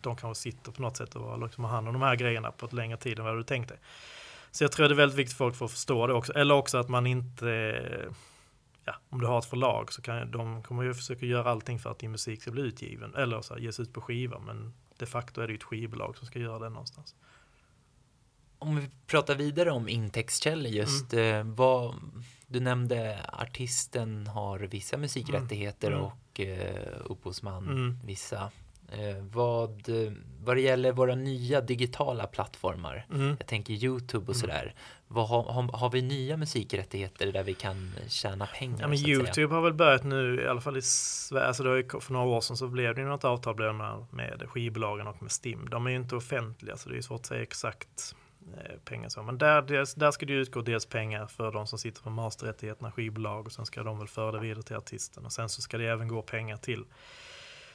de 0.00 0.16
kanske 0.16 0.42
sitter 0.42 0.72
på 0.72 0.82
något 0.82 0.96
sätt 0.96 1.16
och 1.16 1.42
liksom 1.42 1.64
har 1.64 1.70
hand 1.70 1.88
om 1.88 1.92
de 1.92 2.02
här 2.02 2.16
grejerna 2.16 2.50
på 2.50 2.66
ett 2.66 2.72
längre 2.72 2.96
tid 2.96 3.18
än 3.18 3.24
vad 3.24 3.36
du 3.36 3.42
tänkt 3.42 3.68
dig. 3.68 3.78
Så 4.50 4.64
jag 4.64 4.72
tror 4.72 4.88
det 4.88 4.94
är 4.94 4.96
väldigt 4.96 5.18
viktigt 5.18 5.36
för 5.36 5.44
folk 5.44 5.62
att 5.62 5.70
förstå 5.70 6.06
det 6.06 6.14
också. 6.14 6.32
Eller 6.32 6.54
också 6.54 6.78
att 6.78 6.88
man 6.88 7.06
inte 7.06 7.74
ja, 8.84 8.94
om 9.10 9.20
du 9.20 9.26
har 9.26 9.38
ett 9.38 9.44
förlag 9.44 9.92
så 9.92 10.02
kan 10.02 10.30
de 10.30 10.62
kommer 10.62 10.82
ju 10.82 10.94
försöka 10.94 11.26
göra 11.26 11.50
allting 11.50 11.78
för 11.78 11.90
att 11.90 11.98
din 11.98 12.10
musik 12.10 12.42
ska 12.42 12.50
bli 12.50 12.62
utgiven 12.62 13.14
eller 13.14 13.40
så 13.40 13.54
här, 13.54 13.60
ges 13.60 13.80
ut 13.80 13.92
på 13.92 14.00
skiva 14.00 14.38
men 14.38 14.72
de 14.98 15.06
facto 15.06 15.40
är 15.40 15.46
det 15.46 15.52
ju 15.52 15.56
ett 15.56 15.62
skivbolag 15.62 16.16
som 16.16 16.26
ska 16.26 16.38
göra 16.38 16.58
det 16.58 16.68
någonstans. 16.68 17.14
Om 18.58 18.76
vi 18.76 18.90
pratar 19.06 19.34
vidare 19.34 19.70
om 19.70 19.88
intäktskällor 19.88 20.72
just, 20.72 21.12
mm. 21.12 21.48
eh, 21.48 21.54
vad, 21.54 21.94
Du 22.46 22.60
nämnde 22.60 23.20
artisten 23.32 24.26
har 24.26 24.58
vissa 24.58 24.96
musikrättigheter 24.96 25.90
Mm. 25.90 26.04
och 26.04 26.40
eh, 26.40 26.96
upphovsman 27.04 27.68
Mm. 27.68 27.98
vissa. 28.04 28.50
Eh, 28.98 29.16
vad, 29.32 29.88
vad 30.44 30.56
det 30.56 30.60
gäller 30.60 30.92
våra 30.92 31.14
nya 31.14 31.60
digitala 31.60 32.26
plattformar, 32.26 33.06
Mm. 33.14 33.36
jag 33.38 33.46
tänker 33.46 33.72
YouTube 33.74 34.24
och 34.24 34.28
Mm. 34.36 34.40
sådär. 34.40 34.74
Vad 35.08 35.28
har, 35.28 35.42
har, 35.72 35.90
vi 35.90 36.02
nya 36.02 36.36
musikrättigheter 36.36 37.32
där 37.32 37.42
vi 37.42 37.54
kan 37.54 37.92
tjäna 38.08 38.46
pengar? 38.46 38.78
Ja, 38.80 38.88
men 38.88 38.98
säga? 38.98 39.08
Youtube 39.08 39.54
har 39.54 39.62
väl 39.62 39.72
börjat 39.74 40.04
nu, 40.04 40.42
i 40.42 40.46
alla 40.46 40.60
fall 40.60 40.76
i 40.76 40.82
Sverige, 40.82 41.46
alltså 41.46 41.62
det 41.62 41.68
har 41.68 41.76
ju, 41.76 41.88
för 42.00 42.12
några 42.12 42.26
år 42.26 42.40
sedan 42.40 42.56
så 42.56 42.68
blev 42.68 42.94
det 42.94 43.00
ju 43.00 43.06
något 43.06 43.24
avtal 43.24 43.72
med, 43.74 44.06
med 44.10 44.42
skivbolagen 44.48 45.06
och 45.06 45.22
med 45.22 45.32
STIM. 45.32 45.68
De 45.70 45.86
är 45.86 45.90
ju 45.90 45.96
inte 45.96 46.16
offentliga 46.16 46.76
så 46.76 46.88
det 46.88 46.96
är 46.96 47.00
svårt 47.02 47.20
att 47.20 47.26
säga 47.26 47.42
exakt 47.42 48.14
eh, 48.56 48.78
pengar 48.84 49.08
så. 49.08 49.22
Men 49.22 49.38
där, 49.38 49.62
dels, 49.62 49.94
där 49.94 50.10
ska 50.10 50.26
det 50.26 50.32
utgå 50.32 50.60
dels 50.62 50.86
pengar 50.86 51.26
för 51.26 51.52
de 51.52 51.66
som 51.66 51.78
sitter 51.78 52.02
på 52.02 52.10
masterrättigheterna, 52.10 52.92
skivbolag 52.92 53.46
och 53.46 53.52
sen 53.52 53.66
ska 53.66 53.82
de 53.82 53.98
väl 53.98 54.08
föra 54.08 54.32
det 54.32 54.40
vidare 54.40 54.62
till 54.62 54.76
artisten 54.76 55.24
och 55.24 55.32
sen 55.32 55.48
så 55.48 55.62
ska 55.62 55.78
det 55.78 55.86
även 55.86 56.08
gå 56.08 56.22
pengar 56.22 56.56
till 56.56 56.84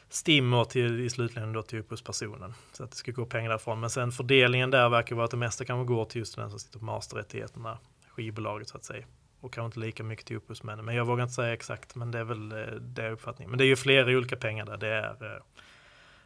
Stimmer 0.10 0.64
till, 0.64 1.00
i 1.00 1.10
slutligen 1.10 1.54
då 1.54 1.62
till 1.62 1.80
upphovspersonen. 1.80 2.54
Så 2.72 2.84
att 2.84 2.92
det 2.92 2.98
ska 2.98 3.12
gå 3.12 3.26
pengar 3.26 3.50
därifrån. 3.50 3.80
Men 3.80 3.90
sen 3.90 4.12
fördelningen 4.12 4.72
där 4.72 4.90
verkar 4.90 5.16
vara 5.16 5.26
att 5.26 5.32
det 5.32 5.38
mesta 5.38 5.66
kan 5.66 5.86
gå 5.86 6.06
till 6.06 6.20
just 6.20 6.36
den 6.36 6.50
som 6.50 6.60
sitter 6.60 6.80
på 6.80 6.86
masterrättigheterna, 6.86 7.78
skivbolaget 8.10 8.70
så 8.70 8.78
att 8.78 8.84
säga 8.84 9.06
och 9.42 9.54
kanske 9.54 9.66
inte 9.66 9.80
lika 9.80 10.04
mycket 10.04 10.26
till 10.26 10.38
upphovsmännen. 10.38 10.86
Men 10.86 10.96
jag 10.96 11.06
vågar 11.06 11.24
inte 11.24 11.36
säga 11.36 11.54
exakt, 11.54 11.96
men 11.96 12.12
det 12.12 12.20
är 12.20 12.24
väl 12.24 12.52
eh, 12.52 12.58
det 12.82 13.04
är 13.04 13.12
uppfattningen. 13.12 13.50
Men 13.52 13.58
det 13.58 13.64
är 13.64 13.68
ju 13.68 13.76
flera 13.76 14.18
olika 14.18 14.36
pengar 14.36 14.66
där. 14.66 14.78
Det 14.78 14.88
är, 14.88 15.36
eh, 15.36 15.42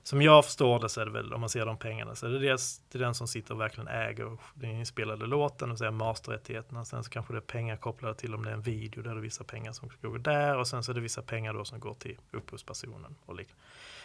som 0.04 0.22
jag 0.22 0.46
förstår 0.46 0.80
det 0.80 0.90
så 0.90 1.02
är 1.02 1.06
det 1.06 1.12
väl, 1.12 1.34
om 1.34 1.42
man 1.42 1.50
ser 1.50 1.66
de 1.66 1.78
pengarna, 1.78 2.16
så 2.16 2.26
är 2.26 2.30
det 2.30 2.40
dels 2.40 2.82
till 2.90 3.00
den 3.00 3.16
som 3.16 3.28
sitter 3.28 3.54
och 3.54 3.60
verkligen 3.60 3.88
äger 3.88 4.38
den 4.54 4.70
inspelade 4.70 5.26
låten, 5.26 5.72
och 5.72 5.78
säga 5.78 5.92
masterrättigheterna. 5.92 6.86
Sen 6.86 7.04
så 7.04 7.10
kanske 7.10 7.34
det 7.34 7.40
är 7.40 7.42
pengar 7.42 7.78
kopplade 7.78 8.16
till 8.16 8.36
om 8.36 8.44
det 8.44 8.50
är 8.50 8.54
en 8.54 8.62
video, 8.62 9.04
där 9.04 9.12
är 9.12 9.16
det 9.16 9.22
vissa 9.22 9.44
pengar 9.44 9.72
som 9.72 9.90
ska 9.90 10.08
gå 10.08 10.18
där 10.18 10.58
och 10.58 10.68
sen 10.68 10.84
så 10.84 10.92
är 10.92 10.96
det 10.96 11.02
vissa 11.02 11.22
pengar 11.22 11.54
då 11.54 11.66
som 11.66 11.80
går 11.80 11.94
till 11.94 12.18
upphovspersonen 12.32 13.16
och 13.26 13.36
liknande. 13.36 13.64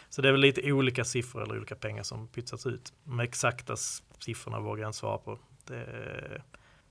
Så 0.09 0.21
det 0.21 0.27
är 0.27 0.31
väl 0.31 0.41
lite 0.41 0.71
olika 0.71 1.03
siffror 1.03 1.43
eller 1.43 1.57
olika 1.57 1.75
pengar 1.75 2.03
som 2.03 2.27
pytsats 2.27 2.65
ut. 2.65 2.93
De 3.03 3.19
exakta 3.19 3.75
siffrorna 4.19 4.59
vågar 4.59 4.81
jag 4.81 4.89
inte 4.89 4.97
svara 4.97 5.17
på. 5.17 5.39
Det, 5.65 6.41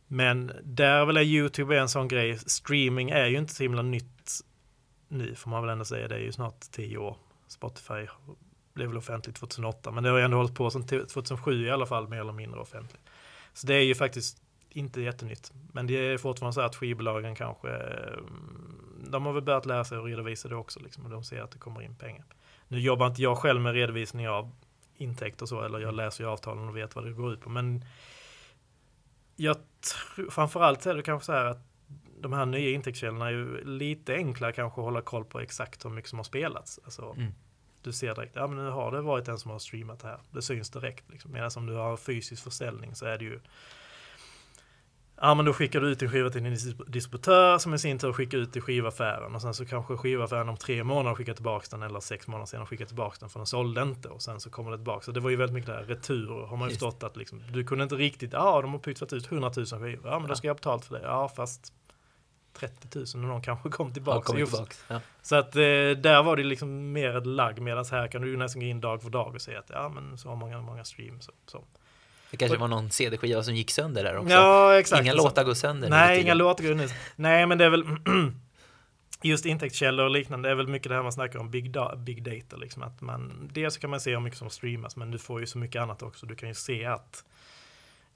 men 0.07 0.53
där 0.63 1.05
väl 1.05 1.17
är 1.17 1.23
YouTube 1.23 1.79
en 1.79 1.89
sån 1.89 2.09
grej. 2.09 2.39
Streaming 2.39 3.11
är 3.11 3.27
ju 3.27 3.39
inte 3.39 3.55
så 3.55 3.63
himla 3.63 3.83
nytt 3.83 4.41
nu 5.09 5.35
får 5.35 5.51
man 5.51 5.63
väl 5.63 5.71
ändå 5.71 5.85
säga. 5.85 6.09
Det 6.09 6.15
är 6.15 6.21
ju 6.21 6.33
snart 6.33 6.61
tio 6.61 6.99
år. 6.99 7.17
Spotify 7.47 8.07
blev 8.79 8.89
väl 8.89 8.99
offentligt 8.99 9.37
2008 9.37 9.91
men 9.91 10.05
det 10.05 10.11
har 10.11 10.19
ändå 10.19 10.37
hållit 10.37 10.55
på 10.55 10.71
sedan 10.71 10.87
2007 10.87 11.67
i 11.67 11.71
alla 11.71 11.87
fall 11.87 12.09
mer 12.09 12.21
eller 12.21 12.33
mindre 12.33 12.61
offentligt. 12.61 13.03
Så 13.53 13.67
det 13.67 13.75
är 13.75 13.85
ju 13.85 13.95
faktiskt 13.95 14.43
inte 14.71 15.01
jättenytt. 15.01 15.53
Men 15.73 15.87
det 15.87 15.95
är 15.95 16.19
fortfarande 16.19 16.55
så 16.55 16.61
att 16.61 16.77
skivbolagen 16.77 17.35
kanske 17.35 17.69
mm, 17.69 19.07
de 19.11 19.27
har 19.27 19.33
väl 19.33 19.43
börjat 19.43 19.67
lära 19.67 19.85
sig 19.85 19.99
att 19.99 20.05
redovisa 20.05 20.49
det 20.49 20.57
också 20.57 20.81
liksom, 20.81 21.05
och 21.05 21.11
de 21.11 21.25
ser 21.25 21.43
att 21.43 21.51
det 21.51 21.59
kommer 21.59 21.83
in 21.83 21.97
pengar. 21.97 22.25
Nu 22.69 22.81
jobbar 22.81 23.07
inte 23.07 23.23
jag 23.23 23.39
själv 23.39 23.61
med 23.61 23.73
redovisning 23.73 24.29
av 24.29 24.51
intäkter 24.97 25.43
och 25.43 25.49
så 25.49 25.63
eller 25.63 25.79
jag 25.79 25.95
läser 25.95 26.25
ju 26.25 26.31
avtalen 26.31 26.69
och 26.69 26.77
vet 26.77 26.97
vad 26.97 27.05
det 27.05 27.13
går 27.13 27.33
ut 27.33 27.41
på 27.41 27.51
men 27.51 27.85
jag 29.37 29.57
tror 30.15 30.31
framförallt 30.31 30.87
är 30.87 30.95
det 30.95 31.03
kanske 31.03 31.27
så 31.27 31.33
här 31.33 31.45
att 31.45 31.69
de 32.21 32.33
här 32.33 32.47
nya 32.47 32.71
intäktskällorna 32.71 33.27
är 33.27 33.31
ju 33.31 33.65
lite 33.65 34.15
enklare 34.15 34.53
kanske 34.53 34.81
att 34.81 34.85
hålla 34.85 35.01
koll 35.01 35.25
på 35.25 35.41
exakt 35.41 35.85
hur 35.85 35.91
mycket 35.91 36.11
som 36.11 36.19
har 36.19 36.25
spelats. 36.25 36.81
Alltså, 36.85 37.15
Mm. 37.17 37.33
Du 37.89 37.93
ser 37.93 38.15
direkt, 38.15 38.37
ja 38.37 38.47
men 38.47 38.65
nu 38.65 38.71
har 38.71 38.91
det 38.93 39.01
varit 39.01 39.29
en 39.29 39.39
som 39.39 39.51
har 39.51 39.59
streamat 39.59 40.01
det 40.01 40.09
här. 40.09 40.19
Det 40.31 40.43
syns 40.43 40.71
direkt. 40.71 41.11
Liksom. 41.11 41.33
Medan 41.33 41.51
om 41.57 41.67
du 41.67 41.75
har 41.75 41.97
fysisk 41.97 42.45
försäljning 42.45 42.95
så 42.95 43.07
är 43.07 43.19
det 43.19 43.25
ju 43.25 43.41
Ja 45.21 45.35
men 45.35 45.45
då 45.45 45.53
skickar 45.53 45.81
du 45.81 45.89
ut 45.89 45.99
din 45.99 46.11
skiva 46.11 46.31
till 46.31 46.43
din 46.43 46.53
dis- 46.55 46.85
distributör 46.91 47.59
som 47.59 47.75
i 47.75 47.79
sin 47.79 47.99
tur 47.99 48.13
skickar 48.13 48.39
ut 48.39 48.53
till 48.53 48.63
skivaffären 48.63 49.35
och 49.35 49.43
sen 49.43 49.55
så 49.55 49.67
kanske 49.67 49.97
skivaffären 49.97 50.49
om 50.49 50.57
tre 50.57 50.85
månader 50.85 51.15
skickar 51.17 51.35
tillbaka 51.35 51.67
den 51.71 51.83
eller 51.83 52.01
sex 52.01 52.27
månader 52.27 52.47
senare 52.47 52.67
skickar 52.67 52.85
tillbaka 52.87 53.17
den 53.21 53.29
för 53.29 53.39
den 53.41 53.47
sålde 53.47 53.83
inte 53.83 54.09
och 54.09 54.23
sen 54.23 54.41
så 54.41 54.51
kommer 54.51 54.71
det 54.71 54.77
tillbaka. 54.77 55.01
Så 55.05 55.13
det 55.13 55.21
var 55.21 55.31
ju 55.31 55.37
väldigt 55.37 55.55
mycket 55.55 55.67
där 55.71 55.83
retur 55.85 56.47
har 56.47 56.57
man 56.57 56.69
ju 56.69 56.75
förstått 56.75 57.03
att 57.03 57.17
liksom, 57.17 57.43
du 57.53 57.65
kunde 57.65 57.83
inte 57.85 57.95
riktigt, 57.97 58.33
ja 58.33 58.63
de 58.63 58.73
har 58.73 58.79
pytsat 58.79 59.13
ut 59.13 59.33
100 59.33 59.51
000 59.57 59.67
skivor, 59.67 60.01
ja 60.11 60.19
men 60.19 60.29
då 60.29 60.33
Ja. 60.33 60.37
ska 60.37 60.47
jag 60.47 60.55
ha 60.55 60.59
betalt 60.59 60.85
för 60.85 60.95
det, 60.99 61.03
ja 61.05 61.29
fast 61.29 61.73
30 62.61 62.99
000 62.99 63.05
och 63.15 63.17
någon 63.21 63.43
kanske 63.43 63.69
kom 63.69 63.87
Ja, 63.89 63.93
tillbaka. 63.95 64.33
Jo, 64.37 64.47
tillbaks. 64.47 64.85
Ja. 64.89 65.01
så 65.23 65.37
att 65.37 65.57
eh, 65.57 65.61
där 65.97 66.23
var 66.23 66.37
det 66.37 66.43
liksom 66.45 66.93
mer 66.93 67.17
ett 67.17 67.27
lagg 67.27 67.61
medan 67.61 67.85
här 67.91 68.09
kan 68.09 68.23
du 68.23 68.37
nästan 68.37 68.61
gå 68.61 68.67
in 68.67 68.81
dag 68.81 69.03
för 69.03 69.11
dag 69.11 69.35
och 69.35 69.41
säga 69.43 69.59
att 69.59 69.71
ja 69.73 69.89
men 69.89 70.19
så 70.19 70.35
många, 70.35 70.61
många 70.61 70.85
streams. 70.85 71.29
och 71.29 71.35
Så. 71.47 71.65
Det 72.31 72.37
kanske 72.37 72.55
Och- 72.57 72.61
var 72.61 72.69
någon 72.69 72.91
CD-skiva 72.91 73.43
som 73.43 73.55
gick 73.55 73.71
sönder 73.71 74.05
där 74.05 74.17
också. 74.17 74.35
Ja 74.35 74.79
exakt. 74.79 75.03
Inga 75.03 75.13
så- 75.13 75.19
låtar 75.19 75.45
går 75.45 75.55
sönder. 75.55 75.89
Nej, 75.91 76.21
inga 76.21 76.35
låtar 76.35 76.65
går 76.65 76.75
ner. 76.75 76.91
Nej, 77.17 77.47
men 77.47 77.59
det 77.59 77.65
är 77.65 77.71
väl 77.71 77.85
just 79.23 79.47
intäktskällor 79.47 80.05
och 80.05 80.11
liknande. 80.11 80.49
Det 80.49 80.51
är 80.53 80.57
väl 80.57 80.67
mycket 80.69 80.89
det 80.89 80.95
här 80.95 81.03
man 81.03 81.13
snackar 81.13 81.39
om 81.39 81.51
big, 81.51 81.71
da- 81.73 81.97
big 81.97 82.23
data. 82.23 82.57
Liksom, 82.57 82.83
att 82.83 83.01
man, 83.01 83.51
dels 83.53 83.75
så 83.75 83.81
kan 83.81 83.91
man 83.91 84.01
se 84.01 84.11
hur 84.11 84.21
mycket 84.21 84.39
som 84.39 84.51
streamas, 84.51 84.97
men 84.97 85.11
du 85.11 85.19
får 85.19 85.41
ju 85.41 85.47
så 85.47 85.59
mycket 85.59 85.83
annat 85.83 86.03
också. 86.03 86.27
Du 86.27 86.35
kan 86.35 86.49
ju 86.49 86.55
se 86.55 86.85
att 86.85 87.25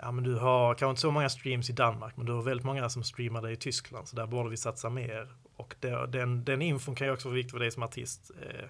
ja, 0.03 0.13
men 0.13 0.25
du 0.25 0.35
har 0.35 0.75
kanske 0.75 0.91
inte 0.91 1.01
så 1.01 1.11
många 1.11 1.29
streams 1.29 1.71
i 1.71 1.73
Danmark, 1.73 2.17
men 2.17 2.27
du 2.27 2.33
har 2.33 2.43
väldigt 2.43 2.67
många 2.67 2.89
som 2.89 3.05
streamar 3.05 3.43
det 3.43 3.53
i 3.53 3.57
Tyskland, 3.57 4.09
så 4.09 4.17
där 4.17 4.27
borde 4.27 4.51
vi 4.51 4.57
satsa 4.57 4.91
mer. 4.91 5.29
Och 5.57 5.75
det, 5.81 6.07
den, 6.07 6.45
den 6.45 6.63
infon 6.63 6.95
kan 6.95 7.07
ju 7.07 7.13
också 7.13 7.29
vara 7.29 7.37
viktig 7.37 7.51
för 7.51 7.59
dig 7.59 7.71
som 7.71 7.83
artist 7.83 8.31
eh, 8.43 8.69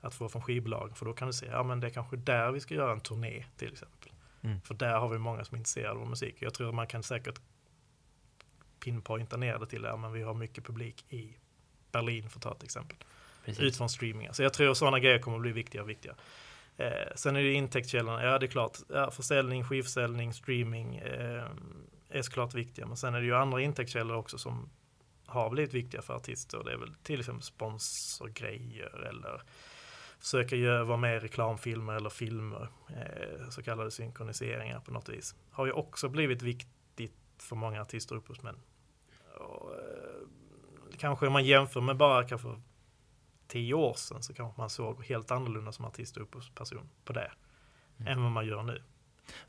att 0.00 0.14
få 0.14 0.28
från 0.28 0.42
skivbolag, 0.42 0.96
för 0.96 1.06
då 1.06 1.12
kan 1.12 1.26
du 1.26 1.32
se, 1.32 1.46
ja 1.46 1.62
men 1.62 1.80
det 1.80 1.86
är 1.86 1.90
kanske 1.90 2.16
där 2.16 2.52
vi 2.52 2.60
ska 2.60 2.74
göra 2.74 2.92
en 2.92 3.00
turné 3.00 3.44
till 3.56 3.72
exempel. 3.72 4.12
Mm. 4.42 4.60
För 4.60 4.74
där 4.74 4.98
har 4.98 5.08
vi 5.08 5.18
många 5.18 5.44
som 5.44 5.54
är 5.54 5.58
intresserade 5.58 5.90
av 5.90 5.98
vår 5.98 6.06
musik. 6.06 6.36
Jag 6.38 6.54
tror 6.54 6.68
att 6.68 6.74
man 6.74 6.86
kan 6.86 7.02
säkert 7.02 7.40
pinpointa 8.80 9.36
ner 9.36 9.58
det 9.58 9.66
till, 9.66 9.82
ja 9.82 9.96
men 9.96 10.12
vi 10.12 10.22
har 10.22 10.34
mycket 10.34 10.64
publik 10.64 11.04
i 11.08 11.36
Berlin 11.92 12.30
för 12.30 12.38
att 12.38 12.42
ta 12.42 12.52
ett 12.52 12.62
exempel. 12.62 12.96
Precis. 13.44 13.62
Utifrån 13.62 13.88
streamingar. 13.88 14.32
Så 14.32 14.42
jag 14.42 14.52
tror 14.52 14.74
sådana 14.74 14.98
grejer 14.98 15.18
kommer 15.18 15.36
att 15.36 15.42
bli 15.42 15.52
viktiga 15.52 15.82
och 15.82 15.88
viktiga. 15.88 16.14
Eh, 16.76 17.14
sen 17.14 17.36
är 17.36 17.42
det 17.42 17.52
intäktskällorna, 17.52 18.24
ja 18.24 18.38
det 18.38 18.46
är 18.46 18.50
klart, 18.50 18.78
ja, 18.88 19.10
försäljning, 19.10 19.64
skivförsäljning, 19.64 20.32
streaming 20.32 20.96
eh, 20.96 21.44
är 22.08 22.22
såklart 22.22 22.54
viktiga. 22.54 22.86
Men 22.86 22.96
sen 22.96 23.14
är 23.14 23.20
det 23.20 23.26
ju 23.26 23.34
andra 23.34 23.60
intäktskällor 23.60 24.16
också 24.16 24.38
som 24.38 24.70
har 25.26 25.50
blivit 25.50 25.74
viktiga 25.74 26.02
för 26.02 26.14
artister. 26.14 26.64
Det 26.64 26.72
är 26.72 26.76
väl 26.76 26.94
till 27.02 27.20
exempel 27.20 27.42
sponsorgrejer 27.42 29.08
eller 29.08 29.42
försöka 30.18 30.56
göra, 30.56 30.84
vara 30.84 30.96
med 30.96 31.16
i 31.16 31.18
reklamfilmer 31.18 31.92
eller 31.92 32.10
filmer. 32.10 32.68
Eh, 32.88 33.48
så 33.50 33.62
kallade 33.62 33.90
synkroniseringar 33.90 34.80
på 34.80 34.90
något 34.90 35.08
vis. 35.08 35.34
Har 35.50 35.66
ju 35.66 35.72
också 35.72 36.08
blivit 36.08 36.42
viktigt 36.42 37.14
för 37.38 37.56
många 37.56 37.82
artister 37.82 38.14
och 38.14 38.22
upphovsmän. 38.22 38.56
Och, 39.38 39.72
eh, 39.72 40.98
kanske 40.98 41.26
om 41.26 41.32
man 41.32 41.44
jämför 41.44 41.80
med 41.80 41.96
bara 41.96 42.28
kanske 42.28 42.48
tio 43.48 43.74
år 43.74 43.94
sedan 43.94 44.22
så 44.22 44.34
kanske 44.34 44.60
man 44.60 44.70
såg 44.70 45.04
helt 45.04 45.30
annorlunda 45.30 45.72
som 45.72 45.84
artist 45.84 46.16
och 46.16 46.22
upphovsperson 46.22 46.88
på 47.04 47.12
det. 47.12 47.30
Mm. 47.98 48.12
Än 48.12 48.22
vad 48.22 48.32
man 48.32 48.46
gör 48.46 48.62
nu. 48.62 48.82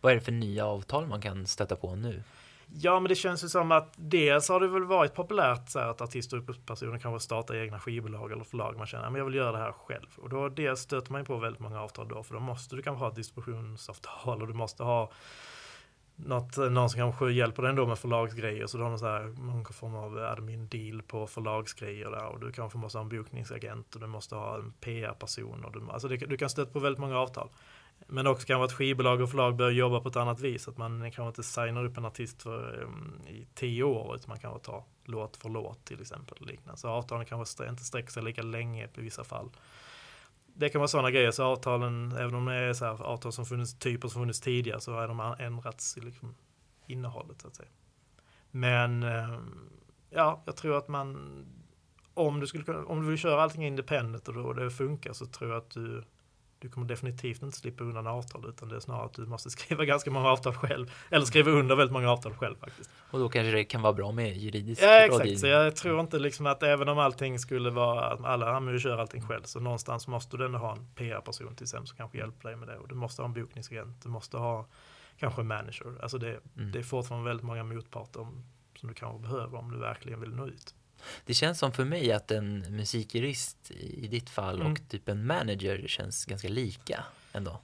Vad 0.01 0.11
är 0.11 0.15
det 0.15 0.21
för 0.21 0.31
nya 0.31 0.65
avtal 0.65 1.07
man 1.07 1.21
kan 1.21 1.47
stöta 1.47 1.75
på 1.75 1.95
nu? 1.95 2.23
Ja, 2.73 2.99
men 2.99 3.09
det 3.09 3.15
känns 3.15 3.43
ju 3.43 3.49
som 3.49 3.71
att 3.71 3.93
dels 3.95 4.49
har 4.49 4.59
det 4.59 4.67
väl 4.67 4.83
varit 4.83 5.13
populärt 5.13 5.69
så 5.69 5.79
här, 5.79 5.87
att 5.87 6.01
artister 6.01 6.37
och 6.37 6.43
upphovspersoner 6.43 6.99
kanske 6.99 7.23
startar 7.23 7.55
egna 7.55 7.79
skivbolag 7.79 8.31
eller 8.31 8.43
förlag. 8.43 8.77
Man 8.77 8.87
känner 8.87 9.07
att 9.07 9.17
jag 9.17 9.25
vill 9.25 9.35
göra 9.35 9.51
det 9.51 9.57
här 9.57 9.71
själv. 9.71 10.07
Och 10.17 10.29
då 10.29 10.49
dels 10.49 10.79
stöter 10.79 11.11
man 11.11 11.21
ju 11.21 11.25
på 11.25 11.37
väldigt 11.37 11.61
många 11.61 11.81
avtal 11.81 12.07
då, 12.07 12.23
för 12.23 12.33
då 12.33 12.39
måste 12.39 12.75
du 12.75 12.81
kanske 12.81 13.03
ha 13.03 13.09
ett 13.09 13.15
distributionsavtal 13.15 14.41
och 14.41 14.47
du 14.47 14.53
måste 14.53 14.83
ha 14.83 15.11
något, 16.15 16.57
någon 16.57 16.89
som 16.89 16.97
kanske 16.97 17.31
hjälper 17.31 17.61
dig 17.61 17.69
ändå 17.69 17.85
med 17.85 17.99
förlagsgrejer. 17.99 18.67
Så 18.67 18.77
du 18.77 18.83
har 18.83 18.89
någon, 18.89 18.99
så 18.99 19.07
här, 19.07 19.23
någon 19.23 19.65
form 19.65 19.95
av 19.95 20.17
admin 20.17 20.67
deal 20.67 21.01
på 21.01 21.27
förlagsgrejer 21.27 22.11
där. 22.11 22.25
Och 22.25 22.39
du 22.39 22.51
kanske 22.51 22.77
måste 22.77 22.97
ha 22.97 23.03
en 23.03 23.09
bokningsagent 23.09 23.95
och 23.95 24.01
du 24.01 24.07
måste 24.07 24.35
ha 24.35 24.55
en 24.55 24.73
PR-person. 24.81 25.65
Och 25.65 25.71
du, 25.71 25.91
alltså 25.91 26.07
det, 26.07 26.17
du 26.17 26.37
kan 26.37 26.49
stöta 26.49 26.71
på 26.71 26.79
väldigt 26.79 26.99
många 26.99 27.19
avtal. 27.19 27.49
Men 28.07 28.27
också 28.27 28.47
kan 28.47 28.59
vara 28.59 28.65
att 28.65 28.73
skivbolag 28.73 29.21
och 29.21 29.29
förlag 29.29 29.55
börjar 29.55 29.71
jobba 29.71 29.99
på 29.99 30.09
ett 30.09 30.15
annat 30.15 30.39
vis. 30.39 30.67
Att 30.67 30.77
man 30.77 31.11
kanske 31.11 31.27
inte 31.27 31.43
signar 31.43 31.85
upp 31.85 31.97
en 31.97 32.05
artist 32.05 32.43
för, 32.43 32.83
um, 32.83 33.21
i 33.27 33.47
tio 33.53 33.83
år 33.83 34.15
utan 34.15 34.25
man 34.27 34.39
kan 34.39 34.59
ta 34.59 34.85
låt 35.05 35.37
för 35.37 35.49
låt 35.49 35.85
till 35.85 36.01
exempel. 36.01 36.37
Och 36.39 36.47
liknande. 36.47 36.79
Så 36.79 36.89
avtalen 36.89 37.25
kanske 37.25 37.69
inte 37.69 37.83
sträcker 37.83 38.11
sig 38.11 38.23
lika 38.23 38.41
länge 38.41 38.89
i 38.97 39.01
vissa 39.01 39.23
fall. 39.23 39.49
Det 40.57 40.69
kan 40.69 40.79
vara 40.79 40.87
sådana 40.87 41.11
grejer. 41.11 41.31
Så 41.31 41.43
avtalen, 41.43 42.11
även 42.11 42.35
om 42.35 42.45
det 42.45 42.53
är 42.53 42.73
så 42.73 42.85
här, 42.85 43.03
avtal 43.03 43.31
som 43.31 43.45
funnits, 43.45 43.79
typer 43.79 44.07
som 44.07 44.21
funnits 44.21 44.41
tidigare 44.41 44.81
så 44.81 44.93
har 44.93 45.07
de 45.07 45.35
ändrats 45.39 45.97
i 45.97 46.01
liksom, 46.01 46.35
innehållet 46.87 47.41
så 47.41 47.47
att 47.47 47.55
säga. 47.55 47.69
Men 48.51 49.03
ehm, 49.03 49.69
ja, 50.09 50.43
jag 50.45 50.55
tror 50.55 50.77
att 50.77 50.87
man 50.87 51.45
om 52.13 52.39
du, 52.39 52.47
skulle, 52.47 52.73
om 52.73 53.01
du 53.01 53.07
vill 53.07 53.17
köra 53.17 53.43
allting 53.43 53.65
independent 53.65 54.27
och 54.27 54.55
det 54.55 54.71
funkar 54.71 55.13
så 55.13 55.25
tror 55.25 55.49
jag 55.49 55.57
att 55.57 55.69
du 55.69 56.03
du 56.65 56.71
kommer 56.71 56.87
definitivt 56.87 57.43
inte 57.43 57.57
slippa 57.57 57.83
undan 57.83 58.07
avtal 58.07 58.45
utan 58.49 58.69
det 58.69 58.75
är 58.75 58.79
snarare 58.79 59.05
att 59.05 59.13
du 59.13 59.25
måste 59.25 59.49
skriva 59.55 59.85
ganska 59.85 60.11
många 60.11 60.29
avtal 60.29 60.53
själv. 60.53 60.91
Eller 61.09 61.25
skriva 61.25 61.51
under 61.51 61.75
väldigt 61.75 61.93
många 61.93 62.11
avtal 62.11 62.33
själv 62.33 62.55
faktiskt. 62.55 62.89
Och 63.11 63.19
då 63.19 63.29
kanske 63.29 63.51
det 63.51 63.63
kan 63.63 63.81
vara 63.81 63.93
bra 63.93 64.11
med 64.11 64.37
juridisk 64.37 64.81
Ja 64.83 64.95
exakt, 64.99 65.11
rådgivning. 65.19 65.39
så 65.39 65.47
jag 65.47 65.75
tror 65.75 65.99
inte 65.99 66.19
liksom 66.19 66.45
att 66.45 66.63
även 66.63 66.89
om 66.89 66.99
allting 66.99 67.39
skulle 67.39 67.69
vara 67.69 68.05
att 68.05 68.25
alla, 68.25 68.47
ja 68.49 68.59
men 68.59 68.73
vi 68.73 68.79
kör 68.79 68.97
allting 68.97 69.21
själv. 69.21 69.43
Så 69.43 69.59
någonstans 69.59 70.07
måste 70.07 70.37
du 70.37 70.45
ändå 70.45 70.57
ha 70.59 70.71
en 70.71 70.87
PR-person 70.95 71.55
till 71.55 71.63
exempel 71.63 71.87
som 71.87 71.97
kanske 71.97 72.17
hjälper 72.17 72.49
dig 72.49 72.57
med 72.57 72.67
det. 72.67 72.77
Och 72.77 72.87
du 72.87 72.95
måste 72.95 73.21
ha 73.21 73.27
en 73.27 73.33
bokningsagent, 73.33 74.03
du 74.03 74.09
måste 74.09 74.37
ha 74.37 74.65
kanske 75.17 75.41
en 75.41 75.47
manager. 75.47 75.93
Alltså 76.01 76.17
det, 76.17 76.39
Mm. 76.57 76.71
det 76.71 76.79
är 76.79 76.83
fortfarande 76.83 77.29
väldigt 77.29 77.45
många 77.45 77.63
motparter 77.63 78.27
som 78.79 78.87
du 78.89 78.93
kanske 78.93 79.19
behöver 79.29 79.57
om 79.57 79.71
du 79.71 79.77
verkligen 79.77 80.21
vill 80.21 80.35
nå 80.35 80.47
ut. 80.47 80.74
Det 81.25 81.33
känns 81.33 81.59
som 81.59 81.71
för 81.71 81.85
mig 81.85 82.11
att 82.11 82.31
en 82.31 82.59
musikjurist 82.75 83.71
i 83.71 84.07
ditt 84.07 84.29
fall 84.29 84.61
Mm. 84.61 84.71
och 84.71 84.79
typ 84.89 85.09
en 85.09 85.25
manager 85.27 85.87
känns 85.87 86.25
ganska 86.25 86.47
lika 86.49 87.03
ändå. 87.33 87.61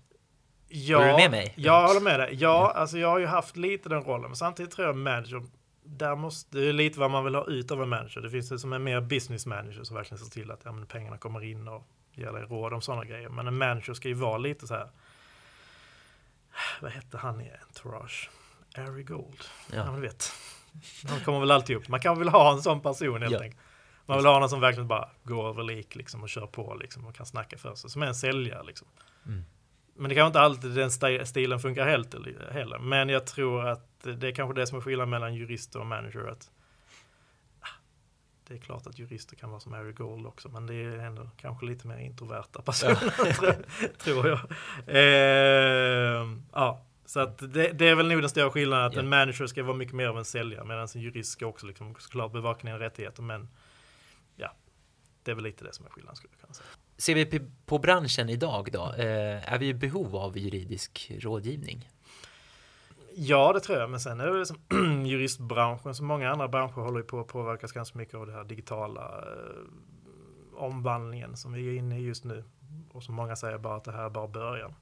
Ja, 0.68 0.98
Håller 0.98 1.12
du 1.12 1.18
med 1.18 1.32
mig? 1.32 1.54
Jag 1.58 1.88
håller 1.88 2.02
med 2.02 2.20
dig. 2.20 2.36
Ja, 2.36 2.72
alltså 2.76 2.98
jag 2.98 3.08
har 3.10 3.20
ju 3.20 3.26
haft 3.26 3.58
lite 3.58 3.90
den 3.90 4.04
rollen, 4.04 4.30
men 4.30 4.36
samtidigt 4.36 4.72
tror 4.72 4.88
jag 4.88 4.96
manager, 4.98 5.44
där 5.84 6.16
måste, 6.16 6.58
det 6.58 6.66
är 6.70 6.74
lite 6.74 7.00
vad 7.00 7.12
man 7.12 7.24
vill 7.24 7.36
ha 7.36 7.46
ut 7.48 7.72
av 7.72 7.82
en 7.84 7.90
manager. 7.90 8.22
Det 8.22 8.30
finns 8.30 8.50
det 8.50 8.60
som 8.60 8.74
är 8.74 8.80
mer 8.80 9.02
business 9.02 9.46
manager 9.46 9.84
som 9.84 9.96
verkligen 9.96 10.24
ser 10.24 10.32
till 10.32 10.52
att 10.52 10.62
ja, 10.64 10.76
pengarna 10.88 11.18
kommer 11.18 11.44
in 11.44 11.68
och 11.68 11.84
ger 12.14 12.32
dig 12.32 12.44
råd 12.44 12.74
om 12.74 12.82
sådana 12.82 13.06
grejer. 13.06 13.30
Men 13.30 13.48
en 13.48 13.58
manager 13.58 13.94
ska 13.94 14.08
ju 14.08 14.14
vara 14.14 14.38
lite 14.38 14.68
så 14.68 14.74
här, 14.74 14.90
vad 16.82 16.92
hette 16.92 17.18
han 17.18 17.42
i 17.42 17.52
Entourage? 17.68 18.30
Ari 18.78 19.04
Gold. 19.04 19.44
Ja, 19.70 19.76
Ja. 19.78 19.86
men 19.86 19.96
du 19.96 20.02
vet. 20.02 20.32
Han 21.10 21.20
kommer 21.20 21.40
väl 21.40 21.52
alltid 21.52 21.76
upp. 21.76 21.88
Man 21.88 22.00
kan 22.00 22.20
väl 22.20 22.30
ha 22.30 22.52
en 22.54 22.62
sån 22.62 22.82
person 22.82 23.22
helt 23.22 23.34
Ja. 23.34 23.40
enkelt. 23.42 23.62
Man 24.06 24.18
vill 24.18 24.26
ha 24.26 24.40
någon 24.40 24.50
som 24.50 24.60
verkligen 24.60 24.88
bara 24.88 25.10
går 25.24 25.50
över 25.50 25.64
lik 25.64 25.96
liksom 25.96 26.24
och 26.24 26.30
kör 26.30 26.48
på 26.48 26.76
liksom 26.76 27.06
och 27.06 27.16
kan 27.16 27.26
snacka 27.26 27.58
för 27.58 27.76
sig. 27.76 27.90
Som 27.90 28.02
är 28.04 28.08
en 28.08 28.16
säljare 28.16 28.64
liksom. 28.64 28.88
Mm. 29.26 29.44
Men 29.96 30.10
det 30.10 30.16
kanske 30.16 30.28
inte 30.28 30.40
alltid 30.40 30.72
den 30.72 30.90
sti- 30.90 31.26
stilen 31.26 31.60
funkar 31.60 31.86
helt 31.88 32.16
heller. 32.52 32.80
Men 32.80 33.10
jag 33.10 33.28
tror 33.28 33.68
att 33.68 33.88
det 34.04 34.28
är 34.28 34.32
kanske 34.36 34.62
det 34.62 34.68
som 34.68 34.78
är 34.78 34.82
skillnaden 34.82 35.10
mellan 35.10 35.36
jurister 35.36 35.80
och 35.80 35.86
manager. 35.86 36.28
Att, 36.32 36.52
ah, 37.60 37.68
det 38.48 38.54
är 38.54 38.58
klart 38.58 38.88
att 38.88 39.00
jurister 39.00 39.36
kan 39.36 39.50
vara 39.50 39.60
som 39.60 39.74
Harry 39.74 39.92
Gold 39.94 40.28
också, 40.28 40.50
men 40.50 40.66
det 40.68 40.74
är 40.76 40.98
ändå 40.98 41.30
kanske 41.38 41.66
lite 41.66 41.88
mer 41.88 41.98
introverta 41.98 42.62
personer, 42.62 43.34
tror, 43.34 43.56
tror 43.98 44.28
jag. 44.28 44.40
Eh, 44.88 46.28
ja, 46.54 46.86
så 47.12 47.20
att 47.20 47.38
det, 47.54 47.72
det 47.72 47.88
är 47.88 47.96
väl 47.96 48.08
nog 48.08 48.22
den 48.22 48.30
stora 48.30 48.52
skillnaden, 48.52 48.86
att 48.86 48.94
Ja. 48.94 49.00
en 49.00 49.10
manager 49.10 49.48
ska 49.48 49.64
vara 49.64 49.78
mycket 49.78 49.94
mer 49.96 50.08
av 50.08 50.18
en 50.18 50.26
säljare, 50.26 50.66
medan 50.66 50.88
en 50.96 51.02
jurist 51.02 51.32
ska 51.32 51.46
också 51.46 51.66
liksom, 51.66 51.96
såklart 52.00 52.32
bevaka 52.32 52.68
dina 52.68 52.80
rättigheter, 52.80 53.24
men 53.24 53.50
ja, 54.36 54.56
det 55.24 55.32
är 55.32 55.36
väl 55.36 55.44
lite 55.44 55.64
det 55.64 55.74
som 55.74 55.86
är 55.86 55.90
skillnaden 55.90 56.16
skulle 56.16 56.34
jag 56.34 56.42
kunna 56.42 56.54
säga. 56.54 56.68
Ser 56.98 57.16
vi 57.16 57.42
på 57.66 57.80
branschen 57.80 58.30
idag 58.30 58.70
då, 58.72 58.94
eh, 58.98 59.54
är 59.54 59.60
vi 59.60 59.68
i 59.68 59.74
behov 59.74 60.16
av 60.16 60.38
juridisk 60.38 61.12
rådgivning? 61.20 61.90
Ja, 63.16 63.54
det 63.54 63.60
tror 63.60 63.80
jag. 63.80 63.90
Men 63.90 64.00
sen 64.00 64.20
är 64.20 64.26
det 64.26 64.32
väl 64.32 64.46
som 64.46 64.58
juristbranschen, 65.06 65.96
som 65.96 66.06
många 66.06 66.32
andra 66.32 66.48
branscher 66.48 66.82
håller 66.82 67.02
på 67.02 67.20
att 67.20 67.28
påverkas 67.28 67.72
ganska 67.72 67.98
mycket 67.98 68.16
av 68.16 68.28
det 68.28 68.34
här 68.34 68.44
digitala 68.44 69.02
eh, 69.02 70.64
omvandlingen 70.64 71.38
som 71.38 71.54
vi 71.54 71.68
är 71.70 71.74
inne 71.78 72.00
i 72.00 72.02
just 72.02 72.24
nu. 72.24 72.44
Och 72.92 73.04
som 73.04 73.16
många 73.16 73.36
säger 73.36 73.58
bara 73.58 73.76
att 73.76 73.84
det 73.84 73.92
här 73.92 74.06
är 74.06 74.10
bara 74.10 74.28
början. 74.28 74.74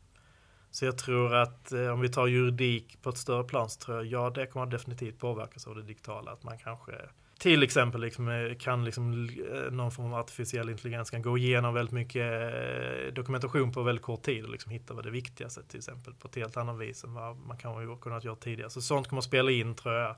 Så 0.71 0.85
jag 0.85 0.97
tror 0.97 1.35
att 1.35 1.71
eh, 1.71 1.87
om 1.87 2.01
vi 2.01 2.09
tar 2.09 2.27
juridik 2.27 3.01
på 3.01 3.09
ett 3.09 3.17
större 3.17 3.43
plan 3.43 3.69
så 3.69 3.79
tror 3.79 3.97
jag, 3.97 4.05
ja 4.05 4.29
det 4.29 4.47
kommer 4.47 4.65
definitivt 4.65 5.19
påverkas 5.19 5.67
av 5.67 5.75
det 5.75 5.83
digitala. 5.83 6.31
Att 6.31 6.43
man 6.43 6.57
kanske 6.57 6.93
till 7.39 7.63
exempel 7.63 8.01
liksom, 8.01 8.29
eh, 8.29 8.55
kan 8.55 8.85
liksom, 8.85 9.29
eh, 9.29 9.71
någon 9.71 9.91
form 9.91 10.13
av 10.13 10.19
artificiell 10.19 10.69
intelligens 10.69 11.09
kan 11.09 11.21
gå 11.21 11.37
igenom 11.37 11.73
väldigt 11.73 11.93
mycket 11.93 12.53
eh, 12.53 13.13
dokumentation 13.13 13.71
på 13.71 13.83
väldigt 13.83 14.05
kort 14.05 14.21
tid 14.21 14.45
och 14.45 14.51
liksom 14.51 14.71
hitta 14.71 14.93
vad 14.93 15.03
det 15.03 15.11
viktigaste 15.11 15.63
till 15.63 15.77
exempel 15.77 16.13
på 16.13 16.27
ett 16.27 16.35
helt 16.35 16.57
annat 16.57 16.79
vis 16.79 17.03
än 17.03 17.13
vad 17.13 17.37
man 17.37 17.57
kan 17.57 17.71
ha 17.71 17.95
kunnat 17.95 18.23
göra 18.23 18.35
tidigare. 18.35 18.69
Så 18.69 18.81
sånt 18.81 19.07
kommer 19.07 19.19
att 19.19 19.25
spela 19.25 19.51
in 19.51 19.75
tror 19.75 19.95
jag. 19.95 20.15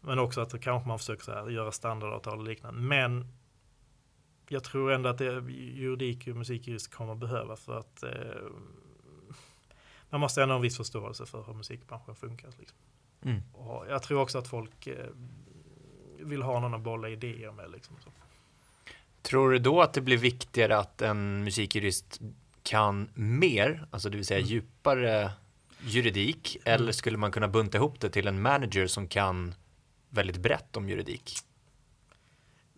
Men 0.00 0.18
också 0.18 0.40
att 0.40 0.60
kanske 0.60 0.88
man 0.88 0.98
försöker 0.98 1.24
så 1.24 1.32
här, 1.32 1.48
göra 1.48 1.72
standardavtal 1.72 2.38
och 2.38 2.44
liknande. 2.44 2.80
Men 2.80 3.26
jag 4.48 4.64
tror 4.64 4.92
ändå 4.92 5.08
att 5.08 5.18
det, 5.18 5.44
juridik 5.50 6.28
och 6.28 6.36
musikjurist 6.36 6.94
kommer 6.94 7.12
att 7.12 7.18
behöva 7.18 7.56
för 7.56 7.78
att 7.78 8.02
eh, 8.02 8.10
man 10.12 10.20
måste 10.20 10.42
ändå 10.42 10.52
ha 10.52 10.56
en 10.56 10.62
viss 10.62 10.76
förståelse 10.76 11.26
för 11.26 11.42
hur 11.46 11.54
musikbranschen 11.54 12.14
funkar. 12.14 12.48
Liksom. 12.58 12.78
Mm. 13.24 13.42
Och 13.52 13.86
jag 13.88 14.02
tror 14.02 14.20
också 14.20 14.38
att 14.38 14.48
folk 14.48 14.86
eh, 14.86 15.06
vill 16.18 16.42
ha 16.42 16.60
någon 16.60 16.74
att 16.74 16.80
bolla 16.80 17.08
idéer 17.08 17.52
med. 17.52 17.70
Liksom. 17.70 17.96
Tror 19.22 19.50
du 19.50 19.58
då 19.58 19.82
att 19.82 19.92
det 19.92 20.00
blir 20.00 20.16
viktigare 20.16 20.78
att 20.78 21.02
en 21.02 21.44
musikjurist 21.44 22.20
kan 22.62 23.08
mer, 23.14 23.86
alltså 23.90 24.10
det 24.10 24.16
vill 24.16 24.26
säga 24.26 24.40
Mm. 24.40 24.50
djupare 24.50 25.30
juridik, 25.84 26.56
Mm. 26.64 26.74
eller 26.80 26.92
skulle 26.92 27.16
man 27.18 27.32
kunna 27.32 27.48
bunta 27.48 27.78
ihop 27.78 28.00
det 28.00 28.10
till 28.10 28.26
en 28.26 28.42
manager 28.42 28.86
som 28.86 29.08
kan 29.08 29.54
väldigt 30.08 30.36
brett 30.36 30.76
om 30.76 30.88
juridik? 30.88 31.32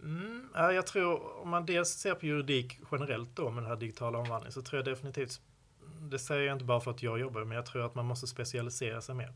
Mm, 0.03 0.49
ja, 0.55 0.73
jag 0.73 0.87
tror, 0.87 1.41
om 1.43 1.49
man 1.49 1.67
dels 1.67 1.89
ser 1.89 2.15
på 2.15 2.27
juridik 2.27 2.79
generellt 2.93 3.37
då 3.37 3.51
med 3.51 3.63
den 3.63 3.71
här 3.71 3.77
digitala 3.77 4.19
omvandlingen, 4.19 4.53
så 4.53 4.63
tror 4.63 4.79
jag 4.79 4.85
definitivt, 4.95 5.41
det 6.11 6.19
säger 6.19 6.47
jag 6.47 6.55
inte 6.55 6.65
bara 6.65 6.81
för 6.81 6.91
att 6.91 7.03
jag 7.03 7.21
jobbar, 7.21 7.45
men 7.45 7.57
jag 7.57 7.67
tror 7.67 7.87
att 7.87 7.95
man 7.95 8.07
måste 8.07 8.27
specialisera 8.27 9.01
sig 9.01 9.15
mer. 9.15 9.33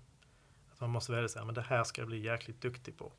Att 0.72 0.80
man 0.80 0.90
måste 0.90 1.12
välja 1.12 1.28
sig, 1.28 1.44
men 1.44 1.54
det 1.54 1.62
här 1.62 1.84
ska 1.84 2.00
jag 2.00 2.08
bli 2.08 2.24
jäkligt 2.24 2.60
duktig 2.60 2.98
på. 2.98 3.12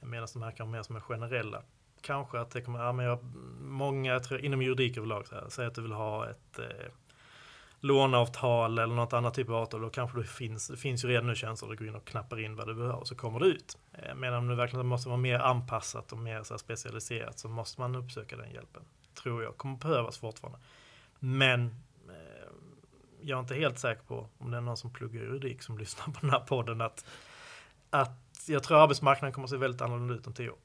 Medan 0.00 0.28
de 0.32 0.42
här 0.42 0.50
kan 0.50 0.66
vara 0.66 0.78
mer 0.78 0.82
som 0.82 0.96
är 0.96 1.00
generella. 1.00 1.62
Kanske 2.00 2.40
att 2.40 2.50
det 2.50 2.60
kommer, 2.60 2.84
ja, 2.84 2.92
men 2.92 3.06
jag, 3.06 3.24
många, 3.60 4.20
tror, 4.20 4.40
inom 4.40 4.62
juridik 4.62 4.96
överlag, 4.96 5.26
säger 5.26 5.48
säg 5.48 5.66
att 5.66 5.74
du 5.74 5.82
vill 5.82 5.92
ha 5.92 6.30
ett 6.30 6.58
eh, 6.58 6.92
låneavtal 7.80 8.78
eller 8.78 8.94
något 8.94 9.12
annat 9.12 9.34
typ 9.34 9.48
av 9.48 9.54
avtal, 9.54 9.80
då 9.80 9.90
kanske 9.90 10.18
det 10.18 10.24
finns, 10.24 10.68
det 10.68 10.76
finns 10.76 11.04
ju 11.04 11.08
redan 11.08 11.26
nu 11.26 11.34
tjänster 11.34 11.66
du 11.66 11.76
går 11.76 11.88
in 11.88 11.94
och 11.94 12.04
knappar 12.04 12.40
in 12.40 12.56
vad 12.56 12.66
du 12.66 12.74
behöver 12.74 12.96
och 12.96 13.08
så 13.08 13.14
kommer 13.14 13.40
det 13.40 13.46
ut. 13.46 13.78
Eh, 13.92 14.14
Men 14.14 14.34
om 14.34 14.48
det 14.48 14.54
verkligen 14.54 14.86
måste 14.86 15.08
vara 15.08 15.18
mer 15.18 15.38
anpassat 15.38 16.12
och 16.12 16.18
mer 16.18 16.42
så 16.42 16.54
här 16.54 16.58
specialiserat 16.58 17.38
så 17.38 17.48
måste 17.48 17.80
man 17.80 17.96
uppsöka 17.96 18.36
den 18.36 18.50
hjälpen. 18.50 18.82
Tror 19.14 19.42
jag 19.42 19.56
kommer 19.56 19.76
behövas 19.76 20.18
fortfarande. 20.18 20.58
Men 21.18 21.74
jag 23.26 23.36
är 23.36 23.40
inte 23.40 23.54
helt 23.54 23.78
säker 23.78 24.02
på 24.02 24.28
om 24.38 24.50
det 24.50 24.56
är 24.56 24.60
någon 24.60 24.76
som 24.76 24.92
pluggar 24.92 25.22
juridik 25.22 25.62
som 25.62 25.78
lyssnar 25.78 26.04
på 26.04 26.20
den 26.20 26.30
här 26.30 26.40
podden 26.40 26.80
att, 26.80 27.04
att 27.90 28.44
jag 28.46 28.62
tror 28.62 28.78
arbetsmarknaden 28.78 29.32
kommer 29.32 29.46
att 29.46 29.50
se 29.50 29.56
väldigt 29.56 29.80
annorlunda 29.80 30.14
ut 30.14 30.26
om 30.26 30.34
tio 30.34 30.50
år. 30.50 30.58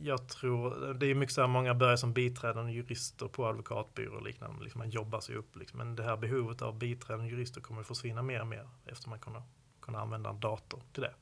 Jag 0.00 0.28
tror, 0.28 0.94
det 0.94 1.06
är 1.06 1.14
mycket 1.14 1.34
så 1.34 1.40
här, 1.40 1.48
många 1.48 1.74
börjar 1.74 1.96
som 1.96 2.12
biträdande 2.12 2.72
jurister 2.72 3.28
på 3.28 3.46
advokatbyråer 3.46 4.16
och 4.16 4.22
liknande. 4.22 4.64
Liksom 4.64 4.78
man 4.78 4.90
jobbar 4.90 5.20
sig 5.20 5.36
upp. 5.36 5.56
Liksom. 5.56 5.78
Men 5.78 5.96
det 5.96 6.02
här 6.02 6.16
behovet 6.16 6.62
av 6.62 6.78
biträdande 6.78 7.30
jurister 7.30 7.60
kommer 7.60 7.80
att 7.80 7.86
försvinna 7.86 8.22
mer 8.22 8.40
och 8.40 8.46
mer 8.46 8.68
efter 8.86 9.08
man 9.08 9.18
kommer 9.18 9.42
kunna 9.80 10.00
använda 10.00 10.30
en 10.30 10.40
dator 10.40 10.82
till 10.92 11.02
det. 11.02 11.14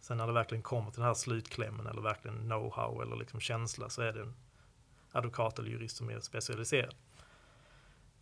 Sen 0.00 0.16
när 0.16 0.26
det 0.26 0.32
verkligen 0.32 0.62
kommer 0.62 0.90
till 0.90 1.00
den 1.00 1.06
här 1.06 1.14
slutklämmen 1.14 1.86
eller 1.86 2.02
verkligen 2.02 2.52
know-how 2.52 3.02
eller 3.02 3.16
liksom 3.16 3.40
känsla 3.40 3.88
så 3.88 4.02
är 4.02 4.12
det 4.12 4.22
en 4.22 4.34
advokat 5.12 5.58
eller 5.58 5.70
jurist 5.70 5.96
som 5.96 6.10
är 6.10 6.20
specialiserad. 6.20 6.94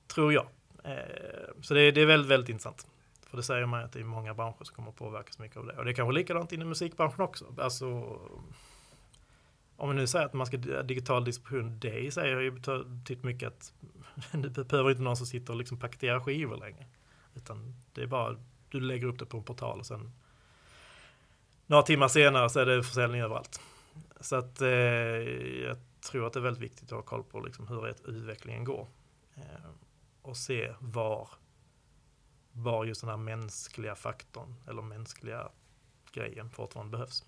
Tror 0.06 0.32
jag. 0.32 0.46
Eh, 0.84 1.62
så 1.62 1.74
det 1.74 1.80
är, 1.80 1.92
det 1.92 2.02
är 2.02 2.06
väldigt, 2.06 2.30
väldigt 2.30 2.48
intressant. 2.48 2.86
För 3.26 3.36
det 3.36 3.42
säger 3.42 3.66
man 3.66 3.84
att 3.84 3.92
det 3.92 4.00
är 4.00 4.04
många 4.04 4.34
branscher 4.34 4.64
som 4.64 4.76
kommer 4.76 4.88
att 4.88 4.96
påverkas 4.96 5.38
mycket 5.38 5.56
av 5.56 5.66
det. 5.66 5.72
Och 5.72 5.84
det 5.84 5.90
är 5.90 5.94
kanske 5.94 6.12
likadant 6.12 6.52
inom 6.52 6.68
musikbranschen 6.68 7.20
också. 7.20 7.54
Alltså, 7.58 7.86
om 9.76 9.88
vi 9.88 9.94
nu 9.94 10.06
säger 10.06 10.26
att 10.26 10.32
man 10.32 10.46
ska 10.46 10.56
digital 10.56 11.24
distribution, 11.24 11.78
det 11.80 11.98
i 11.98 12.10
sig 12.10 12.34
har 12.34 12.40
ju 12.40 12.50
betytt 12.50 13.24
mycket 13.24 13.48
att 13.48 13.72
du 14.32 14.64
behöver 14.64 14.90
inte 14.90 15.02
någon 15.02 15.16
som 15.16 15.26
sitter 15.26 15.52
och 15.52 15.58
liksom 15.58 15.78
paketerar 15.78 16.20
skivor 16.20 16.56
längre. 16.56 16.86
Utan 17.34 17.74
det 17.92 18.02
är 18.02 18.06
bara, 18.06 18.36
du 18.68 18.80
lägger 18.80 19.06
upp 19.06 19.18
det 19.18 19.26
på 19.26 19.36
en 19.36 19.44
portal 19.44 19.78
och 19.78 19.86
sen 19.86 20.12
några 21.66 21.82
timmar 21.82 22.08
senare 22.08 22.50
så 22.50 22.60
är 22.60 22.66
det 22.66 22.82
försäljning 22.82 23.20
överallt. 23.20 23.60
Så 24.20 24.36
att 24.36 24.60
eh, 24.60 24.68
jag 24.68 25.76
tror 26.10 26.26
att 26.26 26.32
det 26.32 26.38
är 26.38 26.42
väldigt 26.42 26.62
viktigt 26.62 26.84
att 26.84 26.90
ha 26.90 27.02
koll 27.02 27.24
på 27.24 27.40
liksom 27.40 27.68
hur 27.68 27.88
utvecklingen 27.88 28.64
går. 28.64 28.86
Eh, 29.34 29.70
och 30.24 30.36
se 30.36 30.72
var, 30.78 31.28
var 32.52 32.84
just 32.84 33.00
den 33.00 33.10
här 33.10 33.16
mänskliga 33.16 33.94
faktorn 33.94 34.54
eller 34.68 34.82
mänskliga 34.82 35.48
grejen 36.12 36.50
fortfarande 36.50 36.90
behövs. 36.92 37.24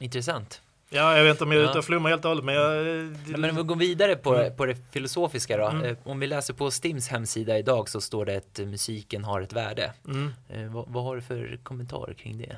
Intressant. 0.00 0.62
Ja, 0.90 1.16
jag 1.16 1.24
vet 1.24 1.30
inte 1.30 1.44
om 1.44 1.52
jag 1.52 1.62
är 1.64 1.68
ute 1.70 1.78
och 1.78 1.84
flummar 1.84 2.10
helt 2.10 2.24
och 2.24 2.28
hållet, 2.28 2.44
men 2.44 2.54
jag... 2.54 2.86
Ja, 3.26 3.36
men 3.38 3.50
om 3.50 3.56
vi 3.56 3.62
går 3.62 3.76
vidare 3.76 4.16
på, 4.16 4.34
Mm. 4.34 4.56
på 4.56 4.66
det 4.66 4.74
filosofiska 4.92 5.56
då. 5.56 5.66
Mm. 5.68 5.84
Eh, 5.84 5.96
Om 6.04 6.20
vi 6.20 6.26
läser 6.26 6.54
på 6.54 6.70
Stims 6.70 7.08
hemsida 7.08 7.58
idag 7.58 7.88
så 7.88 8.00
står 8.00 8.24
det 8.26 8.36
att 8.36 8.58
eh, 8.58 8.66
musiken 8.66 9.24
har 9.24 9.40
ett 9.40 9.52
värde. 9.52 9.92
Mm. 10.06 10.32
Eh, 10.48 10.72
vad, 10.72 10.88
vad 10.88 11.04
har 11.04 11.16
du 11.16 11.22
för 11.22 11.58
kommentarer 11.62 12.14
kring 12.14 12.38
det? 12.38 12.56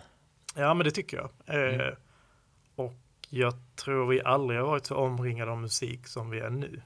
Ja, 0.55 0.75
men 0.75 0.85
det 0.85 0.91
tycker 0.91 1.17
jag. 1.17 1.31
Eh, 1.47 1.75
Mm. 1.75 1.95
och 2.77 2.93
jag 3.29 3.55
tror 3.77 4.07
vi 4.07 4.23
aldrig 4.23 4.61
har 4.61 4.67
varit 4.67 4.87
så 4.87 4.95
omringade 4.97 5.51
av 5.51 5.59
musik 5.59 6.07
som 6.07 6.31
vi 6.31 6.41
är 6.41 6.51
nu. 6.51 6.83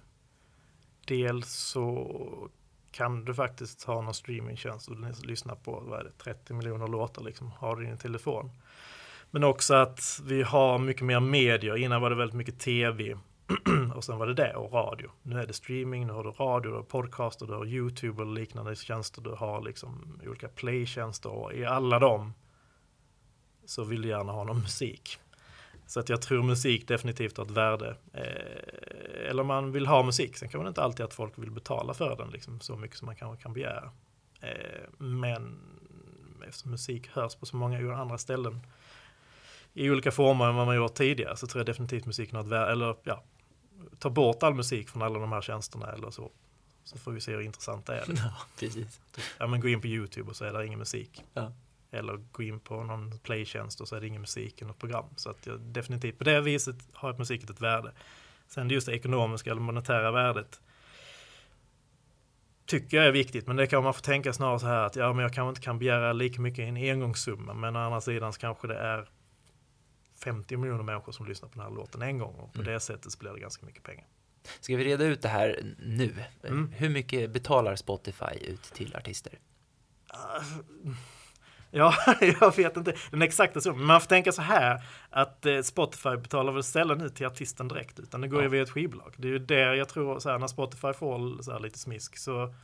Dels 1.07 1.53
så 1.53 2.49
kan 2.95 3.25
du 3.25 3.35
faktiskt 3.35 3.85
ha 3.85 4.01
någon 4.01 4.15
streamingtjänst 4.15 4.89
och 4.89 4.97
lyssna 5.27 5.55
på 5.55 5.83
vad 5.87 6.01
är 6.01 6.05
det, 6.05 6.11
30 6.19 6.55
miljoner 6.55 6.89
låtar, 6.89 7.23
liksom, 7.23 7.51
har 7.51 7.77
du 7.77 7.87
din 7.87 7.99
telefon. 7.99 8.51
Men 9.31 9.45
också 9.45 9.75
att 9.75 10.21
vi 10.25 10.43
har 10.43 10.79
mycket 10.79 11.03
mer 11.03 11.21
medier. 11.21 11.77
Innan 11.77 12.03
var 12.03 12.11
det 12.11 12.17
väldigt 12.17 12.37
mycket 12.37 12.59
tv 12.59 13.19
och 13.95 14.05
sen 14.05 14.19
var 14.19 14.27
det 14.27 14.35
det 14.35 14.55
och 14.55 14.73
radio. 14.73 15.11
Nu 15.23 15.41
är 15.41 15.47
det 15.47 15.53
streaming, 15.53 16.07
nu 16.07 16.13
har 16.13 16.25
du 16.25 16.31
radio, 16.31 16.71
du 16.71 16.77
har 16.77 16.83
podcaster, 16.83 17.47
du 17.47 17.53
har 17.53 17.67
YouTube 17.67 18.23
och 18.23 18.35
liknande 18.35 18.77
tjänster. 18.77 19.23
Du 19.23 19.31
har 19.31 19.63
liksom 19.63 20.21
olika 20.27 20.49
playtjänster 20.49 21.31
och 21.31 21.55
i 21.55 21.65
alla 21.65 21.99
dem 21.99 22.33
så 23.67 23.85
vill 23.85 24.03
du 24.03 24.09
gärna 24.09 24.33
ha 24.33 24.45
någon 24.45 24.61
musik. 24.61 25.19
Så 25.87 26.01
att 26.01 26.09
jag 26.09 26.23
tror 26.23 26.43
musik 26.43 26.89
definitivt 26.89 27.37
har 27.37 27.45
ett 27.45 27.51
värde. 27.51 27.97
Eh, 28.13 29.31
eller 29.31 29.45
man 29.45 29.73
vill 29.73 29.87
ha 29.87 30.03
musik. 30.03 30.37
Sen 30.37 30.49
kan 30.49 30.61
man 30.61 30.69
inte 30.69 30.83
alltid 30.83 31.07
att 31.07 31.15
folk 31.15 31.39
vill 31.39 31.51
betala 31.51 31.95
för 31.95 32.17
den 32.17 32.31
liksom, 32.31 32.61
så 32.61 32.77
mycket 32.77 32.97
som 32.97 33.07
man 33.07 33.17
kanske 33.17 33.43
kan 33.43 33.53
begära. 33.53 33.91
Eh, 34.41 34.89
men 34.99 35.61
eftersom 36.49 36.71
musik 36.71 37.09
hörs 37.09 37.35
på 37.35 37.47
så 37.47 37.57
många 37.57 37.97
andra 37.97 38.19
ställen 38.19 38.61
i 39.75 39.91
olika 39.91 40.11
former 40.11 40.49
än 40.49 40.55
vad 40.55 40.67
man 40.67 40.77
gjort 40.77 40.95
tidigare 40.95 41.37
så 41.37 41.47
tror 41.47 41.61
jag 41.61 41.67
definitivt 41.67 42.07
musiken 42.07 42.37
har 42.37 42.43
ett 42.43 42.49
värde, 42.51 42.73
eller 42.73 42.97
ja, 43.03 43.23
ta 43.99 44.11
bort 44.11 44.43
all 44.43 44.55
musik 44.55 44.89
från 44.89 45.03
alla 45.03 45.19
de 45.19 45.33
här 45.33 45.41
tjänsterna 45.41 45.93
eller 45.93 46.11
så. 46.11 46.31
Så 46.85 46.99
får 46.99 47.13
vi 47.13 47.21
se 47.21 47.33
hur 47.33 47.41
intressant 47.41 47.87
det 47.87 47.95
är. 47.95 48.05
Ja, 48.17 48.35
precis. 48.59 49.01
Ja, 49.39 49.47
men 49.47 49.61
gå 49.61 49.69
in 49.69 49.81
på 49.81 49.87
YouTube 49.87 50.31
och 50.31 50.37
så 50.37 50.45
är 50.45 50.53
det 50.53 50.67
ingen 50.67 50.79
musik. 50.79 51.25
Ja. 51.35 51.53
Eller 51.95 52.17
gå 52.33 52.43
in 52.43 52.61
på 52.61 52.85
någon 52.85 53.19
playtjänst 53.19 53.81
och 53.81 53.89
så 53.89 53.97
är 53.97 54.01
det 54.01 54.07
ingen 54.07 54.21
musik 54.21 54.63
i 54.63 54.65
något 54.65 54.79
program. 54.79 55.05
Så 55.17 55.31
att 55.31 55.47
jag 55.47 55.61
definitivt 55.61 56.19
på 56.19 56.25
det 56.25 56.41
viset 56.41 56.77
har 56.93 57.19
musiken 57.19 57.49
ett 57.51 57.61
värde. 57.61 57.93
Sen 58.49 58.71
just 58.71 58.87
det 58.87 58.93
ekonomiska 58.93 59.51
eller 59.51 59.61
monetära 59.61 60.11
värdet 60.11 60.61
tycker 62.67 62.97
jag 62.97 63.07
är 63.07 63.13
viktigt, 63.13 63.47
men 63.47 63.57
det 63.57 63.67
kan 63.67 63.85
man 63.85 63.95
få 63.95 64.01
tänka 64.01 64.33
snarare 64.33 64.59
så 64.61 64.67
här 64.67 64.85
att 64.87 64.97
ja, 64.97 65.13
men 65.13 65.23
jag 65.23 65.33
kanske 65.33 65.49
inte 65.49 65.61
kan 65.61 65.79
begära 65.79 66.13
lika 66.13 66.41
mycket 66.41 66.59
i 66.59 66.63
en 66.63 66.77
engångssumma, 66.77 67.55
men 67.55 67.77
å 67.77 67.79
andra 67.79 68.01
sidan 68.01 68.33
så 68.33 68.41
kanske 68.41 68.69
det 68.69 68.77
är 68.79 69.09
50 70.25 70.57
miljoner 70.57 70.83
människor 70.83 71.13
som 71.13 71.27
lyssnar 71.27 71.49
på 71.49 71.55
den 71.55 71.65
här 71.69 71.75
låten 71.77 72.03
en 72.03 72.19
gång 72.19 72.35
och 72.35 72.53
på 72.53 72.61
Mm. 72.61 72.73
det 72.73 72.81
sättet 72.81 73.13
så 73.13 73.19
blir 73.19 73.31
det 73.33 73.41
ganska 73.41 73.67
mycket 73.67 73.83
pengar. 73.83 74.07
Ska 74.61 74.77
vi 74.77 74.85
reda 74.85 75.05
ut 75.05 75.23
det 75.23 75.29
här 75.29 75.75
nu? 75.79 76.15
Mm. 76.43 76.73
Hur 76.73 76.89
mycket 76.89 77.31
betalar 77.31 77.77
Spotify 77.77 78.35
ut 78.41 78.63
till 78.63 78.97
artister? 78.97 79.39
Ja, 81.77 81.95
jag 82.41 82.57
vet 82.57 82.77
inte 82.77 82.95
den 83.11 83.23
exakta 83.23 83.61
summan. 83.61 83.79
Men 83.79 83.87
man 83.87 84.01
får 84.01 84.09
tänka 84.09 84.33
så 84.33 84.43
här 84.43 84.83
att 85.11 85.47
eh, 85.47 85.61
Spotify 85.61 86.17
betalar 86.17 86.53
väl 86.53 86.63
sällan 86.63 87.01
ut 87.01 87.15
till 87.15 87.27
artisten 87.27 87.69
direkt 87.69 87.99
utan 88.01 88.21
det 88.21 88.29
går 88.29 88.41
ju 88.41 88.47
Ja. 88.47 88.51
via 88.51 88.63
ett 88.63 88.71
skivbolag. 88.71 89.15
Det 89.17 89.29
är 89.29 89.33
ju 89.33 89.39
där 89.39 89.75
jag 89.75 89.89
tror 89.89 90.19
så 90.19 90.31
här 90.31 90.39
när 90.39 90.47
Spotify 90.47 90.93
får 90.93 91.43
så 91.43 91.53
här 91.53 91.61
lite 91.61 91.79
smisk 91.79 92.19
så 92.19 92.55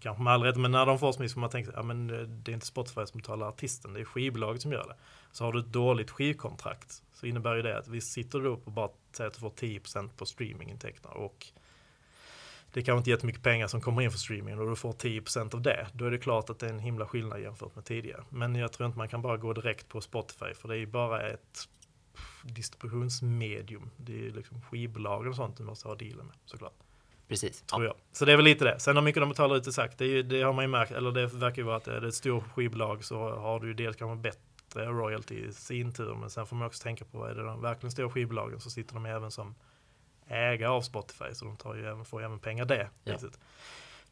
kanske 0.00 0.22
med 0.22 0.32
all 0.32 0.42
rätt, 0.42 0.56
men 0.56 0.70
när 0.70 0.86
de 0.86 0.98
får 0.98 1.12
smisk 1.12 1.34
får 1.34 1.40
man 1.40 1.50
tänka 1.50 1.70
ja 1.74 1.82
men 1.82 2.10
eh, 2.10 2.16
det 2.20 2.50
är 2.50 2.54
inte 2.54 2.66
Spotify 2.66 3.06
som 3.06 3.18
betalar 3.20 3.48
artisten, 3.48 3.92
det 3.92 4.00
är 4.00 4.04
skivbolaget 4.04 4.62
som 4.62 4.72
gör 4.72 4.84
det. 4.88 4.96
Så 5.32 5.44
har 5.44 5.52
du 5.52 5.58
ett 5.60 5.72
dåligt 5.72 6.10
skivkontrakt 6.10 7.02
så 7.12 7.26
innebär 7.26 7.54
ju 7.56 7.62
det 7.62 7.78
att 7.78 7.88
vi 7.88 8.00
sitter 8.00 8.38
du 8.38 8.48
upp 8.48 8.66
och 8.66 8.72
bara 8.72 8.88
säger 9.16 9.28
att 9.28 9.34
du 9.34 9.40
får 9.40 9.50
10% 9.50 10.10
på 10.16 10.26
streamingintäkterna 10.26 11.14
och 11.14 11.46
det 12.74 12.82
kanske 12.82 12.98
inte 12.98 13.10
jättemycket 13.10 13.42
pengar 13.42 13.66
som 13.66 13.80
kommer 13.80 14.02
in 14.02 14.10
för 14.10 14.18
streamingen 14.18 14.58
och 14.58 14.68
du 14.68 14.76
får 14.76 14.92
10% 14.92 15.54
av 15.54 15.62
det. 15.62 15.86
Då 15.92 16.04
är 16.04 16.10
det 16.10 16.18
klart 16.18 16.50
att 16.50 16.58
det 16.58 16.66
är 16.66 16.70
en 16.70 16.78
himla 16.78 17.06
skillnad 17.06 17.40
jämfört 17.40 17.74
med 17.74 17.84
tidigare. 17.84 18.24
Men 18.28 18.54
jag 18.54 18.72
tror 18.72 18.86
inte 18.86 18.98
man 18.98 19.08
kan 19.08 19.22
bara 19.22 19.36
gå 19.36 19.52
direkt 19.52 19.88
på 19.88 20.00
Spotify 20.00 20.54
för 20.54 20.68
det 20.68 20.74
är 20.74 20.78
ju 20.78 20.86
bara 20.86 21.28
ett 21.28 21.68
distributionsmedium. 22.42 23.90
Det 23.96 24.12
är 24.12 24.16
ju 24.16 24.32
liksom 24.32 24.60
skivbolagen 24.62 25.28
och 25.28 25.36
sånt 25.36 25.56
du 25.56 25.64
måste 25.64 25.88
ha 25.88 25.94
dealen 25.94 26.26
med 26.26 26.36
såklart. 26.44 26.74
Precis. 27.28 27.62
Tror 27.62 27.84
jag. 27.84 27.94
Så 28.12 28.24
det 28.24 28.32
är 28.32 28.36
väl 28.36 28.44
lite 28.44 28.64
det. 28.64 28.78
Sen 28.78 28.96
hur 28.96 29.02
mycket 29.02 29.22
de 29.22 29.28
betalar 29.28 29.56
ut 29.56 29.66
exakt, 29.66 29.98
det, 29.98 30.04
är 30.04 30.08
ju, 30.08 30.22
det 30.22 30.42
har 30.42 30.52
man 30.52 30.64
ju 30.64 30.68
märkt, 30.68 30.92
eller 30.92 31.12
det 31.12 31.26
verkar 31.26 31.62
ju 31.62 31.66
vara 31.66 31.76
att 31.76 31.88
är 31.88 32.00
det 32.00 32.08
ett 32.08 32.14
stort 32.14 32.44
skivbolag 32.54 33.04
så 33.04 33.30
har 33.30 33.60
du 33.60 33.66
ju 33.66 33.74
dels 33.74 33.96
kanske 33.96 34.22
bättre 34.22 34.86
royalty 34.86 35.34
i 35.34 35.52
sin 35.52 35.92
tur. 35.92 36.14
Men 36.14 36.30
sen 36.30 36.46
får 36.46 36.56
man 36.56 36.66
också 36.66 36.82
tänka 36.82 37.04
på, 37.04 37.24
är 37.24 37.34
det 37.34 37.42
de 37.42 37.62
verkligen 37.62 37.90
stora 37.90 38.10
skivbolagen 38.10 38.60
så 38.60 38.70
sitter 38.70 38.94
de 38.94 39.06
även 39.06 39.30
som 39.30 39.54
ägare 40.28 40.70
av 40.70 40.80
Spotify. 40.82 41.24
Så 41.34 41.44
de 41.44 41.56
tar 41.56 41.74
ju 41.74 41.86
även, 41.86 42.04
får 42.04 42.20
ju 42.20 42.26
även 42.26 42.38
pengar 42.38 42.64
det 42.64 42.88
Ja. 43.04 43.12
viset. 43.12 43.40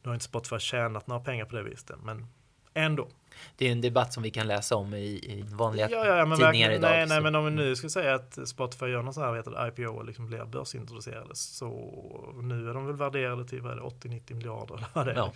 Nu 0.02 0.08
har 0.08 0.14
inte 0.14 0.24
Spotify 0.24 0.58
tjänat 0.58 1.06
några 1.06 1.20
pengar 1.22 1.44
på 1.44 1.56
det 1.56 1.62
viset 1.62 1.96
men 2.02 2.26
ändå. 2.74 3.08
Det 3.56 3.68
är 3.68 3.72
en 3.72 3.80
debatt 3.80 4.12
som 4.12 4.22
vi 4.22 4.30
kan 4.30 4.46
läsa 4.46 4.76
om 4.76 4.94
i, 4.94 4.98
i 5.04 5.42
vanliga 5.42 5.90
Ja, 5.90 6.06
ja, 6.06 6.26
men 6.26 6.38
tidningar 6.38 6.70
idag. 6.70 6.90
nej, 6.90 7.06
nej, 7.06 7.16
så- 7.16 7.22
men 7.22 7.34
om 7.34 7.44
vi 7.44 7.50
nu 7.50 7.76
ska 7.76 7.88
säga 7.88 8.14
att 8.14 8.48
Spotify 8.48 8.86
gör 8.86 9.02
någon 9.02 9.14
sån 9.14 9.22
här 9.22 9.34
heter 9.34 9.68
IPO 9.68 9.86
och 9.96 10.04
liksom 10.04 10.26
blir 10.26 10.44
börsintroducerade 10.44 11.34
så 11.36 12.38
nu 12.42 12.70
är 12.70 12.74
de 12.74 12.86
väl 12.86 12.96
värderade 12.96 13.48
till 13.48 13.60
vad 13.62 13.72
är 13.72 13.76
det, 13.76 13.82
80-90 13.82 14.34
miljarder 14.34 14.74
eller 14.74 14.86
vad 14.92 15.06
det 15.06 15.12
är. 15.12 15.16
Ja. 15.16 15.32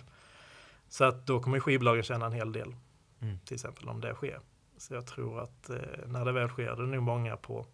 Så 0.89 1.03
att 1.03 1.25
då 1.27 1.39
kommer 1.39 1.59
skivbolagen 1.59 2.03
tjäna 2.03 2.25
en 2.25 2.31
hel 2.31 2.51
del 2.51 2.75
Mm. 3.21 3.39
till 3.45 3.53
exempel 3.55 3.89
om 3.89 4.01
det 4.01 4.13
sker. 4.13 4.39
Så 4.77 4.93
jag 4.93 5.07
tror 5.07 5.41
att 5.43 5.69
eh, 5.69 5.75
när 6.05 6.25
det 6.25 6.31
väl 6.31 6.49
sker, 6.49 6.75
det 6.75 6.83
är 6.83 6.87
nog 6.87 7.03
många 7.03 7.37
på 7.37 7.65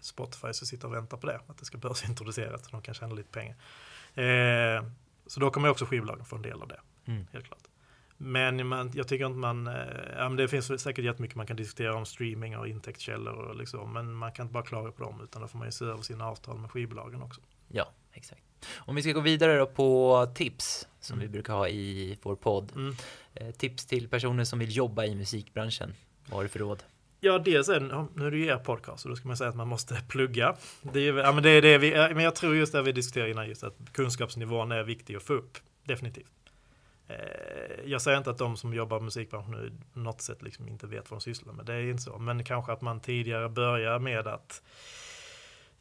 Spotify 0.00 0.52
som 0.52 0.66
sitter 0.66 0.88
och 0.88 0.94
väntar 0.94 1.16
på 1.16 1.26
det, 1.26 1.40
att 1.46 1.58
det 1.58 1.64
ska 1.64 1.78
börsintroduceras 1.78 2.64
så 2.64 2.70
de 2.70 2.82
kan 2.82 2.94
tjäna 2.94 3.14
lite 3.14 3.30
pengar. 3.30 3.56
Eh, 4.14 4.84
så 5.26 5.40
då 5.40 5.50
kommer 5.50 5.68
också 5.68 5.84
skivbolagen 5.86 6.24
få 6.24 6.36
en 6.36 6.42
del 6.42 6.62
av 6.62 6.68
det, 6.68 6.80
Mm. 7.06 7.26
helt 7.32 7.44
klart. 7.46 7.62
Men 8.20 8.66
man, 8.66 8.90
jag 8.94 9.08
tycker 9.08 9.26
inte 9.26 9.38
man, 9.38 9.66
eh, 9.66 9.74
ja, 10.16 10.28
men 10.28 10.36
det 10.36 10.48
finns 10.48 10.80
säkert 10.82 11.04
jättemycket 11.04 11.36
man 11.36 11.46
kan 11.46 11.56
diskutera 11.56 11.94
om 11.94 12.06
streaming 12.06 12.56
och 12.58 12.68
intäktskällor 12.68 13.34
och 13.34 13.56
liksom, 13.56 13.92
men 13.92 14.12
man 14.14 14.32
kan 14.32 14.44
inte 14.44 14.52
bara 14.52 14.62
klaga 14.64 14.92
på 14.92 15.02
dem 15.02 15.20
utan 15.24 15.42
då 15.42 15.48
får 15.48 15.58
man 15.58 15.68
ju 15.68 15.72
se 15.72 15.84
över 15.84 16.02
sina 16.02 16.26
avtal 16.28 16.58
med 16.58 16.70
skivbolagen 16.70 17.22
också. 17.22 17.40
Ja, 17.68 17.90
exakt. 18.12 18.42
Om 18.76 18.94
vi 18.94 19.02
ska 19.02 19.12
gå 19.12 19.20
vidare 19.20 19.58
då 19.58 19.66
på 19.66 20.26
tips 20.34 20.88
som 21.00 21.14
Mm. 21.18 21.26
vi 21.28 21.32
brukar 21.32 21.54
ha 21.54 21.68
i 21.68 22.18
vår 22.22 22.36
podd. 22.36 22.72
Mm. 22.76 22.94
Eh, 23.34 23.50
tips 23.50 23.86
till 23.86 24.08
personer 24.08 24.44
som 24.44 24.58
vill 24.58 24.76
jobba 24.76 25.04
i 25.04 25.14
musikbranschen. 25.14 25.94
Vad 26.26 26.36
har 26.36 26.42
du 26.42 26.48
för 26.48 26.58
råd? 26.58 26.82
Ja, 27.20 27.38
dels 27.38 27.68
en, 27.68 27.88
ja, 27.90 28.08
nu 28.14 28.26
är 28.26 28.30
det 28.30 28.36
ju 28.36 28.46
er 28.46 28.56
podcast 28.56 29.04
och 29.04 29.10
då 29.10 29.16
ska 29.16 29.28
man 29.28 29.36
säga 29.36 29.50
att 29.50 29.56
man 29.56 29.68
måste 29.68 29.94
plugga. 30.08 30.56
Det 30.82 31.08
är, 31.08 31.14
ja, 31.14 31.32
men 31.32 31.42
det 31.42 31.50
är 31.50 31.62
det 31.62 31.78
vi, 31.78 31.90
men 31.90 32.24
jag 32.24 32.34
tror 32.34 32.56
just 32.56 32.72
det 32.72 32.82
vi 32.82 32.92
diskuterade 32.92 33.30
innan, 33.30 33.48
just 33.48 33.64
att 33.64 33.76
kunskapsnivån 33.92 34.72
är 34.72 34.82
viktig 34.82 35.16
att 35.16 35.22
få 35.22 35.32
upp. 35.32 35.58
Definitivt. 35.84 36.30
Eh, 37.08 37.84
jag 37.84 38.02
säger 38.02 38.18
inte 38.18 38.30
att 38.30 38.38
de 38.38 38.56
som 38.56 38.74
jobbar 38.74 38.98
i 38.98 39.00
musikbranschen 39.00 39.50
nu 39.50 39.72
på 39.92 39.98
något 39.98 40.20
sätt 40.20 40.42
liksom 40.42 40.68
inte 40.68 40.86
vet 40.86 41.10
vad 41.10 41.20
de 41.20 41.22
sysslar 41.22 41.52
med. 41.52 41.66
Det 41.66 41.74
är 41.74 41.90
inte 41.90 42.02
så. 42.02 42.18
Men 42.18 42.44
kanske 42.44 42.72
att 42.72 42.80
man 42.80 43.00
tidigare 43.00 43.48
börjar 43.48 43.98
med 43.98 44.26
att 44.26 44.62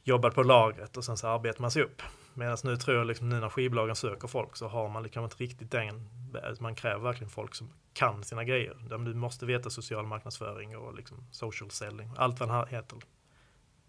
jobba 0.03 0.31
på 0.31 0.43
lagret 0.43 0.97
och 0.97 1.05
sen 1.05 1.17
så 1.17 1.27
arbetar 1.27 1.61
man 1.61 1.71
sig 1.71 1.83
upp. 1.83 2.01
Medan 2.37 2.57
nu 2.63 2.77
tror 2.77 2.97
jag 2.97 3.07
liksom 3.07 3.29
nu 3.29 3.39
när 3.39 3.49
skivbolagen 3.49 3.95
söker 3.95 4.27
folk 4.27 4.55
så 4.55 4.67
har 4.67 4.89
man 4.89 5.03
liksom 5.03 5.23
inte 5.23 5.35
riktigt 5.35 5.71
den, 5.71 6.09
eh, 6.43 6.51
man 6.59 6.75
kräver 6.75 7.03
verkligen 7.03 7.29
folk 7.29 7.55
som 7.55 7.69
kan 7.93 8.23
sina 8.23 8.43
grejer. 8.43 8.77
Du 8.89 9.13
måste 9.13 9.45
veta 9.45 9.69
social 9.69 10.05
marknadsföring 10.05 10.77
och 10.77 10.95
liksom 10.95 11.27
social 11.31 11.71
selling, 11.71 12.09
allt 12.17 12.39
vad 12.39 12.49
det 12.49 12.75
heter. 12.75 12.99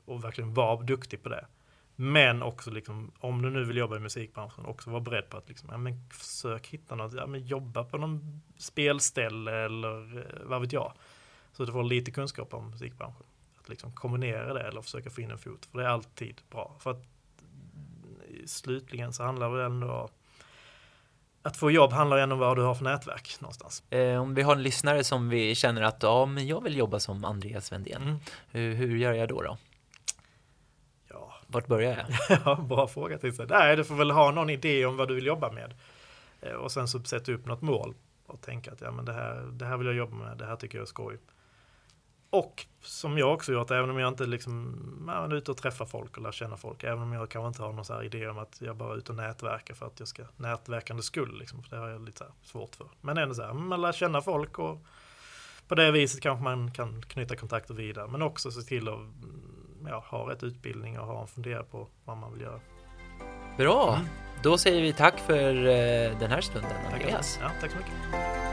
Och 0.05 0.24
verkligen 0.24 0.55
vara 0.55 0.82
duktig 0.82 1.22
på 1.22 1.28
det. 1.28 1.46
Men 1.96 2.42
också 2.42 2.70
liksom, 2.70 3.12
om 3.18 3.42
du 3.42 3.51
nu 3.51 3.64
vill 3.64 3.76
jobba 3.76 3.96
i 3.96 4.01
musikbranschen, 4.01 4.66
också 4.66 4.90
vara 4.90 5.01
beredd 5.01 5.30
på 5.30 5.36
att 5.36 5.49
liksom, 5.49 5.68
ja, 5.72 5.78
men 5.78 6.09
försök 6.11 6.66
hitta 6.66 6.94
något, 6.94 7.12
ja, 7.12 7.26
men 7.26 7.46
jobba 7.46 7.84
på 7.84 7.99
någon 7.99 8.42
spelställe 8.57 9.53
eller 9.64 10.18
eh, 10.18 10.49
vad 10.49 10.61
vet 10.61 10.72
jag. 10.72 10.92
Så 11.53 11.64
du 11.64 11.72
får 11.72 11.82
lite 11.82 12.11
kunskap 12.11 12.55
om 12.55 12.70
musikbranschen. 12.70 13.26
Att 13.61 13.68
liksom 13.68 13.92
kombinera 13.92 14.53
det 14.53 14.61
eller 14.61 14.82
försöka 14.82 15.11
få 15.11 15.20
in 15.20 15.30
en 15.30 15.38
fot, 15.38 15.66
för 15.66 15.78
det 15.78 15.84
är 15.84 15.88
alltid 15.88 16.40
bra. 16.51 16.76
För 16.78 16.90
att 16.90 17.17
slutligen 18.47 19.12
så 19.12 19.22
handlar 19.22 19.57
det 19.57 19.64
ändå 19.64 20.09
att 21.43 21.57
få 21.57 21.70
jobb 21.70 21.93
handlar 21.93 22.18
ändå 22.18 22.34
om 22.34 22.41
vad 22.41 22.57
du 22.57 22.62
har 22.62 22.74
för 22.74 22.84
nätverk 22.84 23.36
någonstans. 23.41 23.82
Eh, 23.91 24.22
om 24.22 24.34
vi 24.34 24.43
har 24.43 24.53
en 24.53 24.62
lyssnare 24.62 25.05
som 25.05 25.28
vi 25.28 25.55
känner 25.55 25.82
att 25.82 26.03
ja, 26.03 26.26
men 26.26 26.47
jag 26.47 26.62
vill 26.62 26.76
jobba 26.76 27.01
som 27.01 27.24
Andreas 27.24 27.72
Wendén. 27.72 28.03
Mm. 28.03 28.18
Hur, 28.51 28.74
hur 28.74 28.97
gör 28.97 29.12
jag 29.12 29.28
då? 29.28 29.43
då? 29.43 29.57
Ja, 31.09 31.34
Vart 31.47 31.66
börjar 31.66 31.97
jag? 32.28 32.39
Ja, 32.45 32.55
bra 32.55 32.89
fråga 32.89 33.18
till 33.18 33.36
sig. 33.36 33.47
Nej, 33.47 33.76
du 33.76 33.84
får 33.84 33.95
väl 33.95 34.11
ha 34.11 34.30
någon 34.30 34.51
idé 34.51 34.86
om 34.86 34.97
vad 34.97 35.09
du 35.09 35.14
vill 35.14 35.26
jobba 35.26 35.53
med. 35.53 35.74
Eh, 36.41 36.53
Och 36.53 36.72
sen 36.72 36.89
så 36.89 37.03
sätta 37.03 37.32
upp 37.32 37.47
något 37.47 37.62
mål 37.62 37.95
och 38.26 38.41
tänka 38.41 38.72
att 38.72 38.80
ja, 38.80 38.91
men 38.91 39.05
det, 39.05 39.12
här, 39.12 39.34
det 39.53 39.64
här 39.64 39.76
vill 39.76 39.86
jag 39.86 39.97
jobba 39.97 40.16
med, 40.16 40.39
det 40.39 40.47
här 40.47 40.57
tycker 40.57 40.78
jag 40.78 40.82
är 40.82 40.86
skoj. 40.86 41.18
Och 42.30 42.66
som 42.82 43.18
jag 43.18 43.34
också 43.34 43.52
gjort, 43.52 43.70
även 43.70 43.90
om 43.90 43.98
jag 43.98 44.08
inte 44.08 44.26
liksom, 44.26 45.10
är 45.12 45.34
ute 45.34 45.50
och 45.50 45.56
träffar 45.56 45.84
folk 45.86 46.16
och 46.16 46.22
lär 46.22 46.32
känna 46.32 46.56
folk, 46.56 46.84
även 46.84 47.02
om 47.02 47.12
jag 47.12 47.28
kanske 47.30 47.48
inte 47.48 47.62
har 47.62 47.72
någon 47.72 47.84
så 47.84 47.94
här 47.94 48.02
idé 48.04 48.28
om 48.28 48.38
att 48.38 48.60
jag 48.60 48.76
bara 48.76 48.92
är 48.92 48.96
ute 48.98 49.12
och 49.12 49.16
nätverkar 49.16 49.74
för 49.74 49.86
att 49.86 49.98
jag 49.98 50.08
ska 50.08 50.22
nätverkande 50.36 51.02
skull, 51.02 51.38
liksom, 51.38 51.62
för 51.62 51.76
det 51.76 51.82
har 51.82 51.88
jag 51.88 52.04
lite 52.04 52.24
svårt 52.42 52.76
för. 52.76 52.86
Men 53.00 53.18
ändå 53.18 53.34
så 53.34 53.42
här, 53.42 53.52
man 53.52 53.80
lär 53.82 53.92
känna 53.92 54.20
folk 54.22 54.58
och 54.58 54.78
på 55.68 55.74
det 55.74 55.90
viset 55.92 56.20
kanske 56.20 56.44
man 56.44 56.70
kan 56.72 57.02
knyta 57.02 57.36
kontakter 57.36 57.74
vidare, 57.74 58.08
men 58.08 58.22
också 58.22 58.50
se 58.50 58.60
till 58.62 58.88
att 58.88 58.94
mm, 58.94 59.86
ja, 59.88 60.04
ha 60.08 60.30
rätt 60.30 60.42
utbildning 60.42 60.98
och 60.98 61.06
ha 61.06 61.20
en 61.20 61.28
fundera 61.28 61.62
på 61.62 61.88
vad 62.04 62.16
man 62.16 62.32
vill 62.32 62.42
göra. 62.42 62.60
Bra, 63.56 63.94
Mm. 63.96 64.08
då 64.42 64.58
säger 64.58 64.82
vi 64.82 64.92
tack 64.92 65.18
för 65.18 65.54
eh, 65.54 66.18
den 66.18 66.30
här 66.30 66.40
stunden, 66.40 66.70
Tack, 66.90 66.94
Andreas. 66.94 67.38
Ja, 67.42 67.50
tack 67.60 67.70
så 67.70 67.76
mycket. 67.76 68.47